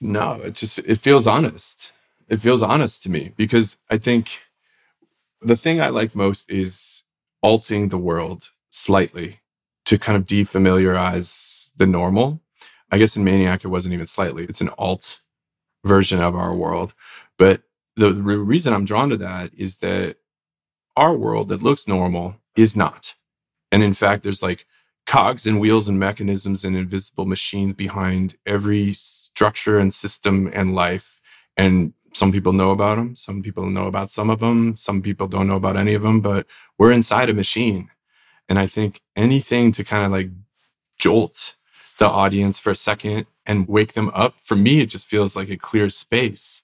No, 0.00 0.40
it 0.42 0.54
just 0.54 0.78
it 0.80 0.98
feels 0.98 1.26
honest. 1.26 1.92
It 2.28 2.40
feels 2.40 2.62
honest 2.62 3.02
to 3.04 3.10
me 3.10 3.32
because 3.36 3.78
I 3.90 3.98
think 3.98 4.40
the 5.40 5.56
thing 5.56 5.80
I 5.80 5.88
like 5.88 6.14
most 6.14 6.50
is 6.50 7.04
alting 7.42 7.88
the 7.88 7.98
world 7.98 8.50
slightly 8.70 9.40
to 9.86 9.98
kind 9.98 10.16
of 10.16 10.24
defamiliarize 10.24 11.70
the 11.76 11.86
normal. 11.86 12.40
I 12.90 12.98
guess 12.98 13.16
in 13.16 13.24
Maniac 13.24 13.64
it 13.64 13.68
wasn't 13.68 13.94
even 13.94 14.06
slightly. 14.06 14.44
It's 14.44 14.60
an 14.60 14.70
alt 14.78 15.20
version 15.84 16.20
of 16.20 16.34
our 16.34 16.54
world. 16.54 16.94
But 17.36 17.62
the, 17.96 18.10
the 18.10 18.22
reason 18.22 18.72
I'm 18.72 18.84
drawn 18.84 19.10
to 19.10 19.16
that 19.18 19.52
is 19.56 19.78
that 19.78 20.16
our 20.96 21.14
world 21.16 21.48
that 21.48 21.62
looks 21.62 21.86
normal 21.86 22.36
is 22.56 22.74
not. 22.74 23.14
And 23.70 23.82
in 23.82 23.92
fact, 23.92 24.22
there's 24.22 24.42
like 24.42 24.66
cogs 25.06 25.46
and 25.46 25.60
wheels 25.60 25.88
and 25.88 25.98
mechanisms 25.98 26.64
and 26.64 26.76
invisible 26.76 27.24
machines 27.24 27.74
behind 27.74 28.36
every 28.44 28.92
structure 28.92 29.78
and 29.78 29.92
system 29.94 30.50
and 30.52 30.74
life. 30.74 31.20
And 31.56 31.94
some 32.12 32.32
people 32.32 32.52
know 32.52 32.70
about 32.70 32.96
them. 32.96 33.16
Some 33.16 33.42
people 33.42 33.66
know 33.66 33.86
about 33.86 34.10
some 34.10 34.30
of 34.30 34.40
them. 34.40 34.76
Some 34.76 35.02
people 35.02 35.28
don't 35.28 35.46
know 35.46 35.56
about 35.56 35.76
any 35.76 35.94
of 35.94 36.02
them, 36.02 36.20
but 36.20 36.46
we're 36.78 36.92
inside 36.92 37.30
a 37.30 37.34
machine. 37.34 37.90
And 38.48 38.58
I 38.58 38.66
think 38.66 39.00
anything 39.14 39.72
to 39.72 39.84
kind 39.84 40.04
of 40.04 40.12
like 40.12 40.30
jolt 40.98 41.54
the 41.98 42.06
audience 42.06 42.58
for 42.58 42.70
a 42.70 42.76
second 42.76 43.26
and 43.44 43.68
wake 43.68 43.92
them 43.92 44.10
up, 44.14 44.34
for 44.42 44.56
me, 44.56 44.80
it 44.80 44.90
just 44.90 45.06
feels 45.06 45.36
like 45.36 45.50
a 45.50 45.56
clear 45.56 45.88
space 45.90 46.62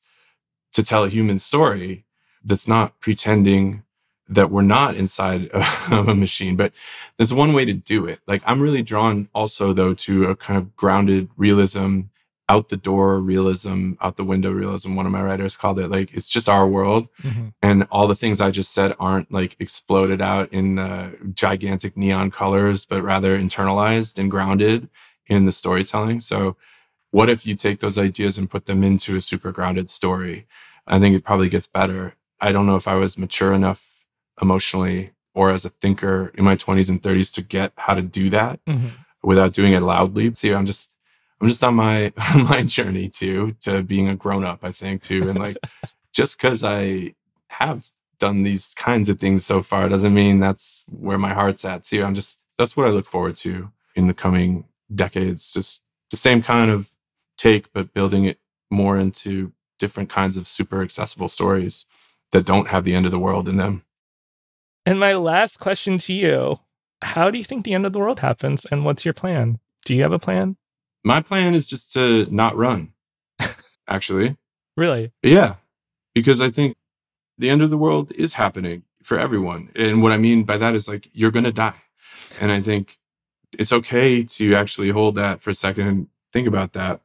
to 0.72 0.82
tell 0.82 1.04
a 1.04 1.08
human 1.08 1.38
story 1.38 2.04
that's 2.44 2.68
not 2.68 2.98
pretending 3.00 3.84
that 4.28 4.50
we're 4.50 4.62
not 4.62 4.96
inside 4.96 5.48
of 5.90 6.08
a 6.08 6.14
machine. 6.14 6.56
But 6.56 6.72
there's 7.16 7.32
one 7.32 7.52
way 7.52 7.64
to 7.64 7.74
do 7.74 8.06
it. 8.06 8.20
Like 8.26 8.42
I'm 8.46 8.60
really 8.60 8.82
drawn 8.82 9.28
also 9.34 9.72
though 9.72 9.94
to 9.94 10.26
a 10.26 10.36
kind 10.36 10.58
of 10.58 10.74
grounded 10.76 11.28
realism, 11.36 12.02
out 12.48 12.68
the 12.68 12.76
door 12.76 13.20
realism, 13.20 13.92
out 14.02 14.16
the 14.16 14.24
window 14.24 14.50
realism. 14.50 14.94
One 14.94 15.06
of 15.06 15.12
my 15.12 15.22
writers 15.22 15.56
called 15.56 15.78
it 15.78 15.88
like 15.90 16.12
it's 16.12 16.28
just 16.28 16.48
our 16.48 16.66
world. 16.66 17.08
Mhm. 17.22 17.54
And 17.62 17.86
all 17.90 18.06
the 18.06 18.14
things 18.14 18.40
I 18.40 18.50
just 18.50 18.72
said 18.72 18.94
aren't 19.00 19.32
like 19.32 19.56
exploded 19.58 20.20
out 20.20 20.52
in 20.52 20.78
uh, 20.78 21.12
gigantic 21.32 21.96
neon 21.96 22.30
colors, 22.30 22.84
but 22.84 23.02
rather 23.02 23.38
internalized 23.38 24.18
and 24.18 24.30
grounded 24.30 24.88
in 25.26 25.46
the 25.46 25.52
storytelling. 25.52 26.20
So 26.20 26.56
what 27.12 27.30
if 27.30 27.46
you 27.46 27.54
take 27.54 27.80
those 27.80 27.96
ideas 27.96 28.36
and 28.36 28.50
put 28.50 28.66
them 28.66 28.84
into 28.84 29.16
a 29.16 29.20
super 29.22 29.50
grounded 29.52 29.88
story? 29.88 30.46
I 30.86 30.98
think 30.98 31.16
it 31.16 31.24
probably 31.24 31.48
gets 31.48 31.66
better. 31.66 32.14
I 32.40 32.52
don't 32.52 32.66
know 32.66 32.76
if 32.76 32.86
I 32.86 32.94
was 32.96 33.16
mature 33.16 33.54
enough 33.54 34.02
emotionally 34.42 35.12
or 35.34 35.50
as 35.50 35.64
a 35.64 35.70
thinker 35.70 36.30
in 36.34 36.44
my 36.44 36.56
20s 36.56 36.90
and 36.90 37.02
30s 37.02 37.30
to 37.32 37.42
get 37.42 37.72
how 37.76 37.94
to 37.94 38.02
do 38.02 38.28
that 38.30 38.60
Mhm. 38.66 38.90
without 39.22 39.52
doing 39.54 39.72
it 39.72 39.80
loudly. 39.80 40.34
See, 40.34 40.52
I'm 40.52 40.66
just 40.66 40.90
I'm 41.40 41.48
just 41.48 41.64
on 41.64 41.74
my 41.74 42.12
my 42.36 42.62
journey 42.62 43.08
to 43.10 43.52
to 43.60 43.82
being 43.82 44.08
a 44.08 44.16
grown 44.16 44.44
up, 44.44 44.60
I 44.62 44.72
think, 44.72 45.02
too. 45.02 45.28
And 45.28 45.38
like 45.38 45.56
just 46.12 46.38
because 46.38 46.64
I 46.64 47.14
have 47.48 47.88
done 48.18 48.42
these 48.42 48.74
kinds 48.74 49.08
of 49.08 49.18
things 49.18 49.44
so 49.44 49.62
far 49.62 49.88
doesn't 49.88 50.14
mean 50.14 50.40
that's 50.40 50.84
where 50.88 51.18
my 51.18 51.34
heart's 51.34 51.64
at 51.64 51.84
too. 51.84 52.04
I'm 52.04 52.14
just 52.14 52.40
that's 52.58 52.76
what 52.76 52.86
I 52.86 52.90
look 52.90 53.06
forward 53.06 53.36
to 53.36 53.70
in 53.94 54.06
the 54.06 54.14
coming 54.14 54.64
decades. 54.94 55.52
Just 55.52 55.84
the 56.10 56.16
same 56.16 56.42
kind 56.42 56.70
of 56.70 56.90
take, 57.36 57.72
but 57.72 57.92
building 57.92 58.24
it 58.24 58.38
more 58.70 58.96
into 58.96 59.52
different 59.78 60.08
kinds 60.08 60.36
of 60.36 60.48
super 60.48 60.82
accessible 60.82 61.28
stories 61.28 61.86
that 62.32 62.46
don't 62.46 62.68
have 62.68 62.84
the 62.84 62.94
end 62.94 63.06
of 63.06 63.12
the 63.12 63.18
world 63.18 63.48
in 63.48 63.56
them. 63.56 63.82
And 64.86 65.00
my 65.00 65.14
last 65.14 65.58
question 65.58 65.98
to 65.98 66.12
you 66.12 66.60
How 67.02 67.30
do 67.30 67.38
you 67.38 67.44
think 67.44 67.64
the 67.64 67.74
end 67.74 67.86
of 67.86 67.92
the 67.92 67.98
world 67.98 68.20
happens? 68.20 68.66
And 68.66 68.84
what's 68.84 69.04
your 69.04 69.14
plan? 69.14 69.58
Do 69.84 69.94
you 69.94 70.02
have 70.02 70.12
a 70.12 70.18
plan? 70.18 70.56
My 71.04 71.20
plan 71.20 71.54
is 71.54 71.68
just 71.68 71.92
to 71.92 72.26
not 72.30 72.56
run, 72.56 72.92
actually. 73.88 74.36
Really? 74.76 75.12
Yeah, 75.22 75.56
because 76.14 76.40
I 76.40 76.50
think 76.50 76.76
the 77.38 77.50
end 77.50 77.62
of 77.62 77.70
the 77.70 77.76
world 77.76 78.10
is 78.12 78.34
happening 78.34 78.84
for 79.02 79.18
everyone. 79.18 79.70
And 79.76 80.02
what 80.02 80.12
I 80.12 80.16
mean 80.16 80.44
by 80.44 80.56
that 80.56 80.74
is 80.74 80.88
like 80.88 81.08
you're 81.12 81.30
going 81.30 81.44
to 81.44 81.52
die. 81.52 81.80
And 82.40 82.50
I 82.50 82.60
think 82.60 82.98
it's 83.58 83.72
okay 83.72 84.24
to 84.24 84.54
actually 84.54 84.90
hold 84.90 85.14
that 85.16 85.40
for 85.40 85.50
a 85.50 85.54
second 85.54 85.86
and 85.86 86.08
think 86.32 86.48
about 86.48 86.72
that. 86.72 87.00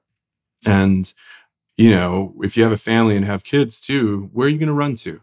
And, 0.66 1.12
you 1.78 1.92
know, 1.92 2.34
if 2.42 2.58
you 2.58 2.64
have 2.64 2.72
a 2.72 2.78
family 2.78 3.16
and 3.16 3.26
have 3.26 3.44
kids 3.44 3.82
too, 3.82 4.30
where 4.34 4.48
are 4.48 4.50
you 4.50 4.58
going 4.58 4.68
to 4.68 4.74
run 4.74 4.96
to? 4.96 5.22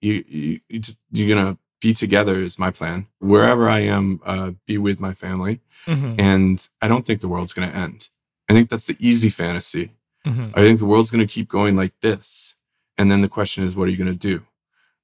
You, 0.00 0.24
you, 0.26 0.60
you 0.68 0.78
just, 0.78 0.98
you're 1.10 1.34
going 1.34 1.54
to 1.54 1.58
be 1.80 1.94
together 1.94 2.40
is 2.40 2.58
my 2.58 2.70
plan. 2.70 3.06
Wherever 3.18 3.68
I 3.68 3.80
am, 3.80 4.20
uh, 4.24 4.52
be 4.66 4.78
with 4.78 5.00
my 5.00 5.14
family. 5.14 5.60
Mhm. 5.86 6.20
And 6.20 6.68
I 6.82 6.88
don't 6.88 7.06
think 7.06 7.20
the 7.20 7.28
world's 7.28 7.52
going 7.54 7.70
to 7.70 7.76
end. 7.76 8.08
I 8.48 8.52
think 8.52 8.68
that's 8.68 8.86
the 8.86 8.96
easy 8.98 9.30
fantasy. 9.30 9.92
Mhm. 10.26 10.50
I 10.54 10.60
think 10.60 10.78
the 10.78 10.86
world's 10.86 11.10
going 11.10 11.26
to 11.26 11.32
keep 11.32 11.48
going 11.48 11.76
like 11.76 11.94
this. 12.02 12.54
And 12.98 13.10
then 13.10 13.22
the 13.22 13.28
question 13.28 13.64
is, 13.64 13.74
what 13.74 13.88
are 13.88 13.90
you 13.90 13.96
going 13.96 14.12
to 14.12 14.28
do? 14.28 14.44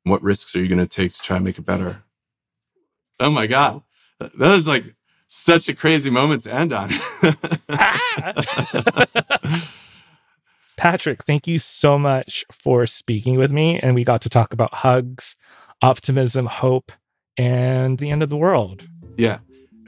What 0.05 0.23
risks 0.23 0.55
are 0.55 0.61
you 0.63 0.69
going 0.69 0.79
to 0.79 0.87
take 0.87 1.13
to 1.15 1.23
try 1.23 1.37
and 1.37 1.45
make 1.45 1.59
it 1.59 1.65
better? 1.65 2.03
Oh 3.19 3.31
my 3.31 3.47
God. 3.47 3.83
That 4.21 4.39
was 4.39 4.69
like 4.69 4.95
such 5.29 5.69
a 5.69 5.75
crazy 5.75 6.11
moment 6.11 6.43
to 6.43 6.55
end 6.55 6.73
on. 6.73 6.89
Patrick, 10.77 11.25
thank 11.25 11.47
you 11.47 11.59
so 11.59 11.99
much 11.99 12.45
for 12.53 12.87
speaking 12.87 13.39
with 13.39 13.51
me. 13.51 13.79
And 13.81 13.95
we 13.95 14.05
got 14.05 14.21
to 14.23 14.29
talk 14.29 14.53
about 14.53 14.75
hugs, 14.75 15.35
optimism, 15.83 16.47
hope, 16.47 16.93
and 17.37 17.99
the 17.99 18.11
end 18.11 18.23
of 18.23 18.29
the 18.31 18.37
world. 18.37 18.89
yeah, 19.17 19.39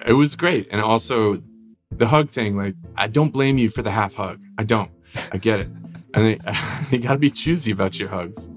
it 0.07 0.13
was 0.13 0.37
great. 0.37 0.69
And 0.71 0.81
also 0.81 1.43
the 1.91 2.07
hug 2.07 2.31
thing, 2.31 2.57
like, 2.57 2.75
I 2.97 3.07
don't 3.09 3.33
blame 3.33 3.59
you 3.59 3.69
for 3.71 3.83
the 3.83 3.91
half 3.91 4.15
hug. 4.15 4.41
I 4.59 4.65
don't. 4.65 4.91
I 5.33 5.39
get 5.39 5.61
it. 5.61 5.69
And 6.15 6.41
you 6.91 6.99
got 6.99 7.13
to 7.13 7.19
be 7.19 7.31
choosy 7.31 7.71
about 7.71 7.99
your 8.01 8.09
hugs. 8.09 8.49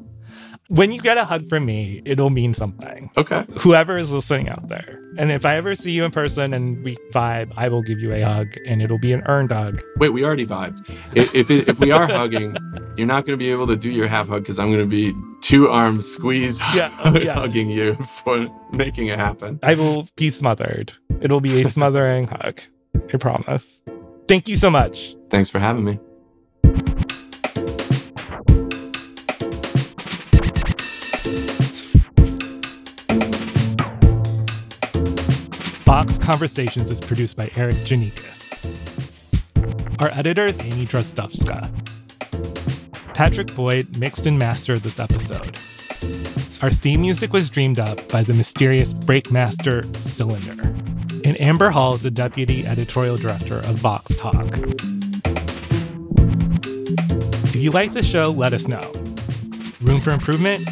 When 0.70 0.92
you 0.94 1.02
get 1.02 1.18
a 1.18 1.26
hug 1.26 1.48
from 1.50 1.66
me, 1.66 2.02
it'll 2.06 2.30
mean 2.30 2.54
something. 2.54 3.12
Okay. 3.18 3.46
Whoever 3.60 3.98
is 3.98 4.10
listening 4.10 4.48
out 4.48 4.70
there. 4.70 5.02
And 5.18 5.30
if 5.32 5.46
I 5.46 5.58
ever 5.58 5.76
see 5.76 5.92
you 5.92 6.06
in 6.06 6.12
person 6.12 6.54
and 6.54 6.82
we 6.82 6.96
vibe, 7.12 7.52
I 7.58 7.68
will 7.68 7.82
give 7.82 8.00
you 8.00 8.14
a 8.14 8.22
hug 8.22 8.56
and 8.66 8.82
it'll 8.82 9.00
be 9.00 9.12
an 9.12 9.22
earned 9.26 9.52
hug. 9.52 9.82
Wait, 9.98 10.10
we 10.10 10.24
already 10.24 10.46
vibed. 10.46 10.80
If 11.14 11.36
if, 11.36 11.52
it, 11.52 11.68
if 11.68 11.80
we 11.82 11.92
are 11.92 12.08
hugging, 12.08 12.56
you're 12.98 13.06
not 13.06 13.26
going 13.26 13.38
to 13.38 13.44
be 13.44 13.52
able 13.52 13.68
to 13.68 13.76
do 13.76 13.90
your 13.90 14.08
half 14.08 14.30
hug 14.30 14.44
because 14.44 14.60
I'm 14.60 14.70
going 14.72 14.80
to 14.80 14.86
be 14.86 15.14
two 15.52 15.68
arms 15.68 16.10
squeeze 16.10 16.62
Yeah, 16.74 16.90
oh, 17.04 17.20
yeah. 17.20 17.34
hugging 17.34 17.70
you 17.70 17.96
for 18.24 18.48
making 18.72 19.08
it 19.08 19.20
happen. 19.20 19.60
I 19.62 19.76
will 19.76 20.08
be 20.16 20.30
smothered. 20.30 20.94
It'll 21.20 21.42
be 21.42 21.62
a 21.62 21.66
smothering 21.66 22.28
hug. 22.28 22.62
I 23.14 23.18
promise. 23.18 23.82
Thank 24.30 24.48
you 24.48 24.56
so 24.56 24.70
much. 24.70 25.14
Thanks 25.30 25.50
for 25.50 25.60
having 25.60 25.84
me. 25.84 26.00
Vox 35.84 36.18
Conversations 36.18 36.90
is 36.90 37.02
produced 37.02 37.36
by 37.36 37.48
Erikk 37.48 37.84
Geannikis. 37.86 38.64
Our 40.00 40.12
editor 40.12 40.46
is 40.46 40.58
Amy 40.60 40.86
Drozdowska. 40.86 41.91
Patrick 43.14 43.54
Boyd 43.56 43.98
mixed 43.98 44.26
and 44.26 44.40
mastered 44.40 44.80
this 44.80 45.00
episode. 45.00 45.58
Our 46.62 46.72
theme 46.72 47.02
music 47.02 47.34
was 47.34 47.50
dreamed 47.50 47.80
up 47.80 48.08
by 48.10 48.24
the 48.24 48.34
mysterious 48.34 48.94
Breakmaster 48.94 49.96
Cylinder. 49.96 50.62
And 51.24 51.36
A.M. 51.38 51.60
Hall 51.60 51.96
is 51.96 52.04
the 52.04 52.12
deputy 52.12 52.66
editorial 52.66 53.18
director 53.18 53.60
of 53.60 53.76
Vox 53.76 54.16
Talk. 54.16 54.58
If 57.46 57.56
you 57.56 57.72
like 57.72 57.94
the 57.94 58.04
show, 58.04 58.32
let 58.32 58.54
us 58.54 58.68
know. 58.68 58.92
Room 59.82 60.00
for 60.00 60.12
improvement? 60.12 60.68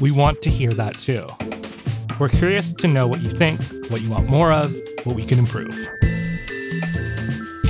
We 0.00 0.10
want 0.12 0.42
to 0.42 0.50
hear 0.50 0.72
that 0.74 0.98
too. 0.98 1.26
We're 2.20 2.28
curious 2.28 2.72
to 2.74 2.88
know 2.88 3.06
what 3.06 3.22
you 3.22 3.30
think, 3.30 3.60
what 3.90 4.02
you 4.02 4.10
want 4.10 4.28
more 4.28 4.52
of, 4.52 4.74
what 5.04 5.16
we 5.16 5.24
can 5.24 5.38
improve. 5.38 5.88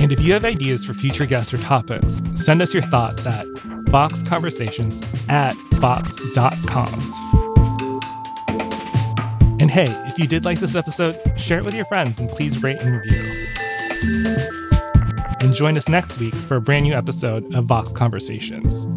And 0.01 0.11
if 0.11 0.19
you 0.21 0.33
have 0.33 0.45
ideas 0.45 0.85
for 0.85 0.93
future 0.93 1.25
guests 1.25 1.53
or 1.53 1.57
topics, 1.57 2.21
send 2.35 2.61
us 2.61 2.73
your 2.73 2.83
thoughts 2.83 3.25
at 3.25 3.45
voxconversations 3.89 5.03
at 5.29 5.55
vox.com. 5.75 6.93
And 9.59 9.69
hey, 9.69 9.87
if 10.07 10.17
you 10.17 10.25
did 10.25 10.45
like 10.45 10.59
this 10.59 10.75
episode, 10.75 11.19
share 11.37 11.59
it 11.59 11.65
with 11.65 11.73
your 11.73 11.85
friends 11.85 12.19
and 12.19 12.29
please 12.29 12.63
rate 12.63 12.77
and 12.79 12.93
review. 12.93 13.45
And 15.41 15.53
join 15.53 15.77
us 15.77 15.89
next 15.89 16.17
week 16.19 16.33
for 16.33 16.55
a 16.57 16.61
brand 16.61 16.85
new 16.85 16.93
episode 16.93 17.53
of 17.53 17.65
Vox 17.65 17.91
Conversations. 17.91 18.87